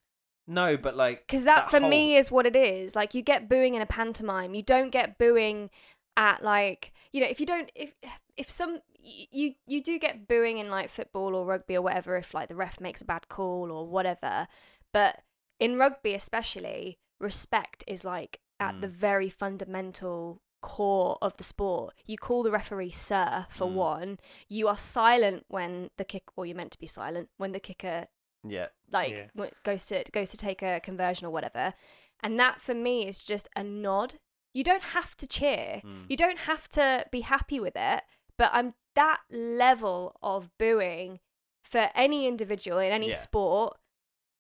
no, 0.47 0.77
but 0.77 0.97
like 0.97 1.27
Because 1.27 1.45
that, 1.45 1.71
for 1.71 1.81
whole- 1.81 1.89
me 1.91 2.17
is 2.17 2.31
what 2.31 2.47
it 2.47 2.57
is. 2.57 2.97
Like 2.97 3.15
you 3.15 3.23
get 3.23 3.49
booing 3.49 3.75
in 3.75 3.83
a 3.83 3.87
pantomime. 3.87 4.55
You 4.55 4.63
don't 4.63 4.91
get 4.91 5.19
booing 5.19 5.71
at 6.17 6.43
like 6.43 6.93
you 7.13 7.21
know 7.21 7.29
if 7.29 7.39
you 7.39 7.47
don't 7.47 7.71
if 7.77 7.95
if 8.37 8.51
some 8.51 8.81
y- 9.01 9.29
you 9.31 9.55
you 9.67 9.81
do 9.83 9.99
get 10.01 10.27
booing 10.27 10.59
in 10.59 10.69
like 10.71 10.91
football 10.91 11.35
or 11.37 11.45
rugby 11.47 11.77
or 11.77 11.83
whatever 11.83 12.17
if 12.17 12.35
like 12.35 12.49
the 12.49 12.57
ref 12.57 12.81
makes 12.81 13.01
a 13.03 13.05
bad 13.05 13.29
call 13.29 13.71
or 13.71 13.87
whatever. 13.87 14.49
But 14.93 15.21
in 15.61 15.77
rugby 15.79 16.15
especially, 16.15 16.99
respect 17.21 17.85
is 17.87 18.03
like 18.05 18.41
at 18.59 18.81
the 18.81 18.89
Mm. 18.89 18.93
very 18.93 19.31
fundamental 19.31 20.41
core 20.61 21.19
of 21.23 21.37
the 21.37 21.45
sport. 21.45 21.95
You 22.07 22.17
call 22.19 22.43
the 22.43 22.51
referee 22.51 22.91
sir 22.91 23.47
for 23.51 23.67
Mm. 23.67 23.75
one. 23.75 24.21
You 24.49 24.69
are 24.69 24.79
silent 24.79 25.45
when 25.49 25.91
the 25.97 26.05
kick 26.05 26.25
or 26.37 26.47
you're 26.47 26.57
meant 26.57 26.73
to 26.73 26.79
be 26.79 26.87
silent 26.87 27.31
when 27.37 27.53
the 27.53 27.61
kicker 27.61 28.09
yeah, 28.45 28.69
like 28.93 29.11
Yeah. 29.35 29.47
goes 29.65 29.87
to 29.87 30.05
goes 30.13 30.31
to 30.31 30.37
take 30.37 30.63
a 30.63 30.81
conversion 30.81 31.27
or 31.27 31.31
whatever 31.31 31.75
and 32.21 32.39
that 32.39 32.61
for 32.61 32.73
me 32.75 33.07
is 33.07 33.25
just 33.25 33.49
a 33.57 33.65
nod 33.65 34.19
you 34.55 34.63
don't 34.63 34.83
have 34.83 35.17
to 35.17 35.27
cheer 35.27 35.83
Mm. 35.85 36.07
you 36.09 36.17
don't 36.17 36.39
have 36.39 36.69
to 36.71 37.05
be 37.11 37.23
happy 37.23 37.59
with 37.59 37.75
it 37.77 38.05
but 38.37 38.51
i'm 38.53 38.75
that 38.95 39.21
level 39.31 40.17
of 40.23 40.57
booing 40.57 41.19
for 41.63 41.91
any 41.95 42.27
individual 42.29 42.79
in 42.79 42.93
any 42.93 43.09
Yeah. 43.09 43.17
sport 43.17 43.77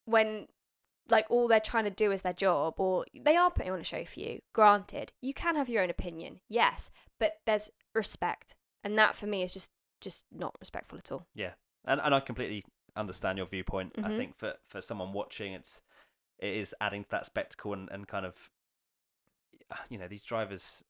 when 0.04 0.48
like 1.08 1.26
all 1.30 1.48
they're 1.48 1.60
trying 1.60 1.84
to 1.84 1.90
do 1.90 2.12
is 2.12 2.22
their 2.22 2.32
job 2.32 2.74
or 2.78 3.04
they 3.14 3.36
are 3.36 3.50
putting 3.50 3.72
on 3.72 3.80
a 3.80 3.84
show 3.84 4.04
for 4.04 4.20
you 4.20 4.40
granted 4.52 5.12
you 5.20 5.32
can 5.32 5.56
have 5.56 5.68
your 5.68 5.82
own 5.82 5.90
opinion 5.90 6.40
yes 6.48 6.90
but 7.18 7.38
there's 7.46 7.70
respect 7.94 8.54
and 8.84 8.98
that 8.98 9.16
for 9.16 9.26
me 9.26 9.42
is 9.42 9.54
just 9.54 9.70
just 10.00 10.24
not 10.32 10.54
respectful 10.60 10.98
at 10.98 11.10
all 11.10 11.26
Yeah. 11.34 11.52
and 11.86 12.00
and 12.00 12.14
I 12.14 12.20
completely 12.20 12.64
understand 12.96 13.38
your 13.38 13.46
viewpoint. 13.46 13.92
I 14.02 14.08
Mhm. 14.08 14.16
think 14.16 14.36
for 14.36 14.54
for 14.66 14.80
someone 14.82 15.12
watching, 15.12 15.52
it's 15.54 15.80
it 16.38 16.56
is 16.56 16.74
adding 16.80 17.04
to 17.04 17.10
that 17.10 17.26
spectacle 17.26 17.72
and, 17.72 17.88
and 17.90 18.06
kind 18.06 18.26
of 18.26 18.34
you 19.90 19.98
know 19.98 20.08
these 20.08 20.24
drivers. 20.24 20.82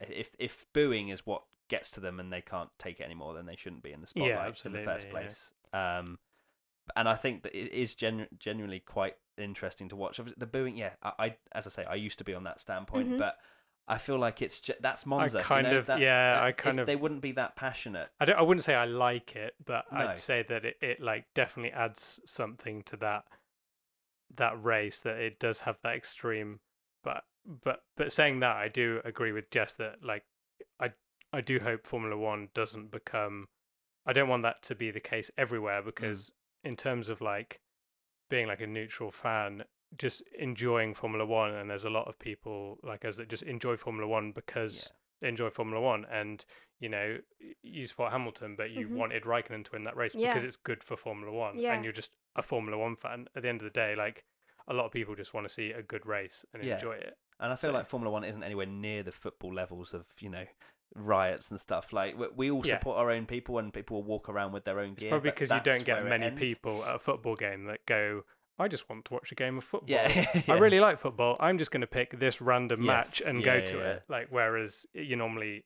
If 0.00 0.30
if 0.38 0.66
booing 0.72 1.08
is 1.10 1.26
what 1.26 1.42
gets 1.68 1.90
to 1.92 2.00
them 2.00 2.20
and 2.20 2.32
they 2.32 2.42
can't 2.42 2.70
take 2.78 3.00
it 3.00 3.04
anymore, 3.04 3.34
then 3.34 3.46
they 3.46 3.56
shouldn't 3.56 3.82
be 3.82 3.92
in 3.92 4.00
the 4.00 4.06
Yeah, 4.14 4.22
spotlight 4.36 4.64
in 4.66 4.72
the 4.72 4.78
first 4.84 5.06
absolutely, 5.06 5.22
yeah. 5.24 5.30
place. 5.30 5.36
Um, 5.72 6.18
and 6.96 7.08
I 7.08 7.16
think 7.16 7.42
that 7.42 7.54
it 7.58 7.72
is 7.72 7.94
genu- 7.94 8.26
genuinely 8.38 8.80
quite 8.80 9.16
interesting 9.38 9.88
to 9.90 9.96
watch. 9.96 10.20
The 10.36 10.46
booing, 10.46 10.76
yeah, 10.76 10.90
I, 11.02 11.12
I 11.18 11.36
as 11.52 11.66
I 11.66 11.70
say, 11.70 11.84
I 11.84 11.94
used 11.94 12.18
to 12.18 12.24
be 12.24 12.34
on 12.34 12.44
that 12.44 12.60
standpoint, 12.60 13.10
Mhm. 13.10 13.18
but 13.18 13.36
I 13.86 13.98
feel 13.98 14.18
like 14.18 14.40
it's 14.40 14.60
just, 14.60 14.80
that's 14.80 15.04
Monza. 15.04 15.38
you 15.38 15.44
kind 15.44 15.68
know, 15.70 15.78
of- 15.78 16.00
yeah, 16.00 16.40
I 16.42 16.52
kind 16.52 16.78
if 16.78 16.82
of- 16.82 16.86
They 16.86 16.96
wouldn't 16.96 17.20
be 17.20 17.32
that 17.32 17.54
passionate. 17.56 18.08
I 18.20 18.24
don't. 18.24 18.36
I 18.38 18.42
wouldn't 18.42 18.64
say 18.64 18.74
I 18.74 18.86
like 18.86 19.36
it, 19.36 19.54
but 19.64 19.84
No. 19.92 19.98
I'd 20.08 20.18
say 20.18 20.42
that 20.48 20.64
it, 20.64 20.76
it 20.80 21.00
like 21.00 21.26
definitely 21.34 21.72
adds 21.72 22.20
something 22.24 22.82
to 22.84 22.96
that 22.98 23.24
that 24.36 24.62
race. 24.62 25.00
That 25.00 25.16
it 25.18 25.38
does 25.38 25.60
have 25.60 25.78
that 25.82 25.94
extreme. 25.96 26.60
But 27.02 27.24
but 27.44 27.84
but 27.96 28.12
saying 28.12 28.40
that, 28.40 28.56
I 28.56 28.68
do 28.68 29.00
agree 29.04 29.32
with 29.32 29.50
Jess 29.50 29.74
that 29.74 30.02
like 30.02 30.24
I 30.80 30.92
I 31.32 31.40
do 31.42 31.58
hope 31.60 31.86
Formula 31.86 32.16
One 32.16 32.48
doesn't 32.54 32.90
become. 32.90 33.48
I 34.06 34.12
don't 34.12 34.28
want 34.28 34.42
that 34.44 34.62
to 34.64 34.74
be 34.74 34.90
the 34.90 35.00
case 35.00 35.30
everywhere 35.36 35.82
because 35.82 36.30
in 36.62 36.76
terms 36.76 37.08
of 37.10 37.20
like 37.20 37.60
being 38.34 38.48
like 38.48 38.60
a 38.60 38.66
neutral 38.66 39.12
fan, 39.12 39.62
just 39.96 40.20
enjoying 40.36 40.92
Formula 40.92 41.24
One, 41.24 41.54
and 41.54 41.70
there's 41.70 41.84
a 41.84 41.90
lot 41.90 42.08
of 42.08 42.18
people 42.18 42.78
like 42.82 43.04
us 43.04 43.14
that 43.16 43.28
just 43.28 43.44
enjoy 43.44 43.76
Formula 43.76 44.08
One 44.08 44.32
because 44.32 44.92
they 45.20 45.28
enjoy 45.28 45.50
Formula 45.50 45.80
One, 45.80 46.04
and 46.10 46.44
you 46.80 46.88
know 46.88 47.18
you 47.62 47.86
support 47.86 48.10
Hamilton, 48.10 48.56
but 48.56 48.70
you 48.72 48.88
Mhm. 48.88 48.96
wanted 48.96 49.22
Raikkonen 49.22 49.64
to 49.66 49.70
win 49.72 49.84
that 49.84 49.94
race 49.96 50.16
Yeah. 50.16 50.34
because 50.34 50.42
it's 50.42 50.56
good 50.56 50.82
for 50.82 50.96
Formula 50.96 51.32
One, 51.32 51.56
Yeah. 51.60 51.74
and 51.74 51.84
you're 51.84 51.92
just 51.92 52.10
a 52.34 52.42
Formula 52.42 52.76
One 52.76 52.96
fan. 52.96 53.28
At 53.36 53.42
the 53.44 53.48
end 53.48 53.60
of 53.60 53.64
the 53.66 53.70
day, 53.70 53.94
like 53.94 54.24
a 54.66 54.74
lot 54.74 54.86
of 54.86 54.90
people 54.92 55.14
just 55.14 55.32
want 55.32 55.46
to 55.46 55.54
see 55.54 55.70
a 55.70 55.82
good 55.82 56.04
race 56.04 56.44
and 56.52 56.64
Yeah. 56.64 56.74
enjoy 56.74 56.94
it. 56.96 57.16
And 57.38 57.52
I 57.52 57.56
feel 57.56 57.70
So- 57.70 57.74
like 57.74 57.86
Formula 57.86 58.10
One 58.12 58.24
isn't 58.24 58.42
anywhere 58.42 58.66
near 58.66 59.04
the 59.04 59.12
football 59.12 59.54
levels 59.54 59.94
of 59.94 60.06
you 60.18 60.28
know 60.30 60.46
riots 60.94 61.50
and 61.50 61.60
stuff. 61.60 61.92
Like 61.92 62.18
we, 62.18 62.26
we 62.36 62.50
all 62.50 62.64
Yeah. 62.64 62.78
support 62.78 62.98
our 62.98 63.10
own 63.10 63.26
people, 63.26 63.58
and 63.58 63.72
people 63.72 63.96
will 63.96 64.04
walk 64.08 64.28
around 64.28 64.52
with 64.52 64.64
their 64.64 64.80
own 64.80 64.92
It's 64.92 65.00
gear. 65.00 65.10
probably 65.10 65.30
because 65.30 65.50
you 65.50 65.60
don't 65.64 65.84
get 65.84 66.04
many 66.04 66.30
people 66.30 66.84
at 66.84 66.96
a 66.96 66.98
football 66.98 67.36
game 67.36 67.64
that 67.66 67.84
go. 67.86 68.22
I 68.56 68.68
just 68.68 68.88
want 68.88 69.04
to 69.06 69.14
watch 69.14 69.32
a 69.32 69.34
game 69.34 69.58
of 69.58 69.64
football. 69.64 69.88
Yeah, 69.88 70.26
I 70.48 70.54
really 70.54 70.78
like 70.78 71.00
football. 71.00 71.36
I'm 71.40 71.58
just 71.58 71.72
going 71.72 71.80
to 71.80 71.88
pick 71.88 72.18
this 72.20 72.40
random 72.40 72.84
Yes, 72.84 73.08
match 73.08 73.20
and 73.20 73.40
yeah, 73.40 73.44
go 73.44 73.66
to 73.66 73.78
yeah. 73.78 73.90
it. 73.90 74.02
Like 74.08 74.28
whereas 74.30 74.86
you're 74.94 75.18
normally 75.18 75.64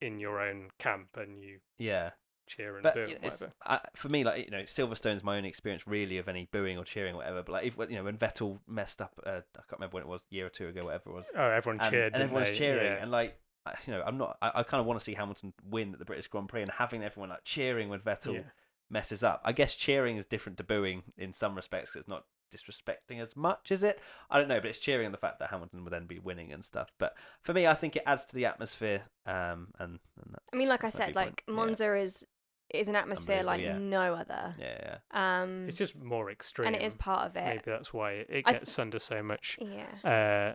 in 0.00 0.18
your 0.18 0.40
own 0.40 0.70
camp 0.78 1.08
and 1.16 1.38
you 1.38 1.58
Yeah, 1.76 2.12
cheer 2.46 2.76
and 2.76 2.82
but 2.82 2.94
boo 2.94 3.00
you 3.08 3.14
and 3.16 3.24
know, 3.24 3.28
it's. 3.28 3.42
I, 3.66 3.80
for 3.94 4.08
me, 4.08 4.24
like 4.24 4.46
you 4.46 4.50
know, 4.50 4.62
Silverstone's 4.64 5.22
my 5.22 5.36
own 5.36 5.44
experience 5.44 5.86
really 5.86 6.16
of 6.16 6.28
any 6.28 6.48
booing 6.50 6.78
or 6.78 6.84
cheering 6.84 7.12
or 7.12 7.18
whatever. 7.18 7.42
But 7.42 7.52
like 7.52 7.66
if 7.66 7.74
you 7.90 7.96
know 7.96 8.04
when 8.04 8.16
Vettel 8.16 8.58
messed 8.66 9.02
up, 9.02 9.12
uh, 9.26 9.28
I 9.30 9.62
can't 9.68 9.72
remember 9.72 9.96
when 9.96 10.04
it 10.04 10.08
was, 10.08 10.22
a 10.32 10.34
year 10.34 10.46
or 10.46 10.50
two 10.50 10.68
ago, 10.68 10.86
whatever 10.86 11.10
it 11.10 11.14
was. 11.14 11.26
Oh, 11.36 11.50
everyone 11.50 11.80
and, 11.80 11.90
cheered. 11.90 12.14
and 12.14 12.22
everyone's 12.22 12.48
they? 12.48 12.56
cheering, 12.56 12.92
Yeah. 12.92 13.02
and 13.02 13.10
like 13.10 13.38
you 13.86 13.92
know, 13.92 14.02
I'm 14.06 14.18
not. 14.18 14.36
I, 14.42 14.50
I 14.56 14.62
kind 14.62 14.80
of 14.80 14.86
want 14.86 14.98
to 14.98 15.04
see 15.04 15.14
Hamilton 15.14 15.52
win 15.70 15.92
at 15.92 15.98
the 15.98 16.04
British 16.04 16.28
Grand 16.28 16.48
Prix, 16.48 16.62
and 16.62 16.70
having 16.70 17.02
everyone 17.02 17.30
like 17.30 17.44
cheering 17.44 17.88
when 17.88 18.00
Vettel 18.00 18.34
Yeah. 18.34 18.42
messes 18.90 19.22
up. 19.22 19.40
I 19.44 19.52
guess 19.52 19.74
cheering 19.74 20.16
is 20.16 20.26
different 20.26 20.58
to 20.58 20.64
booing 20.64 21.02
in 21.18 21.32
some 21.32 21.54
respects 21.54 21.90
'cause 21.90 22.00
it's 22.00 22.08
not 22.08 22.24
disrespecting 22.52 23.20
as 23.22 23.36
much, 23.36 23.70
is 23.70 23.82
it? 23.84 24.00
I 24.28 24.38
don't 24.38 24.48
know, 24.48 24.60
but 24.60 24.68
it's 24.70 24.78
cheering 24.80 25.06
on 25.06 25.12
the 25.12 25.18
fact 25.18 25.38
that 25.38 25.50
Hamilton 25.50 25.84
would 25.84 25.92
then 25.92 26.06
be 26.06 26.18
winning 26.18 26.52
and 26.52 26.64
stuff. 26.64 26.90
But 26.98 27.16
for 27.42 27.52
me, 27.52 27.66
I 27.66 27.74
think 27.74 27.94
it 27.96 28.02
adds 28.06 28.24
to 28.26 28.34
the 28.34 28.46
atmosphere. 28.46 29.02
Um, 29.26 29.68
and, 29.78 30.00
and 30.16 30.32
that's, 30.32 30.44
i 30.52 30.56
mean 30.56 30.68
like 30.68 30.82
i 30.82 30.88
that's 30.88 30.98
my 30.98 31.06
said 31.06 31.14
like 31.14 31.44
Yeah. 31.46 31.54
monza 31.54 31.94
is 31.94 32.26
is 32.70 32.88
an 32.88 32.96
atmosphere 32.96 33.42
like 33.44 33.60
Unbelievable, 33.60 33.90
no 33.90 34.14
other 34.14 34.54
Yeah, 34.58 34.98
yeah, 35.14 35.42
um 35.42 35.68
It's 35.68 35.76
just 35.78 35.94
more 35.94 36.30
extreme. 36.30 36.68
and 36.68 36.76
it 36.76 36.82
is 36.82 36.94
part 36.94 37.26
of 37.28 37.36
it 37.36 37.44
Maybe 37.44 37.62
that's 37.66 37.92
why 37.92 38.12
it, 38.12 38.26
it 38.30 38.46
I 38.46 38.52
gets 38.54 38.78
under 38.78 38.98
so 38.98 39.22
much. 39.22 39.58
yeah 39.60 39.94
Uh, 40.04 40.54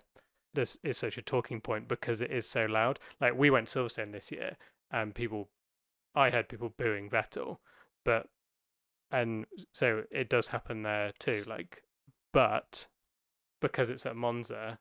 this 0.56 0.78
is 0.84 0.98
such 0.98 1.18
a 1.18 1.22
talking 1.22 1.62
point 1.62 1.88
because 1.88 2.22
it 2.22 2.32
is 2.32 2.48
so 2.48 2.66
loud. 2.66 3.00
Like 3.22 3.36
we 3.36 3.50
went 3.50 3.68
Silverstone 3.68 4.12
this 4.12 4.32
year, 4.32 4.58
and 4.92 5.14
people, 5.14 5.50
I 6.16 6.30
heard 6.30 6.50
people 6.50 6.74
booing 6.78 7.10
Vettel, 7.10 7.58
but 8.04 8.28
and 9.12 9.46
so 9.74 10.04
it 10.12 10.30
does 10.30 10.48
happen 10.48 10.82
there 10.84 11.12
too. 11.20 11.44
Like, 11.48 11.84
but 12.34 12.88
because 13.62 13.90
it's 13.90 14.06
at 14.06 14.16
Monza, 14.16 14.80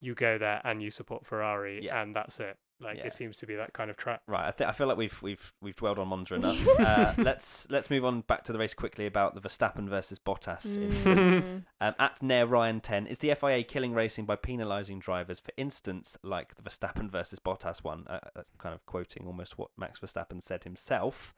you 0.00 0.14
go 0.14 0.38
there 0.38 0.60
and 0.64 0.82
you 0.82 0.90
support 0.90 1.26
Ferrari, 1.26 1.84
Yeah. 1.84 2.00
and 2.02 2.14
that's 2.16 2.38
it. 2.40 2.56
Like 2.80 2.98
Yeah. 2.98 3.06
it 3.06 3.12
seems 3.12 3.36
to 3.38 3.46
be 3.46 3.56
that 3.56 3.72
kind 3.72 3.90
of 3.90 3.96
track. 3.96 4.20
Right, 4.28 4.46
I, 4.46 4.50
th- 4.52 4.68
I 4.68 4.72
feel 4.72 4.86
like 4.86 4.96
we've 4.96 5.20
we've 5.20 5.52
we've 5.60 5.74
dwelled 5.74 5.98
on 5.98 6.08
Monza 6.08 6.34
enough. 6.36 6.58
uh, 6.78 7.12
let's 7.18 7.66
let's 7.70 7.90
move 7.90 8.04
on 8.04 8.20
back 8.22 8.44
to 8.44 8.52
the 8.52 8.58
race 8.58 8.72
quickly 8.74 9.06
about 9.06 9.34
the 9.34 9.40
Verstappen 9.40 9.88
versus 9.88 10.18
Bottas. 10.18 10.64
in 10.64 10.92
Mm. 10.92 11.64
Um, 11.80 11.94
at 11.98 12.22
Nair 12.22 12.46
Ryan 12.46 12.80
10, 12.80 13.06
is 13.08 13.18
the 13.18 13.34
FIA 13.34 13.64
killing 13.64 13.92
racing 13.94 14.26
by 14.26 14.36
penalising 14.36 15.00
drivers, 15.00 15.40
for 15.40 15.52
instance, 15.56 16.16
like 16.22 16.54
the 16.54 16.62
Verstappen 16.62 17.10
versus 17.10 17.38
Bottas 17.40 17.82
one? 17.82 18.04
Uh, 18.08 18.20
uh, 18.36 18.42
kind 18.58 18.74
of 18.74 18.84
quoting 18.86 19.24
almost 19.26 19.58
what 19.58 19.70
Max 19.76 19.98
Verstappen 19.98 20.44
said 20.44 20.62
himself. 20.64 21.34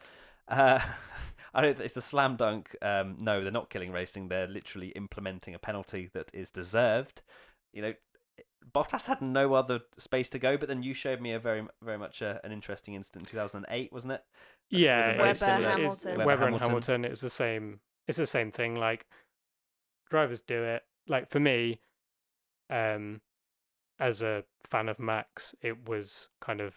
Uh, 0.49 0.81
I 1.55 1.63
don't. 1.63 1.81
It's 1.81 1.97
a 1.97 2.03
slam 2.03 2.37
dunk. 2.37 2.77
Um, 2.83 3.17
no, 3.19 3.43
they're 3.43 3.51
not 3.51 3.71
killing 3.71 3.93
racing. 3.93 4.29
They're 4.29 4.47
literally 4.47 4.89
implementing 4.89 5.55
a 5.55 5.59
penalty 5.59 6.11
that 6.13 6.29
is 6.35 6.51
deserved. 6.51 7.23
You 7.73 7.83
know, 7.83 7.95
Bottas 8.73 9.07
had 9.07 9.21
no 9.23 9.55
other 9.55 9.81
space 9.99 10.29
to 10.31 10.39
go. 10.39 10.57
But 10.57 10.69
then 10.69 10.83
you 10.83 10.95
showed 10.95 11.21
me 11.21 11.33
a 11.33 11.39
very, 11.41 11.67
very 11.83 11.99
much 11.99 12.23
uh, 12.23 12.39
an 12.45 12.53
interesting 12.53 12.95
incident 12.95 13.23
in 13.27 13.31
2008, 13.31 13.93
wasn't 13.93 14.13
it? 14.13 14.25
That 14.71 14.77
was 14.77 14.81
a 14.81 14.85
Yeah, 14.85 15.03
very 15.07 15.19
Webber, 15.19 15.31
it's- 15.31 15.39
similar- 15.39 15.59
it's- 15.61 15.77
Hamilton. 15.79 16.11
Webber, 16.19 16.27
Webber, 16.27 16.47
and 16.47 16.57
Hamilton. 16.61 16.61
Hamilton. 16.93 17.05
It's 17.13 17.21
the 17.21 17.31
same. 17.31 17.81
It's 18.07 18.19
the 18.19 18.27
same 18.27 18.53
thing. 18.53 18.77
Like 18.77 19.07
drivers 20.11 20.43
do 20.43 20.63
it. 20.63 20.85
Like 21.09 21.31
for 21.31 21.41
me, 21.41 21.81
um, 22.69 23.21
as 23.99 24.23
a 24.23 24.45
fan 24.69 24.89
of 24.89 24.99
Max, 24.99 25.55
it 25.63 25.89
was 25.89 26.29
kind 26.41 26.61
of 26.61 26.75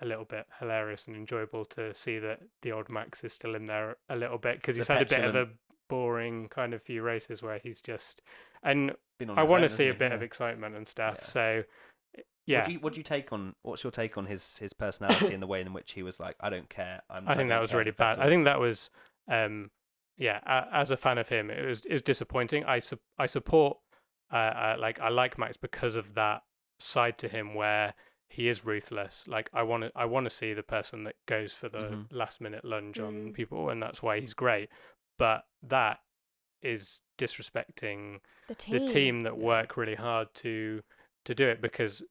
a 0.00 0.06
little 0.06 0.24
bit 0.24 0.46
hilarious 0.58 1.06
and 1.06 1.16
enjoyable 1.16 1.64
to 1.64 1.94
see 1.94 2.18
that 2.18 2.40
the 2.62 2.72
old 2.72 2.88
Max 2.88 3.24
is 3.24 3.32
still 3.32 3.54
in 3.54 3.66
there 3.66 3.96
a 4.10 4.16
little 4.16 4.38
bit 4.38 4.56
because 4.56 4.76
The 4.76 4.80
he's 4.80 4.88
had 4.88 5.02
a 5.02 5.06
bit 5.06 5.20
of 5.24 5.34
a 5.34 5.46
petulant- 5.46 5.58
boring 5.88 6.48
kind 6.48 6.74
of 6.74 6.82
few 6.82 7.02
races 7.02 7.42
where 7.42 7.58
he's 7.58 7.80
just 7.80 8.22
and 8.62 8.92
I 9.36 9.42
want 9.44 9.62
to 9.62 9.68
see 9.68 9.88
a 9.88 9.94
bit 9.94 10.12
of 10.12 10.22
excitement 10.22 10.74
and 10.76 10.86
stuff. 10.86 11.18
Yeah. 11.20 11.26
So 11.28 11.64
yeah, 12.46 12.58
What 12.60 12.66
do 12.66 12.72
you 12.72 12.80
what 12.80 12.92
do 12.92 13.00
you 13.00 13.04
take 13.04 13.32
on? 13.32 13.54
What's 13.62 13.82
your 13.82 13.90
take 13.90 14.16
on 14.16 14.26
his 14.26 14.56
his 14.58 14.72
personality 14.72 15.34
and 15.34 15.42
the 15.42 15.46
way 15.46 15.60
in 15.60 15.72
which 15.72 15.92
he 15.92 16.02
was 16.02 16.20
like, 16.20 16.36
I 16.40 16.48
don't 16.48 16.68
care. 16.68 17.02
I'm, 17.10 17.28
I 17.28 17.34
think 17.34 17.48
that 17.48 17.60
was 17.60 17.74
really 17.74 17.90
bad. 17.90 18.18
I 18.20 18.28
think 18.28 18.44
that 18.44 18.60
was, 18.60 18.90
um, 19.28 19.70
yeah. 20.16 20.40
A, 20.46 20.76
as 20.76 20.90
a 20.92 20.96
fan 20.96 21.18
of 21.18 21.28
him, 21.28 21.50
it 21.50 21.66
was 21.66 21.82
it 21.84 21.92
was 21.92 22.02
disappointing. 22.02 22.64
I 22.64 22.78
su- 22.78 23.00
I 23.18 23.26
support, 23.26 23.78
uh, 24.32 24.36
uh, 24.36 24.76
like 24.78 25.00
I 25.00 25.08
like 25.08 25.38
Max 25.38 25.56
because 25.56 25.96
of 25.96 26.14
that 26.14 26.42
side 26.78 27.18
to 27.18 27.28
him 27.28 27.54
where 27.54 27.94
he 28.28 28.48
is 28.48 28.64
ruthless. 28.64 29.24
Like 29.26 29.50
I 29.52 29.62
want 29.64 29.82
to 29.84 29.92
I 29.96 30.04
want 30.04 30.24
to 30.24 30.30
see 30.30 30.52
the 30.52 30.62
person 30.62 31.02
that 31.04 31.16
goes 31.26 31.52
for 31.52 31.68
the 31.68 31.78
Mhm. 31.90 32.06
last 32.12 32.40
minute 32.40 32.64
lunge 32.64 33.00
on 33.00 33.30
Mm. 33.30 33.34
people, 33.34 33.70
and 33.70 33.82
that's 33.82 34.02
why 34.02 34.20
he's 34.20 34.34
great. 34.34 34.68
But 35.18 35.44
that 35.62 35.98
is 36.62 37.00
disrespecting 37.18 38.20
the 38.48 38.54
team 38.54 38.78
the 38.78 38.92
team 38.92 39.20
that 39.20 39.36
work 39.38 39.76
really 39.76 39.94
hard 39.94 40.32
to 40.34 40.82
to 41.24 41.34
do 41.34 41.46
it 41.48 41.60
because 41.60 42.02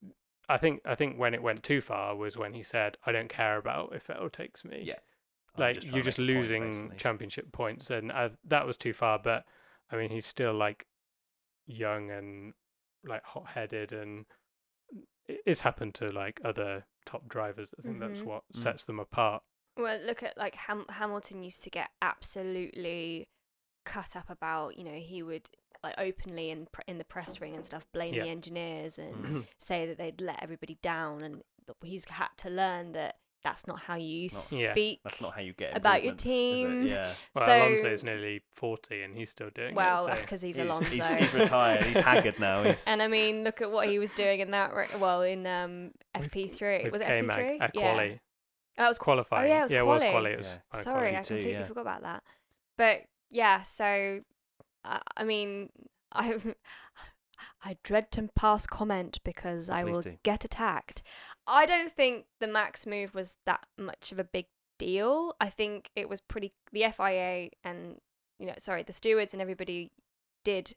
I 0.50 0.58
think 0.58 0.82
I 0.86 0.96
think 0.96 1.18
when 1.18 1.34
it 1.34 1.42
went 1.42 1.64
too 1.64 1.82
far 1.82 2.16
was 2.16 2.38
when 2.38 2.54
he 2.54 2.64
said, 2.64 2.98
"I 3.06 3.12
don't 3.12 3.30
care 3.30 3.58
about 3.58 3.94
if 3.96 4.08
Vettel 4.08 4.32
takes 4.32 4.64
me." 4.64 4.82
Yeah. 4.84 5.00
I'm 5.56 5.62
like 5.62 5.82
trying 5.82 5.94
you're 5.94 6.04
just 6.04 6.18
make 6.20 6.28
a 6.28 6.34
point, 6.34 6.40
losing 6.40 6.98
championship 6.98 7.52
points, 7.52 7.90
and 7.90 8.12
I, 8.12 8.32
that 8.46 8.66
was 8.66 8.78
too 8.78 8.94
far. 8.94 9.20
But 9.20 9.46
I 9.92 9.96
mean, 9.96 10.10
he's 10.10 10.26
still 10.26 10.54
like 10.54 10.86
young 11.66 12.12
and 12.12 12.54
like 13.04 13.24
hot-headed, 13.24 13.94
and 13.94 14.26
it's 15.28 15.62
happened 15.62 15.96
to 15.96 16.12
like 16.12 16.40
other 16.44 16.86
top 17.06 17.28
drivers. 17.28 17.74
I 17.80 17.82
think 17.82 18.00
that's 18.00 18.22
Mhm. 18.22 18.26
what 18.26 18.44
Mm. 18.54 18.64
sets 18.64 18.84
them 18.84 19.00
apart. 19.00 19.44
Well, 19.78 20.00
look 20.06 20.24
at 20.24 20.38
like 20.38 20.56
Ham- 20.56 20.86
Hamilton 20.90 21.44
used 21.44 21.64
to 21.64 21.70
get 21.70 21.90
absolutely 22.02 23.28
cut 23.86 24.16
up 24.16 24.30
about, 24.30 24.78
you 24.78 24.84
know, 24.84 24.94
he 25.00 25.22
would 25.24 25.50
like 25.84 25.96
openly 25.98 26.50
in 26.50 26.66
pr- 26.72 26.82
in 26.88 26.98
the 26.98 27.04
press 27.04 27.40
ring 27.42 27.56
and 27.56 27.66
stuff 27.66 27.86
blame 27.94 28.14
Yeah. 28.14 28.24
the 28.24 28.30
engineers 28.30 28.98
and 28.98 29.16
Mm. 29.26 29.48
say 29.60 29.86
that 29.86 29.98
they'd 29.98 30.20
let 30.22 30.42
everybody 30.42 30.78
down, 30.82 31.22
and 31.22 31.44
he's 31.84 32.06
had 32.06 32.30
to 32.38 32.50
learn 32.50 32.94
that 32.94 33.18
that's 33.44 33.68
not 33.68 33.80
how 33.82 33.94
you 33.96 34.26
It's 34.26 34.52
not- 34.52 34.60
Yeah. 34.60 34.72
speak. 34.72 35.02
That's 35.04 35.22
not 35.22 35.36
how 35.36 35.42
you 35.42 35.54
get 35.54 35.78
About 35.78 36.02
your 36.02 36.14
improvements, 36.14 36.24
is 36.24 36.26
it? 36.32 36.86
team. 36.86 36.88
Yeah. 36.88 37.14
Well, 37.36 37.46
So- 37.46 37.58
Alonso's 37.68 38.04
nearly 38.04 38.42
forty, 38.56 39.04
and 39.04 39.16
he's 39.16 39.30
still 39.30 39.52
doing 39.52 39.76
well, 39.76 40.06
it. 40.06 40.08
that's 40.08 40.20
so- 40.22 40.26
because 40.26 40.42
he's, 40.42 40.56
He's- 40.56 40.68
Alonso. 40.68 40.90
He's, 40.90 41.06
he's 41.06 41.34
retired. 41.36 41.84
He's 41.84 41.98
haggard 42.04 42.40
now. 42.40 42.64
He's, 42.64 42.84
and 42.88 43.04
I 43.04 43.08
mean, 43.08 43.44
look 43.44 43.62
at 43.62 43.70
what 43.70 43.88
he 43.88 44.00
was 44.00 44.12
doing 44.14 44.40
in 44.40 44.50
that. 44.52 44.74
Ra- 44.74 44.88
well, 44.98 45.22
in 45.22 45.46
um, 45.46 45.92
FP3 46.16 46.86
with 46.86 46.94
was 46.94 47.02
it 47.02 47.06
K-Mag 47.08 47.38
FP3? 47.38 47.62
at 47.62 47.76
yeah. 47.76 48.18
Quali. 48.76 48.86
That 48.86 48.90
was 48.90 48.98
qualifying. 48.98 49.50
yeah, 49.50 49.60
it 49.60 49.64
was 49.64 49.72
it 49.72 49.86
was 49.86 50.02
quali. 50.02 50.12
quali. 50.12 50.32
It 50.32 50.38
was 50.38 50.48
Yeah. 50.48 50.58
kind 50.72 50.84
Sorry, 50.84 51.10
quali. 51.12 51.18
I 51.18 51.22
too, 51.24 51.28
completely 51.36 51.52
yeah. 51.54 51.64
forgot 51.66 51.82
about 51.82 52.02
that. 52.04 52.24
But 52.78 53.02
yeah, 53.30 53.64
so 53.64 54.22
uh, 54.84 55.00
I 55.18 55.24
mean, 55.24 55.70
I 56.12 56.40
I 57.64 57.78
dread 57.84 58.12
to 58.12 58.30
pass 58.36 58.66
comment 58.68 59.20
because 59.24 59.70
I 59.70 59.84
Please 59.84 59.92
will 59.92 60.02
do. 60.02 60.18
get 60.24 60.46
attacked. 60.46 61.02
I 61.48 61.66
don't 61.66 61.94
think 61.96 62.26
the 62.40 62.48
max 62.48 62.86
move 62.86 63.14
was 63.14 63.36
that 63.46 63.66
much 63.78 64.12
of 64.12 64.20
a 64.20 64.24
big 64.24 64.46
deal. 64.80 65.34
I 65.40 65.50
think 65.50 65.90
it 65.96 66.08
was 66.10 66.22
pretty. 66.22 66.54
The 66.72 66.86
FIA 66.96 67.50
and 67.64 67.98
you 68.40 68.48
know, 68.48 68.54
sorry, 68.60 68.84
the 68.84 68.94
stewards 68.94 69.34
and 69.34 69.42
everybody 69.42 69.92
did. 70.44 70.74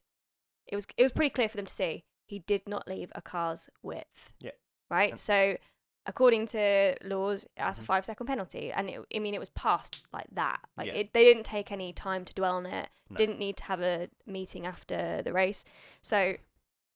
It 0.67 0.77
was 0.77 0.87
it 0.97 1.03
was 1.03 1.13
pretty 1.13 1.31
clear 1.31 1.49
for 1.49 1.57
them 1.57 1.67
to 1.67 1.73
see 1.75 2.05
he 2.27 2.41
did 2.41 2.63
not 2.69 2.87
leave 2.87 3.11
a 3.15 3.23
car's 3.23 3.69
width. 3.83 4.05
Yeah. 4.41 4.51
Right. 4.91 5.13
And- 5.13 5.21
so 5.21 5.57
according 6.09 6.47
to 6.49 6.97
laws, 7.05 7.47
that's 7.57 7.79
a 7.79 7.83
Mhm. 7.83 7.87
five 7.87 8.05
second 8.05 8.27
penalty, 8.27 8.73
and 8.73 8.89
it, 8.91 9.05
I 9.15 9.19
mean 9.21 9.35
it 9.35 9.39
was 9.41 9.51
passed 9.51 10.03
like 10.13 10.27
that. 10.33 10.61
Like 10.77 10.89
Yeah. 10.89 10.95
it, 10.95 11.13
they 11.13 11.23
didn't 11.23 11.45
take 11.45 11.71
any 11.71 11.93
time 11.93 12.25
to 12.25 12.33
dwell 12.35 12.57
on 12.57 12.67
it. 12.67 12.89
No. 13.11 13.17
Didn't 13.17 13.39
need 13.39 13.57
to 13.59 13.65
have 13.65 13.81
a 13.83 14.09
meeting 14.27 14.67
after 14.67 15.23
the 15.23 15.33
race. 15.33 15.65
So 16.03 16.37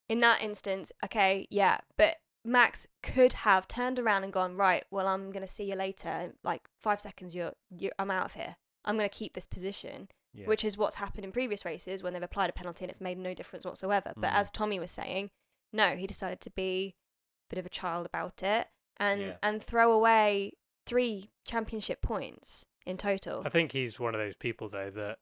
in 0.09 0.19
that 0.19 0.41
instance, 0.41 0.91
okay, 1.05 1.47
yeah, 1.49 1.79
but 1.95 2.19
Max 2.43 2.87
could 3.01 3.31
have 3.33 3.67
turned 3.69 3.97
around 3.99 4.25
and 4.25 4.33
gone 4.33 4.57
right. 4.57 4.83
Well, 4.91 5.07
I'm 5.07 5.31
gonna 5.31 5.47
see 5.47 5.63
you 5.63 5.75
later. 5.75 6.33
Like 6.43 6.67
five 6.79 6.99
seconds, 6.99 7.33
you're, 7.33 7.53
you 7.69 7.91
I'm 7.99 8.11
out 8.11 8.25
of 8.25 8.33
here. 8.33 8.57
I'm 8.83 8.97
gonna 8.97 9.07
keep 9.09 9.33
this 9.33 9.47
position, 9.47 10.09
Yeah. 10.33 10.47
which 10.47 10.65
is 10.65 10.75
what's 10.77 10.95
happened 10.95 11.23
in 11.23 11.31
previous 11.31 11.63
races 11.63 12.03
when 12.03 12.11
they've 12.13 12.21
applied 12.23 12.49
a 12.49 12.53
penalty 12.53 12.83
and 12.83 12.91
it's 12.91 12.99
made 12.99 13.17
no 13.17 13.33
difference 13.33 13.63
whatsoever. 13.63 14.11
But 14.17 14.31
Mm. 14.31 14.35
as 14.35 14.51
Tommy 14.51 14.77
was 14.79 14.91
saying, 14.91 15.29
no, 15.71 15.95
he 15.95 16.05
decided 16.07 16.41
to 16.41 16.49
be 16.49 16.95
a 17.45 17.55
bit 17.55 17.59
of 17.59 17.65
a 17.65 17.69
child 17.69 18.05
about 18.05 18.41
it 18.43 18.67
and 18.97 19.21
Yeah. 19.21 19.37
and 19.43 19.63
throw 19.63 19.91
away 19.91 20.53
three 20.85 21.29
championship 21.45 22.01
points 22.01 22.65
in 22.85 22.97
total. 22.97 23.43
I 23.45 23.49
think 23.49 23.71
he's 23.71 23.99
one 23.99 24.13
of 24.15 24.19
those 24.19 24.35
people 24.35 24.69
though 24.69 24.89
that 24.91 25.19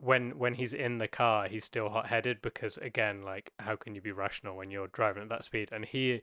when 0.00 0.38
when 0.38 0.54
he's 0.54 0.72
in 0.72 0.98
the 0.98 1.08
car 1.08 1.48
he's 1.48 1.64
still 1.64 1.88
hot 1.88 2.06
headed 2.06 2.40
because 2.40 2.76
again 2.78 3.22
like 3.22 3.50
how 3.58 3.74
can 3.74 3.94
you 3.94 4.00
be 4.00 4.12
rational 4.12 4.56
when 4.56 4.70
you're 4.70 4.86
driving 4.88 5.22
at 5.24 5.28
that 5.28 5.44
speed 5.44 5.68
and 5.72 5.84
he 5.84 6.20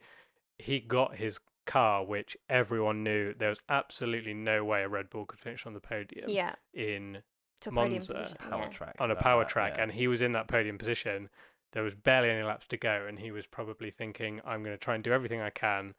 he 0.60 0.80
got 0.80 1.16
his 1.16 1.40
car 1.66 2.06
which 2.06 2.38
everyone 2.50 3.04
knew 3.04 3.34
there 3.34 3.50
was 3.50 3.60
absolutely 3.68 4.34
no 4.34 4.64
way 4.64 4.84
a 4.84 4.88
Red 4.88 5.10
Bull 5.10 5.26
could 5.26 5.40
finish 5.40 5.66
on 5.66 5.74
the 5.74 5.80
podium 5.82 6.30
yeah, 6.30 6.56
in 6.74 7.18
to 7.62 7.70
a 7.70 7.72
podium 7.74 7.94
Monza, 7.96 8.14
position. 8.14 8.38
power 8.50 8.70
track 8.70 8.96
on 9.00 9.12
a 9.12 9.16
power 9.16 9.44
track 9.44 9.76
and 9.78 9.92
he 9.92 10.08
was 10.08 10.22
in 10.22 10.32
that 10.34 10.48
podium 10.48 10.78
position 10.78 11.28
there 11.76 11.84
was 11.84 11.94
barely 11.94 12.30
any 12.32 12.42
laps 12.42 12.66
to 12.68 12.78
go 12.78 13.06
and 13.08 13.20
he 13.20 13.30
was 13.32 13.46
probably 13.46 13.92
thinking 13.92 14.42
i'm 14.46 14.64
going 14.64 14.76
to 14.76 14.84
try 14.84 14.96
and 14.96 15.04
do 15.04 15.12
everything 15.14 15.42
i 15.42 15.52
can 15.52 15.94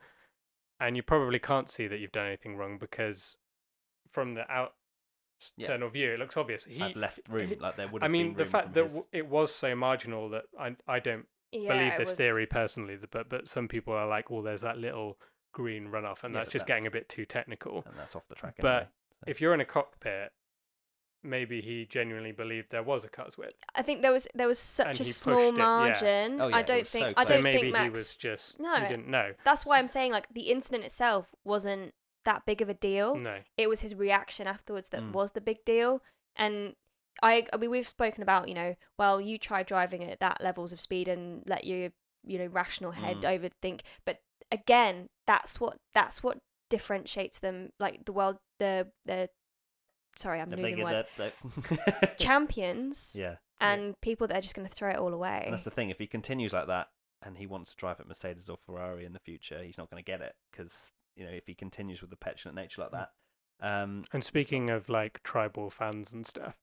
and 0.81 0.97
you 0.97 1.03
probably 1.03 1.39
can't 1.39 1.71
see 1.71 1.87
that 1.87 2.01
you've 2.01 2.11
done 2.13 2.27
anything 2.27 2.57
wrong 2.57 2.79
because 2.79 3.37
from 4.11 4.35
the 4.35 4.51
out 4.51 4.75
Yeah. 5.57 5.67
external 5.67 5.91
view 5.91 6.15
it 6.15 6.19
looks 6.19 6.37
obvious 6.37 6.65
he 6.65 6.79
had 6.79 6.97
left 6.97 7.21
room 7.29 7.49
he- 7.51 7.57
like 7.57 7.77
there 7.77 7.87
would 7.89 8.03
i 8.03 8.07
have 8.07 8.13
been 8.13 8.21
I 8.21 8.25
mean 8.25 8.35
been 8.35 8.45
the 8.47 8.51
fact 8.51 8.73
that 8.75 8.85
his- 8.91 9.03
it 9.13 9.27
was 9.29 9.55
so 9.55 9.77
marginal 9.77 10.31
that 10.31 10.45
i, 10.59 10.75
I 10.89 10.99
don't 10.99 11.27
Yeah, 11.53 11.73
believe 11.77 11.93
this 11.99 12.09
was- 12.09 12.15
theory 12.17 12.47
personally 12.47 12.99
but 13.11 13.29
but 13.29 13.49
some 13.49 13.69
people 13.69 13.93
are 13.95 14.09
like 14.09 14.31
well 14.31 14.43
there's 14.43 14.63
that 14.63 14.79
little 14.79 15.19
green 15.53 15.89
runoff 15.89 16.25
and 16.25 16.33
Yeah, 16.35 16.41
that's 16.41 16.49
but 16.49 16.53
just 16.53 16.67
getting 16.67 16.87
a 16.87 16.91
bit 16.91 17.09
too 17.09 17.27
technical 17.27 17.85
and 17.87 17.95
that's 17.99 18.17
off 18.17 18.27
the 18.29 18.35
track 18.35 18.57
but 18.61 18.69
anyway. 18.75 18.89
if 19.27 19.41
you're 19.41 19.55
in 19.55 19.61
a 19.61 19.65
cockpit 19.67 20.33
maybe 21.27 21.61
he 21.61 21.87
genuinely 21.87 22.33
believed 22.33 22.71
there 22.71 22.83
was 22.83 23.05
a 23.05 23.09
car's 23.09 23.37
width 23.37 23.55
I 23.75 23.83
think 23.83 24.03
there 24.03 24.13
was 24.13 24.27
there 24.35 24.47
was 24.49 24.59
such 24.59 24.87
And 24.87 25.01
a 25.01 25.05
he 25.05 25.13
small 25.13 25.35
pushed 25.37 25.55
it, 25.55 25.57
yeah. 25.59 25.65
margin. 25.65 26.41
Oh, 26.41 26.49
yeah, 26.49 26.57
I 26.57 26.61
it 26.61 26.67
don't 26.67 26.79
was 26.81 26.89
think 26.91 27.05
so 27.07 27.11
I 27.11 27.13
close. 27.15 27.27
so 27.29 27.35
don't 27.35 27.43
maybe 27.43 27.61
think 27.63 27.73
Max. 27.73 27.85
he 27.85 27.91
was 27.91 28.15
just 28.17 28.61
No. 28.61 28.75
he 28.77 28.89
didn't 28.89 29.09
know 29.09 29.33
That's 29.45 29.67
why 29.67 29.79
I'm 29.79 29.89
saying 29.89 30.13
like 30.13 30.27
the 30.33 30.51
incident 30.51 30.85
itself 30.85 31.27
wasn't 31.45 31.93
that 32.25 32.45
big 32.47 32.61
of 32.63 32.69
a 32.69 32.75
deal. 32.75 33.17
no 33.17 33.39
It 33.57 33.69
was 33.69 33.81
his 33.81 33.95
reaction 33.95 34.47
afterwards 34.47 34.89
that 34.91 35.03
Mm. 35.03 35.13
was 35.13 35.33
the 35.33 35.41
big 35.41 35.65
deal. 35.65 36.03
And 36.37 36.75
I 37.23 37.47
I 37.53 37.57
mean 37.57 37.71
we've 37.71 37.89
spoken 37.89 38.23
about 38.23 38.49
you 38.49 38.55
know 38.55 38.75
well 38.99 39.21
you 39.21 39.39
try 39.39 39.63
driving 39.63 40.05
at 40.05 40.21
that 40.21 40.41
levels 40.43 40.73
of 40.73 40.81
speed 40.81 41.09
and 41.09 41.43
let 41.47 41.65
your 41.65 41.91
you 42.25 42.39
know 42.39 42.47
rational 42.47 42.91
head 42.93 43.19
Mm. 43.23 43.41
overthink. 43.41 43.81
But 44.05 44.21
again, 44.53 45.09
that's 45.27 45.61
what 45.61 45.79
that's 45.95 46.23
what 46.23 46.39
differentiates 46.69 47.39
them 47.39 47.71
like 47.79 48.05
the 48.05 48.13
world 48.13 48.37
the 48.59 48.89
the 49.05 49.29
sorry 50.17 50.41
I'm 50.41 50.51
The 50.51 50.57
losing 50.57 50.77
bigger 50.77 50.85
words 50.85 51.09
the- 51.17 51.33
the- 51.47 52.11
champions 52.19 53.13
yeah 53.15 53.37
and 53.61 53.99
people 54.03 54.27
that 54.27 54.37
are 54.37 54.43
just 54.43 54.55
going 54.55 54.69
to 54.69 54.75
throw 54.75 54.91
it 54.91 54.97
all 54.97 55.15
away. 55.15 55.45
And 55.45 55.55
that's 55.55 55.65
the 55.65 55.71
thing. 55.71 55.89
If 55.89 55.97
he 55.97 56.07
continues 56.07 56.53
like 56.53 56.67
that, 56.67 56.89
and 57.23 57.39
he 57.39 57.47
wants 57.47 57.71
to 57.71 57.77
drive 57.77 57.99
at 58.01 58.07
Mercedes 58.07 58.51
or 58.51 58.59
Ferrari 58.67 59.07
in 59.07 59.15
the 59.15 59.19
future, 59.19 59.63
he's 59.63 59.79
not 59.79 59.91
going 59.91 60.03
to 60.03 60.07
get 60.07 60.21
it 60.21 60.35
because 60.51 60.73
you 61.17 61.25
know 61.25 61.33
if 61.33 61.47
he 61.47 61.55
continues 61.55 62.03
with 62.03 62.11
the 62.11 62.17
petulant 62.17 62.57
nature 62.57 62.83
like 62.83 62.91
that. 62.93 63.11
Um, 63.67 64.05
and 64.13 64.23
speaking 64.23 64.69
of 64.69 64.91
like 64.91 65.23
tribal 65.23 65.71
fans 65.71 66.13
and 66.13 66.27
stuff 66.27 66.57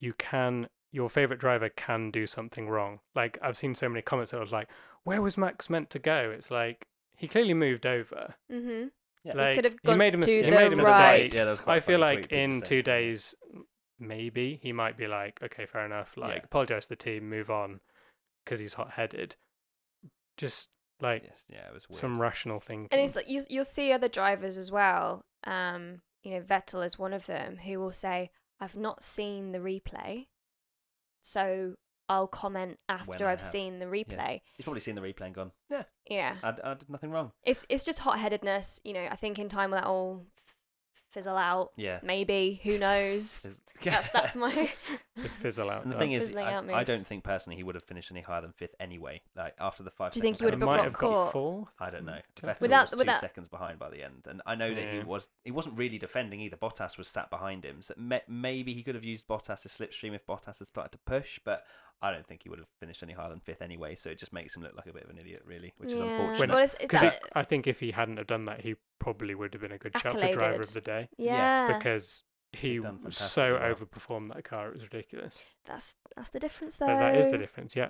you 0.00 0.12
can 0.14 0.68
your 0.92 1.10
favorite 1.10 1.40
driver 1.40 1.68
can 1.70 2.10
do 2.10 2.26
something 2.26 2.68
wrong 2.68 3.00
like 3.14 3.38
i've 3.42 3.56
seen 3.56 3.74
so 3.74 3.88
many 3.88 4.02
comments 4.02 4.30
that 4.30 4.40
was 4.40 4.52
like 4.52 4.68
where 5.04 5.20
was 5.20 5.36
max 5.36 5.68
meant 5.68 5.90
to 5.90 5.98
go 5.98 6.32
it's 6.36 6.50
like 6.50 6.86
he 7.16 7.28
clearly 7.28 7.54
moved 7.54 7.86
over 7.86 8.34
mm-hmm. 8.50 8.88
Yeah. 9.28 9.42
like 9.42 9.54
could 9.56 9.64
have 9.64 9.74
he 9.82 9.94
made 9.94 10.14
a, 10.14 10.18
mis- 10.18 10.26
to 10.26 10.32
he 10.36 10.42
the 10.42 10.50
made 10.50 10.72
a 10.72 10.76
mistake 10.76 10.84
right. 10.86 11.34
Yeah, 11.34 11.44
that 11.44 11.50
was 11.50 11.60
quite 11.60 11.74
i 11.74 11.78
a 11.78 11.80
feel 11.82 11.98
like 12.00 12.32
in 12.32 12.54
two 12.54 12.58
something 12.60 12.82
days 12.82 13.34
maybe 13.98 14.58
he 14.62 14.72
might 14.72 14.96
be 14.96 15.06
like 15.06 15.38
okay 15.42 15.66
fair 15.66 15.84
enough 15.84 16.16
like 16.16 16.36
Yeah. 16.36 16.44
apologize 16.44 16.84
to 16.84 16.88
the 16.90 16.96
team 16.96 17.28
move 17.28 17.50
on 17.50 17.80
because 18.44 18.60
he's 18.60 18.74
hot-headed 18.74 19.36
just 20.36 20.68
like 21.00 21.22
yes, 21.24 21.44
yeah, 21.48 21.66
it 21.68 21.74
was 21.74 21.88
weird. 21.88 22.00
some 22.00 22.20
rational 22.20 22.58
thinking 22.60 22.88
And 22.90 23.00
it's 23.00 23.14
like 23.14 23.28
you 23.28 23.44
you'll 23.48 23.64
see 23.64 23.92
other 23.92 24.08
drivers 24.08 24.56
as 24.56 24.70
well. 24.70 25.24
Um, 25.44 26.00
you 26.24 26.32
know, 26.32 26.40
Vettel 26.40 26.84
is 26.84 26.98
one 26.98 27.12
of 27.12 27.26
them 27.26 27.56
who 27.58 27.78
will 27.78 27.92
say, 27.92 28.30
"I've 28.60 28.74
not 28.74 29.04
seen 29.04 29.52
the 29.52 29.58
replay, 29.58 30.26
so 31.22 31.74
I'll 32.08 32.26
comment 32.26 32.78
after 32.88 33.26
I 33.26 33.32
I've 33.32 33.40
have." 33.40 33.50
seen 33.50 33.78
the 33.78 33.86
replay." 33.86 34.40
He's 34.56 34.64
probably 34.64 34.80
seen 34.80 34.94
the 34.94 35.00
replay 35.00 35.26
and 35.26 35.34
gone, 35.34 35.52
yeah, 35.70 35.82
Yeah, 36.08 36.36
I, 36.42 36.54
I 36.64 36.74
did 36.74 36.88
nothing 36.88 37.10
wrong. 37.10 37.32
it's 37.44 37.64
it's 37.68 37.84
just 37.84 37.98
hot 37.98 38.18
headedness. 38.18 38.80
You 38.84 38.92
know, 38.94 39.06
I 39.10 39.16
think 39.16 39.38
in 39.38 39.48
time 39.48 39.70
that 39.72 39.86
will 39.86 40.24
fizzle 41.12 41.36
out. 41.36 41.70
Yeah. 41.76 42.00
Maybe 42.02 42.60
who 42.62 42.78
knows? 42.78 43.46
That's 43.82 44.08
that's 44.12 44.34
my. 44.34 44.52
the 45.16 45.28
fizzle 45.42 45.70
out 45.70 45.84
And 45.84 45.92
the 45.92 45.94
done. 45.94 46.00
thing 46.00 46.12
is, 46.12 46.24
Fizzling 46.24 46.44
I, 46.44 46.52
out 46.54 46.64
I 46.68 46.78
move. 46.78 46.86
don't 46.86 47.06
think 47.06 47.22
personally 47.22 47.56
he 47.56 47.62
would 47.62 47.76
have 47.76 47.84
finished 47.84 48.10
any 48.10 48.20
higher 48.20 48.40
than 48.42 48.52
fifth 48.52 48.74
anyway. 48.80 49.20
Like 49.36 49.54
after 49.60 49.84
the 49.84 49.90
five. 49.92 50.12
Do 50.12 50.18
you 50.18 50.22
think 50.22 50.38
he 50.38 50.44
would 50.44 50.52
have 50.54 50.60
penalty. 50.60 50.78
might 50.82 50.84
got 50.84 50.84
have 50.92 50.98
caught? 50.98 51.24
got 51.26 51.32
fourth 51.32 51.68
I 51.78 51.90
don't 51.90 52.04
know. 52.04 52.12
Mm, 52.42 52.48
Vettel 52.48 52.60
Without- 52.60 52.82
was 52.86 52.90
two 52.90 52.96
without- 52.98 53.20
seconds 53.20 53.48
behind 53.48 53.78
by 53.78 53.88
the 53.90 54.02
end, 54.02 54.26
and 54.28 54.42
I 54.46 54.54
know 54.56 54.74
that 54.74 54.90
he 54.90 54.96
Yeah. 54.98 55.04
was 55.04 55.28
he 55.44 55.52
wasn't 55.52 55.78
really 55.78 55.96
defending 55.98 56.40
either. 56.40 56.56
Bottas 56.56 56.98
was 56.98 57.06
sat 57.08 57.30
behind 57.30 57.64
him, 57.64 57.82
so 57.82 57.94
may, 57.96 58.20
maybe 58.28 58.74
he 58.74 58.82
could 58.82 58.96
have 58.96 59.04
used 59.04 59.28
Bottas 59.28 59.64
as 59.64 59.72
slipstream 59.72 60.12
if 60.14 60.26
Bottas 60.26 60.58
had 60.58 60.68
started 60.68 60.92
to 60.92 60.98
push, 61.06 61.38
but 61.44 61.62
I 62.00 62.12
don't 62.12 62.26
think 62.26 62.42
he 62.44 62.48
would 62.48 62.58
have 62.60 62.68
finished 62.80 63.02
any 63.02 63.12
higher 63.12 63.28
than 63.28 63.40
fifth 63.40 63.60
anyway. 63.62 63.96
So 63.96 64.10
it 64.10 64.18
just 64.18 64.32
makes 64.32 64.54
him 64.54 64.62
look 64.62 64.74
like 64.76 64.86
a 64.86 64.92
bit 64.92 65.02
of 65.04 65.10
an 65.10 65.18
idiot, 65.18 65.42
really, 65.44 65.72
which 65.78 65.90
is 65.92 65.98
Yeah. 65.98 66.04
unfortunate. 66.04 66.50
Well, 66.54 66.58
it's, 66.64 66.74
it's 66.74 66.82
Because 66.82 67.00
that, 67.02 67.22
I 67.34 67.42
think 67.42 67.66
if 67.66 67.80
he 67.80 67.90
hadn't 67.90 68.18
have 68.18 68.26
done 68.28 68.44
that, 68.44 68.60
he 68.60 68.76
probably 69.00 69.34
would 69.34 69.52
have 69.52 69.60
been 69.62 69.72
a 69.72 69.78
good 69.78 69.92
shout 69.94 70.02
for 70.12 70.18
Accoladed. 70.18 70.38
driver 70.38 70.60
of 70.62 70.72
the 70.72 70.80
day 70.80 71.08
yeah, 71.18 71.76
because 71.76 72.22
he 72.52 72.74
He'd 72.74 72.82
done 72.82 73.02
was 73.02 73.16
so 73.16 73.54
well. 73.54 73.74
overperformed 73.74 74.32
that 74.34 74.44
car. 74.44 74.68
It 74.68 74.74
was 74.74 74.82
ridiculous. 74.82 75.38
that's 75.66 75.94
that's 76.16 76.30
the 76.30 76.40
difference 76.40 76.76
though. 76.76 76.86
But 76.86 76.98
that 76.98 77.16
is 77.16 77.30
the 77.30 77.38
difference. 77.38 77.74
Yeah, 77.76 77.88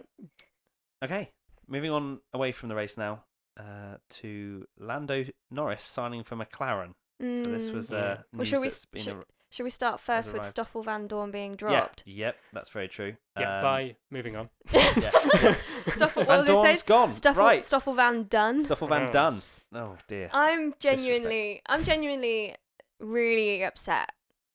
Okay, 1.04 1.30
moving 1.68 1.90
on 1.90 2.20
away 2.32 2.52
from 2.52 2.68
the 2.68 2.74
race 2.74 2.96
now 2.96 3.24
uh, 3.60 3.96
to 4.10 4.64
Lando 4.78 5.24
Norris 5.50 5.84
signing 5.84 6.24
for 6.24 6.36
McLaren. 6.36 6.94
So 7.20 7.50
this 7.50 7.68
Mm. 7.68 7.74
was 7.74 7.90
Yeah. 7.90 7.98
uh, 7.98 8.16
Well, 8.32 8.38
news 8.38 8.48
shall 8.48 8.60
we 8.60 8.68
that's 8.68 8.80
s- 8.80 8.84
been 8.86 9.02
should- 9.02 9.14
ar- 9.16 9.24
Should 9.50 9.62
we 9.64 9.70
start 9.70 10.00
first 10.00 10.32
with 10.32 10.42
arrived. 10.42 10.50
Stoffel 10.50 10.84
Vandoorne 10.84 11.32
being 11.32 11.56
dropped? 11.56 12.02
yeah, 12.06 12.26
yep, 12.26 12.36
that's 12.52 12.68
very 12.70 12.86
true. 12.88 13.16
yeah. 13.38 13.56
Um, 13.58 13.62
bye. 13.62 13.96
Moving 14.10 14.36
on. 14.36 14.48
Yeah. 14.72 15.10
Stoffel, 15.96 16.24
Van 16.24 16.44
what 16.44 16.54
was 16.54 16.68
it 16.70 16.80
say? 16.80 16.84
gone. 16.86 17.12
Stoffel, 17.14 17.42
right. 17.42 17.64
Stoffel 17.64 17.94
Van 17.94 18.24
Dunn. 18.24 18.60
Stoffel 18.60 18.88
Van 18.88 19.08
Oh. 19.08 19.12
Dun. 19.12 19.42
Oh 19.74 19.96
dear. 20.06 20.28
I'm 20.32 20.74
genuinely, 20.80 21.62
I'm 21.66 21.82
genuinely 21.84 22.56
really 23.00 23.62
upset 23.64 24.10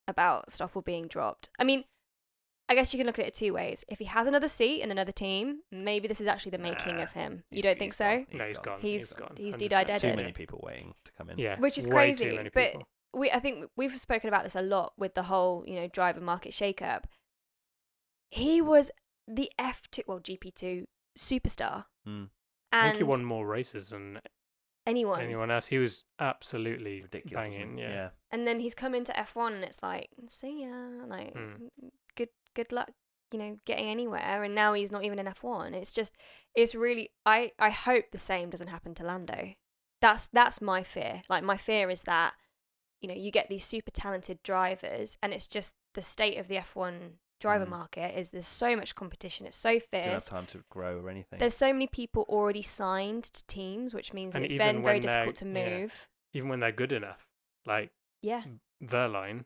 about 0.07 0.51
Stoffel 0.51 0.81
being 0.81 1.07
dropped. 1.07 1.49
I 1.59 1.63
mean, 1.63 1.85
I 2.69 2.75
guess 2.75 2.93
you 2.93 2.97
can 2.97 3.07
look 3.07 3.19
at 3.19 3.25
it 3.25 3.33
two 3.33 3.53
ways. 3.53 3.83
If 3.87 3.99
he 3.99 4.05
has 4.05 4.27
another 4.27 4.47
seat 4.47 4.81
in 4.81 4.91
another 4.91 5.11
team, 5.11 5.59
maybe 5.71 6.07
this 6.07 6.21
is 6.21 6.27
actually 6.27 6.51
the 6.51 6.57
making 6.59 6.97
Nah, 6.97 7.03
of 7.03 7.11
him. 7.11 7.43
You 7.51 7.61
don't 7.61 7.77
think 7.79 7.93
so? 7.93 8.05
gone, 8.05 8.25
no, 8.33 8.45
he's 8.45 8.57
gone. 8.59 8.79
He's- 8.81 9.01
he's 9.01 9.13
gone. 9.13 9.33
he's 9.37 9.55
100%. 9.55 9.57
de-died 9.59 9.87
Too 9.87 9.97
dead. 10.07 10.15
many 10.17 10.31
people 10.33 10.61
waiting 10.63 10.93
to 11.05 11.11
come 11.17 11.29
in. 11.29 11.37
Yeah, 11.39 11.59
Which 11.59 11.77
is 11.77 11.87
way 11.87 11.93
crazy, 11.93 12.25
Too 12.25 12.35
many 12.35 12.49
but- 12.53 12.71
people. 12.73 12.87
We, 13.13 13.29
I 13.31 13.39
think 13.39 13.65
we've 13.75 13.99
spoken 13.99 14.27
about 14.27 14.43
this 14.43 14.55
a 14.55 14.61
lot 14.61 14.93
with 14.97 15.13
the 15.13 15.23
whole, 15.23 15.63
you 15.67 15.75
know, 15.75 15.87
driver 15.87 16.19
market 16.21 16.51
shakeup. 16.51 17.03
He 18.29 18.61
was 18.61 18.89
the 19.27 19.51
F2, 19.59 20.01
well, 20.07 20.19
GP2 20.19 20.85
superstar. 21.17 21.85
Mm. 22.07 22.29
I 22.71 22.87
think 22.87 22.97
he 22.97 23.03
won 23.03 23.23
more 23.23 23.45
races 23.45 23.89
than 23.89 24.19
anyone. 24.87 25.21
anyone 25.21 25.51
else. 25.51 25.67
He 25.67 25.77
was 25.77 26.03
absolutely 26.19 27.03
Ridiculous. 27.03 27.35
banging. 27.35 27.77
it? 27.77 27.89
Yeah. 27.89 28.09
and 28.31 28.47
then 28.47 28.59
he's 28.59 28.73
come 28.73 28.95
into 28.95 29.11
F1 29.13 29.53
and 29.53 29.63
it's 29.63 29.81
like, 29.83 30.09
see 30.27 30.63
ya, 30.63 31.05
like 31.07 31.33
Mm. 31.35 31.69
good 32.15 32.29
good 32.55 32.71
luck, 32.71 32.89
you 33.31 33.37
know, 33.39 33.59
getting 33.65 33.87
anywhere 33.87 34.43
and 34.43 34.55
now 34.55 34.73
he's 34.73 34.91
not 34.91 35.03
even 35.03 35.19
in 35.19 35.27
F1. 35.27 35.73
It's 35.75 35.93
just 35.93 36.15
it's 36.55 36.73
really 36.73 37.11
I 37.27 37.51
I 37.59 37.69
hope 37.69 38.05
the 38.11 38.17
same 38.19 38.49
doesn't 38.49 38.67
happen 38.67 38.95
to 38.95 39.03
Lando 39.03 39.53
that's 40.01 40.27
that's 40.33 40.59
my 40.61 40.83
fear. 40.83 41.21
Like 41.29 41.43
my 41.43 41.57
fear 41.57 41.89
is 41.91 42.01
that 42.03 42.33
you 43.03 43.09
know 43.09 43.15
you 43.15 43.29
get 43.31 43.49
these 43.49 43.65
super 43.65 43.91
talented 43.91 44.41
drivers, 44.43 45.17
and 45.21 45.33
it's 45.33 45.45
just 45.45 45.73
the 45.93 46.01
state 46.01 46.37
of 46.39 46.47
the 46.47 46.55
F1 46.55 47.17
driver 47.39 47.65
Mm. 47.65 47.69
market 47.69 48.17
is 48.17 48.29
there's 48.29 48.47
so 48.47 48.75
much 48.75 48.95
competition. 48.95 49.45
It's 49.45 49.57
so 49.57 49.77
fierce 49.79 50.03
Do 50.03 50.09
you 50.09 50.13
have 50.13 50.25
time 50.25 50.45
to 50.47 50.63
grow 50.69 50.99
or 51.01 51.09
anything? 51.09 51.39
There's 51.39 51.53
so 51.53 51.73
many 51.73 51.87
people 51.87 52.25
already 52.29 52.61
signed 52.61 53.25
to 53.25 53.45
teams, 53.47 53.93
which 53.93 54.13
means 54.13 54.33
And 54.33 54.45
it's 54.45 54.53
even 54.53 54.77
been 54.77 54.83
very 54.83 54.99
difficult 55.01 55.35
to 55.37 55.45
yeah. 55.45 55.69
move. 55.79 56.07
Even 56.31 56.47
when 56.49 56.61
they're 56.61 56.71
good 56.71 56.93
enough, 56.93 57.27
like 57.65 57.91
Yeah. 58.21 58.43
Wehrlein 58.81 59.43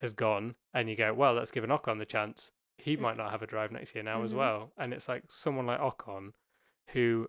has 0.00 0.14
gone, 0.14 0.54
and 0.72 0.88
you 0.88 0.96
go, 0.96 1.12
well, 1.12 1.34
let's 1.34 1.50
give 1.50 1.62
an 1.62 1.68
Ocon 1.70 1.98
the 1.98 2.06
chance. 2.06 2.50
He 2.78 2.96
Mm. 2.96 3.00
might 3.00 3.16
not 3.18 3.30
have 3.30 3.42
a 3.42 3.46
drive 3.46 3.70
next 3.70 3.94
year 3.94 4.02
now 4.02 4.22
as 4.22 4.32
Mhm. 4.32 4.36
well. 4.36 4.72
And 4.78 4.94
it's 4.94 5.06
like 5.08 5.30
someone 5.30 5.66
like 5.66 5.78
Ocon, 5.80 6.32
who 6.88 7.28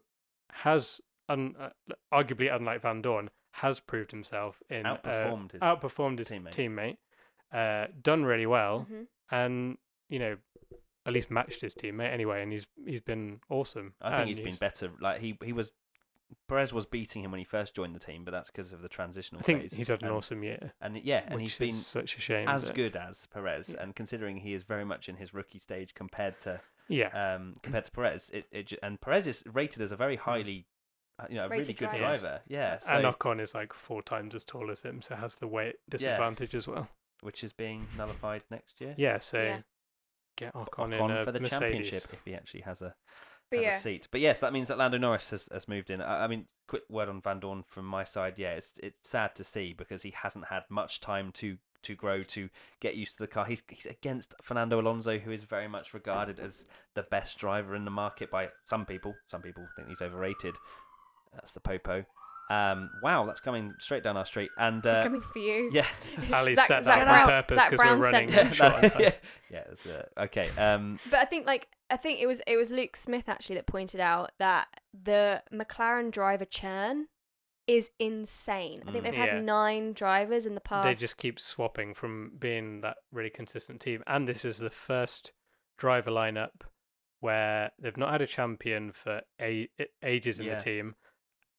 has, 0.52 1.02
un- 1.28 1.56
uh, 1.60 1.72
arguably 2.14 2.54
unlike 2.56 2.82
Vandoorne, 2.82 3.28
has 3.52 3.80
proved 3.80 4.12
himself 4.12 4.62
in 4.70 4.86
uh, 4.86 4.96
Outperformed 4.98 5.52
his 5.52 5.62
outperformed 5.62 6.20
his 6.20 6.28
teammate. 6.30 6.54
teammate, 6.54 6.98
uh, 7.54 7.88
done 8.02 8.24
really 8.24 8.46
well, 8.46 8.88
Mhm. 8.92 9.08
and 9.32 9.78
you 10.10 10.20
know, 10.20 10.38
at 11.06 11.14
least 11.14 11.30
matched 11.32 11.62
his 11.62 11.74
teammate 11.76 12.12
anyway. 12.12 12.42
And 12.44 12.52
he's 12.52 12.66
he's 12.86 13.02
been 13.02 13.40
awesome. 13.50 13.94
I 14.02 14.10
think 14.10 14.20
and 14.20 14.30
he's 14.30 14.40
been 14.40 14.56
better. 14.56 14.92
Like 15.00 15.22
he 15.22 15.38
he 15.44 15.54
was. 15.54 15.72
Perez 16.48 16.72
was 16.72 16.86
beating 16.86 17.26
him 17.26 17.32
when 17.32 17.40
he 17.40 17.44
first 17.44 17.76
joined 17.76 17.94
the 17.94 18.00
team, 18.00 18.24
but 18.24 18.32
that's 18.32 18.50
because 18.50 18.72
of 18.72 18.82
the 18.82 18.88
transitional 18.88 19.42
I 19.42 19.44
think 19.44 19.62
phase. 19.64 19.74
he's 19.74 19.90
had 19.90 20.00
an 20.02 20.08
and, 20.08 20.16
awesome 20.16 20.44
year, 20.44 20.72
and 20.80 20.96
yeah, 21.04 21.24
and 21.26 21.36
which 21.36 21.44
he's 21.44 21.58
been 21.58 21.74
such 21.74 22.16
a 22.16 22.22
shame. 22.22 22.48
as 22.48 22.68
that- 22.68 22.76
good 22.76 22.96
as 22.96 23.26
Perez. 23.34 23.68
Yeah. 23.68 23.84
And 23.84 23.94
considering 23.94 24.38
he 24.38 24.54
is 24.54 24.64
very 24.64 24.86
much 24.86 25.10
in 25.10 25.18
his 25.18 25.34
rookie 25.34 25.60
stage 25.60 25.94
compared 25.94 26.40
to 26.42 26.62
Yeah, 26.88 27.08
um, 27.36 27.58
compared 27.64 27.84
to 27.84 27.92
Perez. 27.92 28.30
It, 28.34 28.46
it 28.52 28.72
and 28.82 29.00
Perez 29.02 29.28
is 29.28 29.44
rated 29.46 29.82
as 29.82 29.92
a 29.92 29.98
very 29.98 30.16
highly, 30.16 30.60
uh, 30.60 30.71
Uh, 31.22 31.26
you 31.30 31.36
know, 31.36 31.46
a 31.46 31.50
really 31.50 31.74
good 31.74 31.90
driver. 31.90 31.98
driver. 31.98 32.42
Yeah, 32.48 32.80
so, 32.80 32.88
and 32.90 33.06
Ocon 33.06 33.40
is 33.42 33.54
like 33.54 33.74
four 33.74 34.02
times 34.02 34.34
as 34.36 34.44
tall 34.44 34.72
as 34.72 34.82
him, 34.82 35.02
so 35.02 35.16
has 35.16 35.36
the 35.36 35.48
weight 35.48 35.76
disadvantage 35.90 36.56
as 36.56 36.68
well. 36.68 36.88
which 37.22 37.44
is 37.44 37.54
being 37.54 37.88
nullified 37.98 38.42
next 38.50 38.82
year. 38.82 38.96
Yeah, 38.98 39.20
so 39.20 39.42
Yeah. 39.42 39.62
get 40.38 40.54
Ocon, 40.54 40.90
Ocon 40.98 41.12
in 41.12 41.12
a 41.12 41.26
for 41.26 41.32
the 41.32 41.40
Mercedes. 41.40 41.60
championship 41.60 42.04
if 42.14 42.20
he 42.26 42.34
actually 42.34 42.62
has 42.62 42.82
a 42.82 42.96
But 43.52 43.58
has 43.58 43.64
yeah. 43.66 43.78
a 43.78 43.82
seat. 43.82 44.08
But 44.12 44.22
yes, 44.22 44.40
that 44.40 44.54
means 44.54 44.68
that 44.70 44.78
Lando 44.78 44.98
Norris 44.98 45.30
has, 45.30 45.48
has 45.52 45.68
moved 45.68 45.90
in. 45.92 46.02
I, 46.02 46.24
I 46.24 46.28
mean, 46.28 46.48
quick 46.68 46.84
word 46.90 47.10
on 47.10 47.22
Vandoorne 47.22 47.66
from 47.68 47.86
my 47.86 48.04
side. 48.06 48.36
Yeah, 48.38 48.54
it's 48.54 48.72
it's 48.82 49.10
sad 49.10 49.36
to 49.36 49.44
see 49.44 49.74
because 49.74 50.02
he 50.02 50.12
hasn't 50.12 50.46
had 50.46 50.64
much 50.70 51.00
time 51.02 51.32
to 51.34 51.58
to 51.84 51.96
grow 51.96 52.22
to 52.22 52.48
get 52.80 52.96
used 52.96 53.14
to 53.18 53.24
the 53.24 53.28
car. 53.28 53.44
He's 53.46 53.62
he's 53.68 53.88
against 53.88 54.34
Fernando 54.42 54.80
Alonso, 54.80 55.18
who 55.20 55.32
is 55.32 55.44
very 55.44 55.68
much 55.68 55.94
regarded 55.94 56.40
as 56.40 56.66
the 56.96 57.04
best 57.04 57.38
driver 57.40 57.76
in 57.76 57.86
the 57.86 57.92
market 57.92 58.30
by 58.32 58.50
some 58.66 58.86
people. 58.86 59.14
Some 59.28 59.42
people 59.42 59.68
think 59.76 59.90
he's 59.90 60.02
overrated. 60.02 60.56
That's 61.34 61.54
the 61.54 61.60
popo. 61.60 62.06
Um, 62.50 62.90
wow, 63.02 63.26
that's 63.26 63.40
coming 63.40 63.74
straight 63.80 64.04
down 64.04 64.18
our 64.18 64.26
street. 64.26 64.50
And 64.58 64.86
uh, 64.86 65.04
Coming 65.04 65.22
for 65.32 65.40
you. 65.40 65.70
yeah, 65.72 65.86
Ali 66.34 66.54
Zak- 66.56 66.68
set 66.68 66.86
Zak 66.86 66.96
that 67.00 67.06
Brown- 67.06 67.22
on 67.22 67.28
purpose 67.28 67.56
Zak 67.58 67.72
because 67.72 67.86
we're 67.86 67.98
Brown 67.98 68.14
running 68.14 68.30
yeah, 68.30 68.52
short 68.52 68.74
on 68.74 68.82
time. 68.90 69.02
yeah, 69.02 69.14
yeah. 69.50 69.64
That's, 69.70 69.86
uh, 69.86 70.22
okay. 70.24 70.50
Um, 70.58 71.00
But 71.10 71.20
I 71.22 71.26
think 71.26 71.46
like 71.48 71.68
I 71.90 71.96
think 71.98 72.20
it 72.20 72.28
was 72.28 72.42
it 72.48 72.58
was 72.58 72.70
Luke 72.70 72.96
Smith 72.98 73.30
actually 73.30 73.56
that 73.56 73.68
pointed 73.68 74.02
out 74.02 74.32
that 74.40 74.68
the 75.04 75.42
McLaren 75.54 76.12
driver 76.12 76.44
churn 76.46 77.08
is 77.68 77.90
insane. 78.00 78.82
I 78.86 78.92
think 78.92 79.04
Mm. 79.06 79.12
they've 79.12 79.14
Yeah. 79.20 79.26
had 79.36 79.44
nine 79.46 79.94
drivers 79.94 80.46
in 80.46 80.54
the 80.56 80.62
past. 80.62 80.84
They 80.86 80.96
just 80.96 81.16
keep 81.16 81.40
swapping 81.40 81.94
from 81.94 82.32
being 82.38 82.82
that 82.82 82.98
really 83.14 83.30
consistent 83.30 83.80
team, 83.80 84.04
and 84.08 84.28
this 84.28 84.44
is 84.44 84.58
the 84.58 84.70
first 84.70 85.32
driver 85.78 86.12
lineup 86.12 86.64
where 87.22 87.72
they've 87.80 87.96
not 87.98 88.12
had 88.12 88.22
a 88.22 88.28
champion 88.28 88.92
for 88.92 89.22
a- 89.40 89.70
ages 90.04 90.40
in 90.42 90.48
Yeah. 90.48 90.56
the 90.56 90.62
team. 90.64 90.96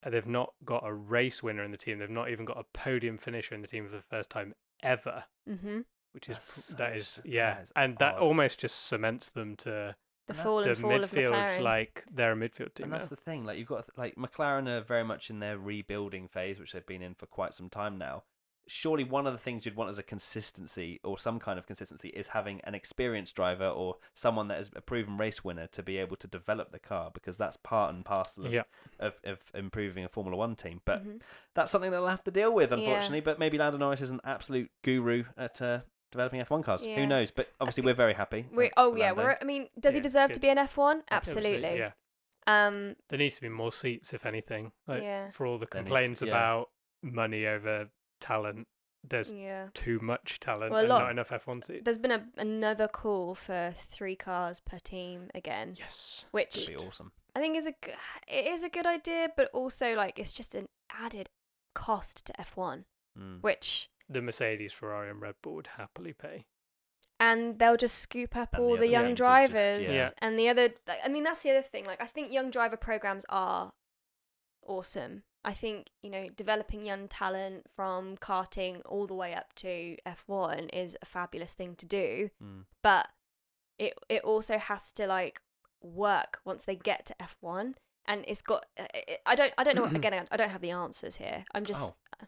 They've 0.09 0.27
not 0.27 0.53
got 0.65 0.83
a 0.87 0.93
race 0.93 1.43
winner 1.43 1.63
in 1.65 1.71
the 1.71 1.77
team. 1.77 1.99
They've 1.99 2.11
not 2.11 2.31
even 2.31 2.45
got 2.45 2.59
a 2.59 2.65
podium 2.77 3.19
finisher 3.19 3.55
in 3.55 3.63
the 3.63 3.69
team 3.69 3.89
for 3.89 3.97
the 3.97 4.03
first 4.03 4.31
time 4.31 4.55
ever, 4.83 5.25
hmm 5.49 5.81
which 6.13 6.29
is 6.29 6.37
That's 6.37 6.71
pr- 6.71 6.77
that 6.77 6.93
so 6.93 6.99
is 6.99 7.21
yeah, 7.25 7.55
that 7.55 7.63
is 7.63 7.73
and 7.77 7.97
that 7.99 8.15
odd. 8.17 8.21
almost 8.21 8.59
just 8.59 8.87
cements 8.87 9.31
them 9.31 9.57
to 9.59 9.65
the 9.69 9.95
And 10.29 10.39
that- 10.39 10.43
fall 10.43 10.63
the 10.63 10.71
and 10.71 10.79
fall 10.79 11.03
of 11.05 11.11
midfield 11.11 11.33
McLaren. 11.33 11.61
like 11.63 12.05
they're 12.13 12.33
a 12.33 12.37
midfield 12.37 12.75
team 12.75 12.85
and 12.85 12.91
now. 12.91 12.99
that's 12.99 13.09
the 13.09 13.17
thing. 13.17 13.45
Like 13.45 13.59
you've 13.59 13.69
got 13.69 13.87
like 13.97 14.17
McLaren 14.17 14.69
are 14.69 14.83
very 14.83 15.05
much 15.05 15.31
in 15.31 15.39
their 15.41 15.59
rebuilding 15.59 16.29
phase, 16.29 16.59
which 16.59 16.73
they've 16.73 16.85
been 16.87 17.01
in 17.03 17.15
for 17.15 17.27
quite 17.27 17.55
some 17.55 17.71
time 17.71 17.97
now. 17.97 18.25
Surely 18.69 19.03
one 19.05 19.27
of 19.27 19.33
the 19.33 19.39
things 19.39 19.67
you'd 19.67 19.75
want 19.77 19.91
as 19.91 19.99
a 19.99 20.03
consistency 20.03 21.01
or 21.03 21.19
some 21.19 21.39
kind 21.41 21.59
of 21.59 21.67
consistency 21.67 22.09
is 22.11 22.29
having 22.29 22.61
an 22.65 22.75
experienced 22.75 23.35
driver 23.35 23.67
or 23.69 23.97
someone 24.15 24.49
that 24.49 24.61
is 24.61 24.71
a 24.77 24.81
proven 24.81 25.19
race 25.19 25.43
winner 25.45 25.67
to 25.69 25.83
be 25.83 25.97
able 25.99 26.17
to 26.17 26.27
develop 26.29 26.71
the 26.71 26.79
car 26.79 27.11
because 27.13 27.37
that's 27.37 27.57
part 27.65 27.93
and 27.95 28.05
parcel 28.05 28.47
of, 28.47 28.53
Yeah. 28.53 28.63
of, 29.01 29.15
of 29.25 29.39
improving 29.55 30.05
a 30.05 30.09
Formula 30.09 30.37
One 30.37 30.55
team. 30.57 30.81
But 30.85 31.05
Mhm. 31.07 31.21
that's 31.55 31.73
something 31.73 31.91
they'll 31.91 32.07
have 32.07 32.25
to 32.25 32.31
deal 32.31 32.53
with, 32.55 32.71
Yeah. 32.71 32.79
unfortunately. 32.79 33.21
But 33.21 33.39
maybe 33.39 33.59
Lando 33.59 33.79
Norris 33.79 34.01
is 34.01 34.11
an 34.11 34.21
absolute 34.25 34.71
guru 34.83 35.25
at 35.37 35.61
uh, 35.61 35.81
developing 36.13 36.41
F1 36.41 36.63
cars. 36.65 36.85
Yeah. 36.85 36.95
Who 36.97 37.07
knows? 37.07 37.31
But 37.31 37.49
obviously, 37.61 37.85
we're 37.85 37.95
very 37.95 38.15
happy. 38.15 38.47
We, 38.53 38.71
oh 38.77 38.93
for 38.93 38.99
yeah, 38.99 39.07
Lando. 39.09 39.23
we're. 39.25 39.39
I 39.41 39.45
mean, 39.45 39.69
does 39.81 39.95
he 39.95 39.99
Yeah, 39.99 40.03
deserve 40.05 40.33
to 40.33 40.41
be 40.41 40.49
an 40.51 40.59
F1? 40.59 41.03
Absolutely. 41.11 41.79
Yeah, 41.79 41.93
Um. 42.47 42.95
there 43.09 43.19
needs 43.19 43.35
to 43.37 43.41
be 43.41 43.49
more 43.49 43.73
seats, 43.73 44.13
if 44.13 44.25
anything. 44.25 44.73
Like 44.87 45.03
Yeah. 45.03 45.31
for 45.33 45.47
all 45.47 45.59
the 45.59 45.67
There 45.67 45.83
to- 45.83 45.89
complaints 45.89 46.23
yeah. 46.23 46.29
about 46.29 46.71
money 47.03 47.47
over 47.47 47.89
talent, 48.23 48.67
there's 49.05 49.33
Yeah. 49.33 49.69
too 49.75 49.99
much 50.01 50.39
talent 50.41 50.71
Well, 50.71 50.81
and 50.81 50.89
lot- 50.89 51.03
not 51.03 51.11
enough 51.11 51.31
F1 51.31 51.63
seats. 51.63 51.85
There's 51.85 51.99
been 51.99 52.13
a, 52.13 52.27
another 52.37 52.89
call 52.89 53.35
for 53.35 53.75
three 53.91 54.17
cars 54.17 54.61
per 54.61 54.79
team 54.79 55.31
again, 55.35 55.75
Yes. 55.79 56.25
which 56.31 56.55
Could 56.55 56.67
be 56.69 56.77
awesome. 56.77 57.13
I 57.35 57.41
think 57.41 57.57
is 57.57 57.67
a 57.67 57.73
g- 57.73 57.93
it 58.29 58.47
is 58.47 58.63
a 58.63 58.69
good 58.69 58.87
idea, 58.87 59.31
but 59.37 59.51
also 59.53 59.95
like 59.95 60.19
it's 60.19 60.33
just 60.33 60.55
an 60.55 60.69
added 60.91 61.29
cost 61.75 62.25
to 62.27 62.33
F1, 62.41 62.85
Mm. 63.19 63.43
which 63.43 63.91
The 64.09 64.21
Mercedes, 64.23 64.73
Ferrari, 64.73 65.11
and 65.11 65.21
Red 65.21 65.35
Bull 65.43 65.55
would 65.55 65.67
happily 65.67 66.13
pay. 66.13 66.47
and 67.21 67.59
they'll 67.61 67.77
just 67.77 67.99
scoop 68.01 68.35
up 68.37 68.53
And 68.53 68.63
all 68.65 68.73
the 68.73 68.81
the 68.81 68.87
young 68.89 69.03
teams 69.15 69.21
will 69.21 69.27
just- 69.27 69.53
drivers 69.53 69.89
yeah. 69.93 70.11
and 70.19 70.37
the 70.39 70.49
other. 70.49 70.75
I 71.05 71.09
mean, 71.09 71.23
that's 71.23 71.43
the 71.45 71.51
other 71.51 71.63
thing. 71.63 71.85
Like, 71.87 72.01
I 72.03 72.07
think 72.09 72.33
young 72.33 72.51
driver 72.51 72.77
programs 72.77 73.25
are 73.29 73.73
awesome. 74.63 75.23
I 75.45 75.53
think 75.55 75.89
you 76.03 76.11
know 76.11 76.29
developing 76.37 76.85
young 76.85 77.09
talent 77.09 77.67
from 77.75 78.17
karting 78.19 78.81
all 78.85 79.07
the 79.07 79.15
way 79.15 79.35
up 79.35 79.53
to 79.57 79.97
F1 80.07 80.71
is 80.73 80.97
a 81.03 81.07
fabulous 81.07 81.53
thing 81.55 81.75
to 81.77 81.87
do. 81.87 82.31
Mm. 82.43 82.65
but 82.83 83.09
it 83.79 83.95
it 84.09 84.23
also 84.23 84.59
has 84.59 84.93
to 84.93 85.07
like 85.07 85.41
work 85.83 86.39
once 86.45 86.65
they 86.65 86.77
get 86.77 87.07
to 87.07 87.15
F1 87.21 87.75
and 88.07 88.25
it's 88.29 88.43
got 88.43 88.67
uh, 88.79 88.85
it, 88.95 89.21
I 89.27 89.35
don't 89.35 89.53
I 89.59 89.65
don't 89.65 89.75
know 89.75 89.85
again 90.01 90.15
I- 90.15 90.27
I 90.31 90.37
don't 90.37 90.51
have 90.51 90.61
the 90.61 90.71
answers 90.71 91.17
here 91.17 91.45
I'm 91.55 91.65
just 91.65 91.83
Oh. 91.83 91.95
uh, 92.23 92.27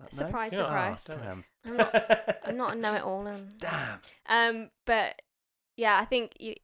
No? 0.00 0.06
surprise 0.10 0.52
You're 0.52 0.62
not- 0.62 1.00
Oh, 1.08 1.12
it. 1.14 1.18
Damn. 1.22 1.44
I'm 1.64 1.76
not 1.76 2.38
I'm 2.44 2.56
not 2.56 2.72
a 2.74 2.78
know-it-all 2.78 3.26
and 3.26 3.58
Damn. 3.58 4.00
um 4.26 4.70
but 4.86 5.22
yeah 5.76 5.98
I 5.98 6.04
think 6.04 6.32
you, 6.38 6.54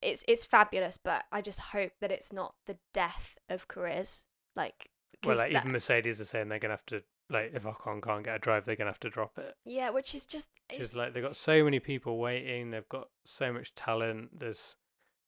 it's 0.00 0.22
it's 0.28 0.44
fabulous 0.44 0.98
but 1.02 1.24
I 1.32 1.40
just 1.40 1.58
hope 1.58 1.92
that 2.00 2.12
it's 2.12 2.32
not 2.32 2.54
the 2.66 2.76
death 2.92 3.36
of 3.48 3.66
careers 3.66 4.22
like 4.54 4.90
Well, 5.24 5.36
like 5.36 5.52
that- 5.52 5.60
even 5.62 5.72
Mercedes 5.72 6.20
are 6.20 6.24
saying 6.24 6.48
they're 6.48 6.58
gonna 6.58 6.74
have 6.74 6.86
to 6.86 7.02
like 7.28 7.52
if 7.54 7.62
Ocon 7.62 8.02
can't 8.02 8.24
get 8.24 8.36
a 8.36 8.38
drive, 8.38 8.64
they're 8.66 8.76
gonna 8.76 8.90
have 8.90 9.00
to 9.00 9.10
drop 9.10 9.38
it. 9.38 9.56
yeah 9.64 9.90
which 9.90 10.14
is 10.14 10.26
just 10.26 10.48
it's, 10.68 10.94
like 10.94 11.12
they've 11.14 11.22
got 11.22 11.36
so 11.36 11.62
many 11.64 11.80
people 11.80 12.18
waiting, 12.18 12.70
they've 12.70 12.88
got 12.88 13.08
so 13.24 13.52
much 13.52 13.74
talent. 13.74 14.38
There's, 14.38 14.76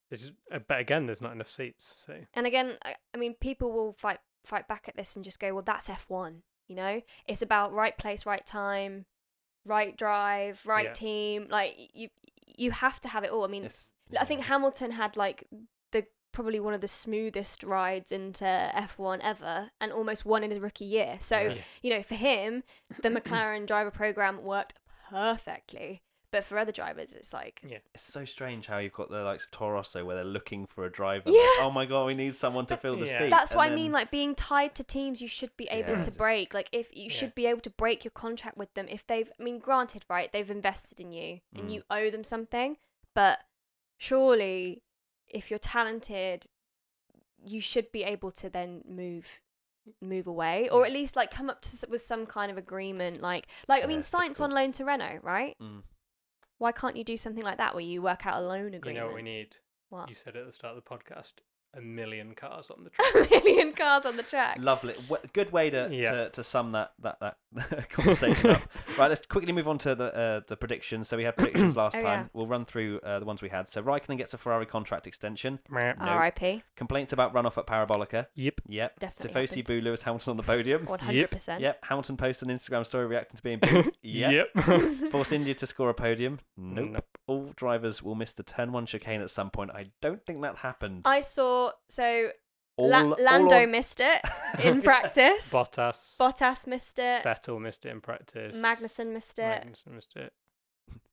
there's 0.09 0.21
just, 0.21 0.33
uh, 0.51 0.59
but 0.67 0.79
again, 0.79 1.05
there's 1.05 1.21
not 1.21 1.31
enough 1.33 1.49
seats. 1.51 1.93
So 1.97 2.15
And 2.33 2.45
again, 2.47 2.77
I, 2.83 2.95
I 3.13 3.17
mean, 3.17 3.33
people 3.35 3.71
will 3.71 3.93
fight 3.93 4.19
fight 4.45 4.67
back 4.67 4.87
at 4.87 4.95
this 4.95 5.15
and 5.15 5.25
just 5.25 5.39
go, 5.39 5.53
"Well, 5.53 5.63
that's 5.63 5.87
F1." 5.87 6.41
You 6.67 6.75
know, 6.75 7.01
it's 7.27 7.41
about 7.41 7.73
right 7.73 7.95
place, 7.97 8.25
right 8.25 8.45
time, 8.45 9.05
right 9.65 9.95
drive, 9.95 10.61
right 10.65 10.85
Yeah. 10.85 10.93
team. 10.93 11.47
Like 11.49 11.75
you, 11.93 12.09
you 12.45 12.71
have 12.71 12.99
to 13.01 13.07
have 13.07 13.23
it 13.23 13.31
all. 13.31 13.43
I 13.43 13.47
mean, 13.47 13.65
It's- 13.65 13.89
I 14.19 14.25
think 14.25 14.41
yeah. 14.41 14.47
Hamilton 14.47 14.91
had 14.91 15.15
like 15.17 15.47
the 15.91 16.05
probably 16.35 16.59
one 16.59 16.73
of 16.75 16.81
the 16.81 16.87
smoothest 16.87 17.63
rides 17.63 18.11
into 18.11 18.43
F1 18.45 19.19
ever, 19.23 19.71
and 19.81 19.91
almost 19.91 20.25
won 20.25 20.43
in 20.43 20.51
his 20.51 20.59
rookie 20.59 20.85
year. 20.85 21.17
So 21.19 21.39
Yeah. 21.39 21.55
you 21.81 21.89
know, 21.91 22.03
for 22.03 22.15
him, 22.15 22.63
the 23.01 23.09
McLaren 23.09 23.65
driver 23.71 23.89
program 23.91 24.43
worked 24.43 24.75
perfectly. 25.09 26.01
But 26.31 26.43
for 26.43 26.57
other 26.59 26.73
drivers, 26.73 27.13
it's 27.13 27.31
like, 27.31 27.61
yeah, 27.65 27.77
It's 27.93 28.03
so 28.11 28.25
strange 28.25 28.67
how 28.67 28.79
you've 28.79 28.91
got 28.91 29.09
the 29.09 29.21
likes 29.21 29.45
of 29.45 29.51
Toro 29.51 29.75
Rosso 29.75 30.03
where 30.03 30.17
they're 30.17 30.25
looking 30.25 30.65
for 30.67 30.85
a 30.85 30.91
driver. 30.91 31.29
Yeah. 31.29 31.39
like, 31.39 31.61
oh 31.61 31.71
my 31.71 31.85
god, 31.85 32.05
we 32.07 32.13
need 32.13 32.35
someone 32.35 32.65
to 32.65 32.75
fill 32.75 32.99
the 32.99 33.05
Yeah. 33.05 33.19
seat. 33.19 33.29
That's 33.29 33.51
and 33.51 33.57
what 33.57 33.67
I 33.67 33.69
then- 33.69 33.75
mean. 33.75 33.91
Like 33.93 34.11
being 34.11 34.35
tied 34.35 34.75
to 34.75 34.83
teams, 34.83 35.21
you 35.21 35.29
should 35.29 35.55
be 35.55 35.65
able 35.71 35.93
Yeah. 35.93 36.01
to 36.01 36.11
break. 36.11 36.53
Like 36.53 36.67
if 36.73 36.87
you 36.93 37.03
Yeah. 37.03 37.09
should 37.11 37.35
be 37.35 37.45
able 37.45 37.61
to 37.61 37.69
break 37.69 38.03
your 38.03 38.11
contract 38.11 38.57
with 38.57 38.73
them 38.73 38.87
if 38.89 39.07
they've. 39.07 39.31
I 39.39 39.43
mean, 39.43 39.59
granted, 39.59 40.03
right? 40.09 40.29
They've 40.33 40.51
invested 40.51 40.99
in 40.99 41.13
you 41.13 41.39
and 41.55 41.69
Mm. 41.69 41.73
you 41.73 41.83
owe 41.89 42.09
them 42.09 42.25
something. 42.25 42.77
But 43.13 43.39
surely, 43.97 44.81
if 45.29 45.49
you're 45.49 45.59
talented, 45.59 46.45
you 47.45 47.61
should 47.61 47.91
be 47.91 48.03
able 48.03 48.31
to 48.31 48.49
then 48.49 48.81
move 48.87 49.27
move 50.01 50.25
away 50.25 50.67
or 50.69 50.81
Yeah. 50.81 50.87
at 50.87 50.93
least 50.93 51.15
like 51.15 51.29
come 51.29 51.47
up 51.47 51.61
to 51.61 51.87
with 51.91 52.01
some 52.01 52.25
kind 52.25 52.51
of 52.51 52.57
agreement 52.57 53.21
like 53.21 53.45
like 53.67 53.83
i 53.83 53.85
mean 53.85 53.99
Sainz 53.99 54.41
on 54.41 54.49
loan 54.49 54.71
to 54.71 54.83
renault 54.83 55.19
right 55.21 55.55
Mm. 55.61 55.83
why 56.57 56.71
can't 56.71 56.95
you 56.97 57.03
do 57.03 57.15
something 57.17 57.43
like 57.43 57.57
that 57.59 57.75
where 57.75 57.83
you 57.83 58.01
work 58.01 58.25
out 58.25 58.41
a 58.41 58.45
loan 58.47 58.73
agreement? 58.73 58.87
you 58.87 58.93
know 58.95 59.05
what 59.05 59.13
we 59.15 59.21
need. 59.21 59.57
What? 59.89 60.09
You 60.09 60.15
said 60.15 60.35
at 60.35 60.47
the 60.47 60.51
start 60.51 60.75
of 60.75 60.83
the 60.83 60.89
podcast, 60.89 61.33
a 61.77 61.81
million 61.81 62.33
cars 62.35 62.71
on 62.71 62.83
the 62.83 62.89
track. 62.91 63.31
A 63.31 63.43
million 63.43 63.73
cars 63.73 64.05
on 64.05 64.15
the 64.17 64.23
track. 64.23 64.57
Lovely. 64.59 64.93
W- 65.09 65.27
good 65.33 65.51
way 65.51 65.69
to, 65.69 65.89
Yeah. 65.91 66.11
to, 66.11 66.29
to 66.31 66.43
sum 66.43 66.71
that 66.71 66.93
that, 67.01 67.19
that 67.19 67.89
conversation 67.89 68.51
up. 68.51 68.61
Right, 68.97 69.09
let's 69.09 69.25
quickly 69.25 69.51
move 69.51 69.67
on 69.67 69.77
to 69.79 69.93
the 69.93 70.05
uh, 70.15 70.39
the 70.47 70.55
predictions. 70.55 71.09
So 71.09 71.17
we 71.17 71.23
had 71.23 71.35
predictions 71.35 71.75
last 71.81 71.95
Oh, 71.97 72.01
time. 72.01 72.21
yeah. 72.21 72.27
We'll 72.33 72.47
run 72.47 72.63
through 72.65 72.99
uh, 73.01 73.19
the 73.19 73.25
ones 73.25 73.41
we 73.41 73.49
had. 73.49 73.67
So 73.67 73.81
Raikkonen 73.83 74.17
gets 74.17 74.33
a 74.33 74.37
Ferrari 74.37 74.65
contract 74.65 75.05
extension. 75.05 75.59
No. 75.69 75.79
R.I.P. 75.99 76.63
Complaints 76.77 77.11
about 77.11 77.33
runoff 77.33 77.57
at 77.57 77.67
Parabolica. 77.67 78.27
Yep. 78.35 78.61
Yep. 78.69 78.99
Definitely 78.99 79.47
Tifosi 79.47 79.65
boo 79.65 79.81
Lewis 79.81 80.01
Hamilton 80.01 80.31
on 80.31 80.37
the 80.37 80.43
podium. 80.43 80.85
One 80.85 80.99
hundred 80.99 81.29
percent. 81.31 81.61
Yep. 81.61 81.79
Hamilton 81.83 82.15
posted 82.17 82.49
an 82.49 82.55
Instagram 82.57 82.85
story 82.85 83.05
reacting 83.07 83.35
to 83.37 83.43
being 83.43 83.59
booed. 83.59 83.97
Yep. 84.01 84.47
Yep. 84.55 85.11
Force 85.11 85.31
India 85.33 85.53
to 85.55 85.67
score 85.67 85.89
a 85.89 85.93
podium. 85.93 86.39
Nope. 86.55 86.89
Nope. 86.91 87.05
All 87.27 87.44
drivers 87.55 88.01
will 88.03 88.15
miss 88.15 88.33
the 88.33 88.43
turn 88.43 88.71
one 88.71 88.85
chicane 88.85 89.21
at 89.21 89.29
some 89.31 89.49
point. 89.49 89.71
I 89.71 89.87
don't 90.01 90.23
think 90.25 90.41
that 90.41 90.55
happened. 90.57 91.01
I 91.05 91.19
saw 91.21 91.71
so 91.89 92.29
All, 92.77 92.89
La- 92.89 93.01
all 93.03 93.15
Lando 93.19 93.63
on- 93.63 93.71
missed 93.71 93.99
it 93.99 94.21
in 94.63 94.81
practice. 94.81 95.49
Bottas. 95.51 96.15
Bottas 96.19 96.67
missed 96.67 96.99
it. 96.99 97.23
Vettel 97.23 97.59
missed 97.61 97.85
it 97.85 97.89
in 97.89 98.01
practice. 98.01 98.55
Magnussen 98.55 99.13
missed 99.13 99.39
it. 99.39 99.63
Magnussen 99.65 99.93
missed 99.95 100.15
it. 100.15 100.33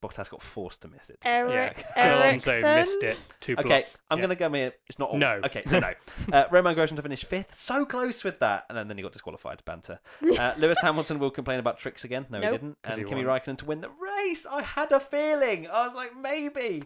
Bottas 0.01 0.29
got 0.29 0.41
forced 0.43 0.81
to 0.81 0.89
miss 0.89 1.09
it. 1.09 1.17
Eric 1.23 1.85
Yeah. 1.95 2.19
Alonso 2.19 2.51
missed 2.51 2.65
Ericsson? 2.65 3.03
it. 3.03 3.17
Two 3.39 3.55
Okay. 3.57 3.85
I'm 4.11 4.17
Yeah. 4.17 4.25
going 4.25 4.29
to 4.29 4.35
go 4.35 4.51
here. 4.51 4.73
It's 4.87 4.99
not 4.99 5.09
all. 5.11 5.17
No. 5.17 5.39
Okay, 5.45 5.63
so 5.65 5.79
no. 5.79 5.93
Uh, 6.33 6.43
Romain 6.51 6.75
Grosjean 6.75 6.97
to 6.97 7.01
finish 7.01 7.23
fifth. 7.23 7.57
So 7.57 7.85
close 7.85 8.23
with 8.23 8.37
that. 8.39 8.65
And 8.67 8.77
then, 8.77 8.87
then 8.89 8.97
he 8.97 9.03
got 9.03 9.13
disqualified. 9.13 9.63
Banter. 9.65 9.99
Uh, 10.37 10.53
Lewis 10.57 10.77
Hamilton 10.81 11.19
will 11.19 11.31
complain 11.31 11.59
about 11.59 11.77
tricks 11.79 12.03
again. 12.03 12.25
No, 12.29 12.39
Nope. 12.39 12.51
he 12.51 12.57
didn't. 12.57 12.81
'Cause 12.83 12.93
And 12.97 13.03
he 13.03 13.09
Kimi 13.09 13.25
won. 13.25 13.39
Raikkonen 13.39 13.57
to 13.59 13.65
win 13.65 13.79
the 13.81 13.89
race. 13.89 14.45
I 14.45 14.61
had 14.61 14.91
a 14.91 14.99
feeling. 14.99 15.67
I 15.69 15.85
was 15.85 15.95
like, 15.95 16.15
maybe. 16.17 16.83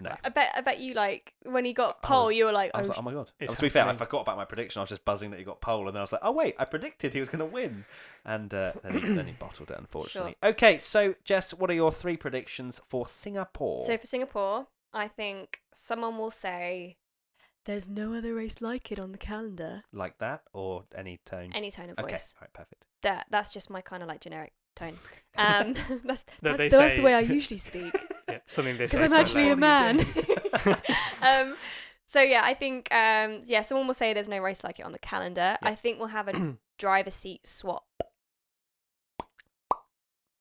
No. 0.00 0.14
I 0.24 0.28
bet 0.30 0.52
I 0.54 0.60
bet 0.60 0.78
you 0.80 0.94
like 0.94 1.32
when 1.44 1.64
he 1.64 1.72
got 1.72 2.02
pole, 2.02 2.26
was- 2.26 2.34
you 2.34 2.44
were 2.46 2.52
like, 2.52 2.70
I 2.74 2.78
oh, 2.78 2.80
was 2.80 2.88
like, 2.88 2.98
oh 2.98 3.02
my 3.02 3.12
god. 3.12 3.30
It's 3.38 3.54
to 3.54 3.60
be 3.60 3.68
fair, 3.68 3.82
I 3.82 3.86
happening. 3.86 4.06
forgot 4.06 4.20
about 4.22 4.36
my 4.36 4.44
prediction. 4.44 4.80
I 4.80 4.82
was 4.82 4.88
just 4.90 5.04
buzzing 5.04 5.30
that 5.30 5.38
he 5.38 5.44
got 5.44 5.60
pole, 5.60 5.86
and 5.86 5.94
then 5.94 6.00
I 6.00 6.02
was 6.02 6.12
like, 6.12 6.22
oh 6.24 6.32
wait, 6.32 6.54
I 6.58 6.64
predicted 6.64 7.12
he 7.14 7.20
was 7.20 7.28
going 7.28 7.40
to 7.40 7.44
win, 7.46 7.84
and 8.24 8.52
uh, 8.54 8.72
then, 8.82 8.92
he, 8.92 9.14
then 9.14 9.26
he 9.26 9.32
bottled 9.40 9.70
it, 9.70 9.78
unfortunately. 9.78 10.36
Okay, 10.42 10.78
so 10.78 11.14
Jess, 11.24 11.52
what 11.54 11.70
are 11.70 11.74
your 11.74 11.92
three 11.92 12.16
predictions 12.16 12.80
for 12.88 13.06
Singapore? 13.08 13.84
So 13.84 13.96
for 13.98 14.06
Singapore, 14.06 14.66
I 14.92 15.08
think 15.08 15.60
someone 15.74 16.16
will 16.18 16.30
say, 16.30 16.96
"There's 17.66 17.88
no 17.88 18.14
other 18.14 18.34
race 18.34 18.60
like 18.60 18.90
it 18.92 18.98
on 18.98 19.12
the 19.12 19.18
calendar." 19.18 19.82
like 19.92 20.18
that, 20.18 20.42
or 20.52 20.84
any 20.96 21.20
tone? 21.26 21.52
Any 21.54 21.70
tone 21.70 21.90
of 21.90 21.98
okay, 21.98 22.12
voice. 22.12 22.34
all 22.36 22.42
right, 22.42 22.52
perfect. 22.52 22.84
That 23.02 23.26
that's 23.30 23.52
just 23.52 23.70
my 23.70 23.80
kind 23.80 24.02
of 24.02 24.08
like 24.08 24.20
generic 24.20 24.52
tone. 24.76 24.98
Um, 25.36 25.74
that's 26.04 26.24
That 26.42 26.58
that's, 26.58 26.58
they 26.58 26.68
that's 26.68 26.92
the 26.92 26.96
say- 26.96 27.00
way 27.00 27.14
I 27.14 27.20
usually 27.20 27.56
speak 27.56 27.94
Yeah, 28.32 28.38
something 28.46 28.76
they 28.76 28.84
because 28.86 29.00
I'm 29.00 29.12
actually 29.12 29.50
a 29.50 29.56
man. 29.56 30.00
um, 31.22 31.56
so 32.06 32.20
yeah, 32.20 32.42
I 32.44 32.54
think 32.54 32.92
um, 32.92 33.42
yeah, 33.44 33.62
someone 33.62 33.86
will 33.86 33.94
say 33.94 34.12
there's 34.12 34.28
no 34.28 34.38
race 34.38 34.64
like 34.64 34.78
it 34.80 34.84
on 34.86 34.92
the 34.92 34.98
calendar. 34.98 35.56
Yeah. 35.62 35.68
I 35.68 35.74
think 35.74 35.98
we'll 35.98 36.08
have 36.08 36.28
a 36.28 36.56
driver 36.78 37.10
seat 37.10 37.46
swap. 37.46 37.84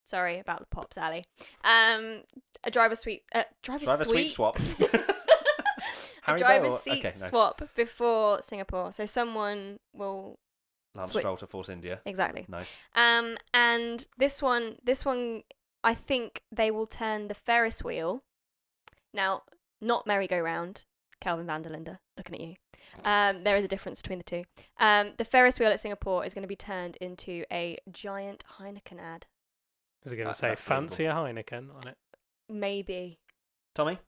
Sorry 0.03 0.39
about 0.39 0.59
the 0.59 0.65
pops, 0.65 0.97
Ali. 0.97 1.25
Um, 1.63 2.23
a 2.63 2.71
driver 2.71 2.95
suite, 2.95 3.23
uh, 3.33 3.43
driver, 3.61 3.85
Driver 3.85 4.05
suite 4.05 4.33
swap. 4.33 4.57
a 6.27 6.37
driver 6.37 6.67
or- 6.67 6.79
seat 6.79 7.05
okay, 7.05 7.13
swap 7.15 7.61
before 7.75 8.41
Singapore. 8.41 8.91
So 8.91 9.05
someone 9.05 9.79
will 9.93 10.39
Lance 10.95 11.11
Swi- 11.11 11.19
Stroll 11.19 11.37
to 11.37 11.47
Force 11.47 11.69
India. 11.69 11.99
exactly. 12.05 12.45
Nice. 12.47 12.65
Um, 12.95 13.37
and 13.53 14.05
this 14.17 14.41
one, 14.41 14.77
this 14.83 15.05
one, 15.05 15.43
I 15.83 15.95
think 15.95 16.41
they 16.51 16.71
will 16.71 16.87
turn 16.87 17.27
the 17.27 17.33
Ferris 17.33 17.83
wheel. 17.83 18.23
Now, 19.13 19.43
not 19.81 20.05
merry-go-round. 20.05 20.83
Calvin 21.21 21.45
van 21.45 21.61
der 21.61 21.69
Linde, 21.69 21.97
looking 22.17 22.35
at 22.35 22.41
you. 22.41 22.55
Um, 23.03 23.43
there 23.43 23.57
is 23.57 23.63
a 23.63 23.67
difference 23.67 24.01
between 24.01 24.19
the 24.19 24.23
two. 24.23 24.43
Um, 24.79 25.13
the 25.17 25.25
Ferris 25.25 25.59
wheel 25.59 25.69
at 25.69 25.79
Singapore 25.79 26.25
is 26.25 26.33
going 26.33 26.43
to 26.43 26.47
be 26.47 26.55
turned 26.55 26.95
into 26.97 27.43
a 27.51 27.77
giant 27.91 28.43
Heineken 28.57 28.99
ad. 28.99 29.25
Is 30.05 30.11
it 30.11 30.15
going 30.15 30.27
That- 30.27 30.33
to 30.33 30.39
say 30.39 30.47
that's 30.49 30.61
fancy 30.61 31.05
a 31.05 31.13
Heineken 31.13 31.75
on 31.75 31.87
it? 31.87 31.97
Maybe. 32.47 33.19
Tommy. 33.75 33.99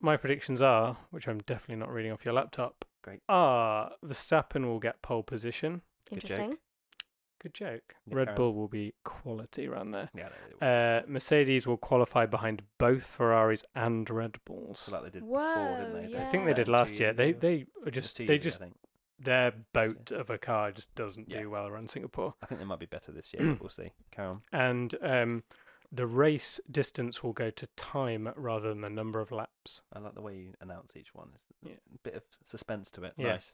My 0.00 0.16
predictions 0.16 0.60
are, 0.60 0.96
which 1.10 1.28
I'm 1.28 1.38
definitely 1.40 1.76
not 1.76 1.90
reading 1.92 2.12
off 2.12 2.24
your 2.24 2.34
laptop. 2.34 2.84
Great. 3.02 3.20
Are 3.28 3.92
Verstappen 4.04 4.64
will 4.64 4.80
get 4.80 5.00
pole 5.02 5.22
position. 5.22 5.82
Good 6.08 6.20
joke. 6.20 6.30
Interesting. 6.30 6.58
Good 7.44 7.54
joke. 7.54 7.94
Yeah, 8.06 8.14
Red 8.16 8.26
carry. 8.28 8.36
Bull 8.38 8.54
will 8.54 8.68
be 8.68 8.94
quality 9.04 9.68
around 9.68 9.90
there. 9.92 10.08
Yeah, 10.16 10.30
Uh, 10.66 11.02
Mercedes 11.06 11.66
will 11.66 11.76
qualify 11.76 12.24
behind 12.26 12.62
both 12.78 13.04
Ferraris 13.04 13.64
and 13.74 14.08
Red 14.08 14.36
Bulls. 14.46 14.78
so 14.80 14.92
like 14.92 15.02
they 15.04 15.10
did 15.10 15.22
before, 15.28 15.76
didn't 15.78 16.10
they? 16.10 16.16
Whoa, 16.18 16.26
I 16.26 16.30
think 16.30 16.46
they 16.46 16.54
did 16.54 16.68
last 16.68 16.94
year. 16.94 17.12
They 17.12 17.32
they 17.32 17.66
are 17.84 17.90
just 17.90 18.16
they 18.16 18.38
just 18.38 18.60
their 19.18 19.52
boat 19.74 20.10
of 20.10 20.30
a 20.30 20.38
car 20.38 20.72
just 20.72 20.92
doesn't 20.94 21.28
Yeah. 21.28 21.42
do 21.42 21.50
well 21.50 21.66
around 21.66 21.90
Singapore. 21.90 22.34
I 22.42 22.46
think 22.46 22.60
they 22.60 22.64
might 22.66 22.80
be 22.80 22.86
better 22.86 23.12
this 23.12 23.32
year. 23.34 23.46
but 23.52 23.60
we'll 23.60 23.68
see. 23.70 23.92
Carry 24.10 24.28
on. 24.28 24.42
And 24.52 24.94
um, 25.02 25.42
the 25.92 26.06
race 26.06 26.58
distance 26.70 27.22
will 27.22 27.32
go 27.34 27.50
to 27.50 27.66
time 27.76 28.28
rather 28.36 28.70
than 28.70 28.80
the 28.80 28.90
number 28.90 29.20
of 29.20 29.30
laps. 29.30 29.82
I 29.92 29.98
like 29.98 30.14
the 30.14 30.22
way 30.22 30.34
you 30.36 30.54
announce 30.62 30.96
each 30.96 31.14
one. 31.14 31.28
It's 31.62 31.70
Yeah. 31.72 31.76
a 31.94 31.98
bit 32.02 32.14
of 32.14 32.22
suspense 32.46 32.90
to 32.92 33.04
it. 33.04 33.12
Yeah. 33.18 33.34
Nice. 33.34 33.52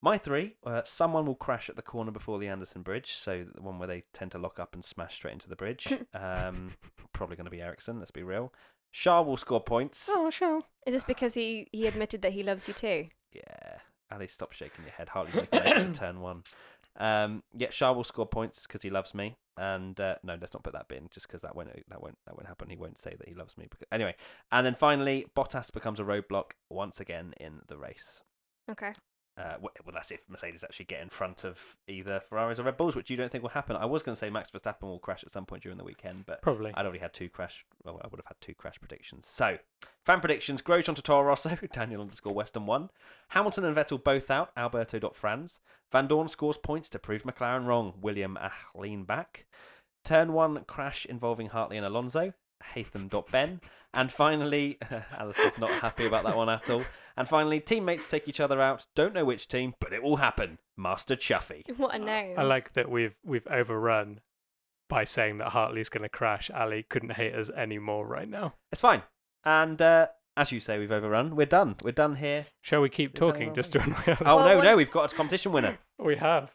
My 0.00 0.16
three, 0.16 0.54
uh, 0.64 0.82
someone 0.84 1.26
will 1.26 1.34
crash 1.34 1.68
at 1.68 1.76
the 1.76 1.82
corner 1.82 2.12
before 2.12 2.38
the 2.38 2.46
Anderson 2.46 2.82
Bridge, 2.82 3.14
so 3.16 3.44
the 3.52 3.62
one 3.62 3.78
where 3.78 3.88
they 3.88 4.04
tend 4.12 4.30
to 4.32 4.38
lock 4.38 4.60
up 4.60 4.74
and 4.74 4.84
smash 4.84 5.16
straight 5.16 5.32
into 5.32 5.48
the 5.48 5.56
bridge. 5.56 5.92
um, 6.14 6.72
probably 7.12 7.36
going 7.36 7.46
to 7.46 7.50
be 7.50 7.60
Ericsson, 7.60 7.98
let's 7.98 8.12
be 8.12 8.22
real. 8.22 8.52
Shah 8.92 9.22
will 9.22 9.36
score 9.36 9.62
points. 9.62 10.08
Oh, 10.08 10.30
shall. 10.30 10.64
Is 10.86 10.94
this 10.94 11.04
because 11.04 11.34
he, 11.34 11.66
he 11.72 11.86
admitted 11.86 12.22
that 12.22 12.32
he 12.32 12.42
loves 12.42 12.68
you 12.68 12.74
too? 12.74 13.08
Yeah. 13.32 13.78
Ali, 14.10 14.28
stop 14.28 14.52
shaking 14.52 14.84
your 14.84 14.92
head. 14.92 15.08
Hartley's 15.08 15.34
making 15.34 15.60
an 15.60 15.66
extra 15.66 15.94
turn 16.06 16.20
one. 16.20 16.42
Um, 16.98 17.42
yeah, 17.56 17.70
Shah 17.70 17.92
will 17.92 18.04
score 18.04 18.26
points 18.26 18.62
because 18.62 18.82
he 18.82 18.90
loves 18.90 19.14
me. 19.14 19.36
And 19.58 19.98
uh, 20.00 20.14
no, 20.22 20.38
let's 20.40 20.54
not 20.54 20.62
put 20.62 20.72
that 20.74 20.88
bit 20.88 20.98
in, 20.98 21.08
just 21.10 21.26
because 21.26 21.42
that 21.42 21.54
won't 21.54 21.68
that 21.88 22.00
won't 22.00 22.16
that 22.26 22.36
won't 22.36 22.46
happen. 22.46 22.70
He 22.70 22.76
won't 22.76 23.02
say 23.02 23.16
that 23.18 23.28
he 23.28 23.34
loves 23.34 23.58
me. 23.58 23.66
Because, 23.68 23.86
anyway, 23.90 24.14
and 24.52 24.64
then 24.64 24.76
finally, 24.78 25.26
Bottas 25.36 25.72
becomes 25.72 25.98
a 25.98 26.04
roadblock 26.04 26.52
once 26.70 27.00
again 27.00 27.34
in 27.40 27.60
the 27.66 27.76
race. 27.76 28.22
Okay. 28.70 28.92
Uh, 29.38 29.54
well, 29.60 29.72
that's 29.94 30.10
if 30.10 30.20
Mercedes 30.28 30.64
actually 30.64 30.86
get 30.86 31.00
in 31.00 31.08
front 31.08 31.44
of 31.44 31.58
either 31.86 32.20
Ferraris 32.28 32.58
or 32.58 32.64
Red 32.64 32.76
Bulls, 32.76 32.96
which 32.96 33.08
you 33.08 33.16
don't 33.16 33.30
think 33.30 33.42
will 33.42 33.50
happen. 33.50 33.76
I 33.76 33.84
was 33.84 34.02
going 34.02 34.16
to 34.16 34.18
say 34.18 34.30
Max 34.30 34.50
Verstappen 34.50 34.82
will 34.82 34.98
crash 34.98 35.22
at 35.22 35.30
some 35.30 35.46
point 35.46 35.62
during 35.62 35.78
the 35.78 35.84
weekend, 35.84 36.26
but 36.26 36.42
Probably. 36.42 36.72
I'd 36.74 36.84
already 36.84 36.98
had 36.98 37.14
two 37.14 37.28
crash. 37.28 37.64
Well, 37.84 38.00
I 38.02 38.08
would 38.08 38.18
have 38.18 38.26
had 38.26 38.40
two 38.40 38.54
crash 38.54 38.80
predictions. 38.80 39.28
So, 39.28 39.56
fan 40.04 40.18
predictions: 40.18 40.60
Grosjean 40.60 40.96
to 40.96 41.02
Toro 41.02 41.22
Rosso, 41.22 41.56
Daniel 41.72 42.00
underscore 42.00 42.34
Western 42.34 42.66
one. 42.66 42.90
Hamilton 43.28 43.64
and 43.64 43.76
Vettel 43.76 44.02
both 44.02 44.28
out. 44.30 44.50
Alberto.Franz. 44.56 45.60
Vandoorne 45.92 46.28
scores 46.28 46.58
points 46.58 46.88
to 46.90 46.98
prove 46.98 47.22
McLaren 47.22 47.64
wrong. 47.64 47.94
William 48.00 48.36
Ahlin 48.40 49.06
back. 49.06 49.46
Turn 50.04 50.32
one 50.32 50.64
crash 50.64 51.06
involving 51.06 51.46
Hartley 51.46 51.76
and 51.76 51.86
Alonso. 51.86 52.32
Hatham.Ben. 52.60 53.60
And 53.94 54.12
finally, 54.12 54.78
Alice 55.16 55.38
is 55.38 55.58
not 55.58 55.70
happy 55.70 56.06
about 56.06 56.24
that 56.24 56.36
one 56.36 56.48
at 56.48 56.68
all. 56.68 56.84
And 57.18 57.28
finally, 57.28 57.58
teammates 57.58 58.06
take 58.06 58.28
each 58.28 58.38
other 58.38 58.62
out. 58.62 58.86
Don't 58.94 59.12
know 59.12 59.24
which 59.24 59.48
team, 59.48 59.74
but 59.80 59.92
it 59.92 60.02
will 60.02 60.16
happen. 60.16 60.56
Master 60.76 61.16
Chuffy. 61.16 61.62
What 61.76 61.94
a 61.94 61.98
name. 61.98 62.38
I 62.38 62.42
like 62.44 62.72
that 62.74 62.88
we've 62.88 63.16
we've 63.24 63.46
overrun 63.48 64.20
by 64.88 65.04
saying 65.04 65.38
that 65.38 65.48
Hartley's 65.48 65.88
going 65.88 66.04
to 66.04 66.08
crash. 66.08 66.48
Ali 66.54 66.84
couldn't 66.84 67.10
hate 67.12 67.34
us 67.34 67.50
anymore 67.50 68.06
right 68.06 68.28
now. 68.28 68.54
It's 68.72 68.80
fine. 68.80 69.02
And 69.44 69.82
uh, 69.82 70.06
as 70.36 70.52
you 70.52 70.60
say, 70.60 70.78
we've 70.78 70.92
overrun. 70.92 71.34
We're 71.34 71.46
done. 71.46 71.74
We're 71.82 71.90
done 71.90 72.14
here. 72.14 72.46
Shall 72.62 72.80
we 72.82 72.88
keep 72.88 73.10
Is 73.10 73.12
that 73.14 73.18
talking 73.18 73.54
just 73.54 73.72
to 73.72 73.82
annoy 73.82 74.12
us? 74.12 74.18
Oh, 74.24 74.36
Well, 74.36 74.48
no, 74.48 74.56
what- 74.56 74.64
no, 74.64 74.76
we've 74.76 74.90
got 74.90 75.12
a 75.12 75.16
competition 75.16 75.50
winner. 75.52 75.76
We 75.98 76.14
have. 76.16 76.52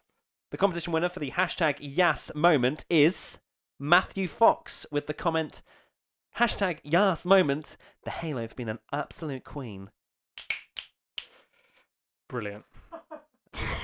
The 0.51 0.57
competition 0.57 0.93
winner 0.93 1.09
for 1.09 1.19
the 1.19 1.31
hashtag 1.31 1.75
Yas 1.81 2.31
moment 2.33 2.85
is 2.89 3.37
Matthew 3.79 4.29
Fox 4.29 4.85
with 4.91 5.07
the 5.07 5.13
comment 5.13 5.61
hashtag 6.37 6.79
Yas 6.83 7.25
moment. 7.25 7.75
The 8.05 8.11
Halo's 8.11 8.53
been 8.53 8.69
an 8.69 8.79
absolute 8.93 9.43
queen. 9.43 9.89
Brilliant. 12.33 12.65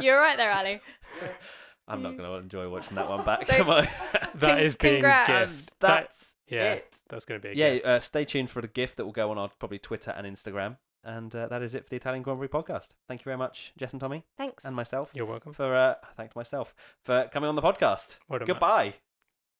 You're 0.00 0.20
right 0.20 0.36
there, 0.36 0.52
Ali. 0.52 0.80
I'm 1.88 2.00
not 2.00 2.16
going 2.16 2.30
to 2.30 2.36
enjoy 2.36 2.68
watching 2.70 2.94
that 2.94 3.08
one 3.08 3.24
back. 3.30 3.44
So- 3.48 3.54
am 3.54 3.70
I? 3.70 3.90
That 4.36 4.50
Con- 4.56 4.60
is 4.60 4.76
being 4.76 4.94
congrats. 5.02 5.28
And 5.28 5.50
gift. 5.50 5.70
That's 5.80 6.32
yeah, 6.48 6.74
it. 6.74 6.92
that's 7.08 7.24
going 7.24 7.40
to 7.40 7.42
be 7.48 7.52
a 7.52 7.56
Yeah, 7.56 7.74
gift. 7.74 7.86
uh, 7.86 7.98
stay 7.98 8.24
tuned 8.24 8.50
for 8.50 8.62
the 8.62 8.68
gift 8.68 8.96
that 8.98 9.04
will 9.04 9.10
go 9.10 9.32
on 9.32 9.38
our 9.38 9.50
probably 9.58 9.80
Twitter 9.80 10.12
and 10.12 10.24
Instagram. 10.24 10.76
And 11.02 11.34
uh, 11.34 11.48
that 11.48 11.60
is 11.62 11.74
it 11.74 11.82
for 11.82 11.90
the 11.90 11.96
Italian 11.96 12.22
Grand 12.22 12.38
Prix 12.38 12.46
podcast. 12.46 12.86
Thank 13.08 13.22
you 13.22 13.24
very 13.24 13.36
much, 13.36 13.72
Jess 13.76 13.90
and 13.90 14.00
Tommy, 14.00 14.24
Thanks. 14.38 14.64
and 14.64 14.76
myself, 14.76 15.10
You're 15.12 15.26
welcome. 15.26 15.52
for 15.52 15.74
uh, 15.74 15.94
thank 16.16 16.36
myself 16.36 16.72
for 17.04 17.28
coming 17.32 17.48
on 17.48 17.56
the 17.56 17.62
podcast. 17.62 18.16
Well 18.28 18.38
done, 18.38 18.46
Matt. 18.46 18.54
Goodbye. 18.54 18.94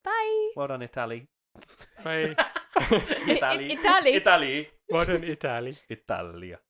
Bye. 0.05 0.51
Well 0.55 0.68
done, 0.68 0.82
Italy. 0.82 1.26
Bye. 2.05 2.36
Italy. 3.26 3.72
Italy. 3.72 4.12
Italy. 4.14 4.68
Done, 4.91 5.24
Italy. 5.24 5.76
Italia. 5.88 6.61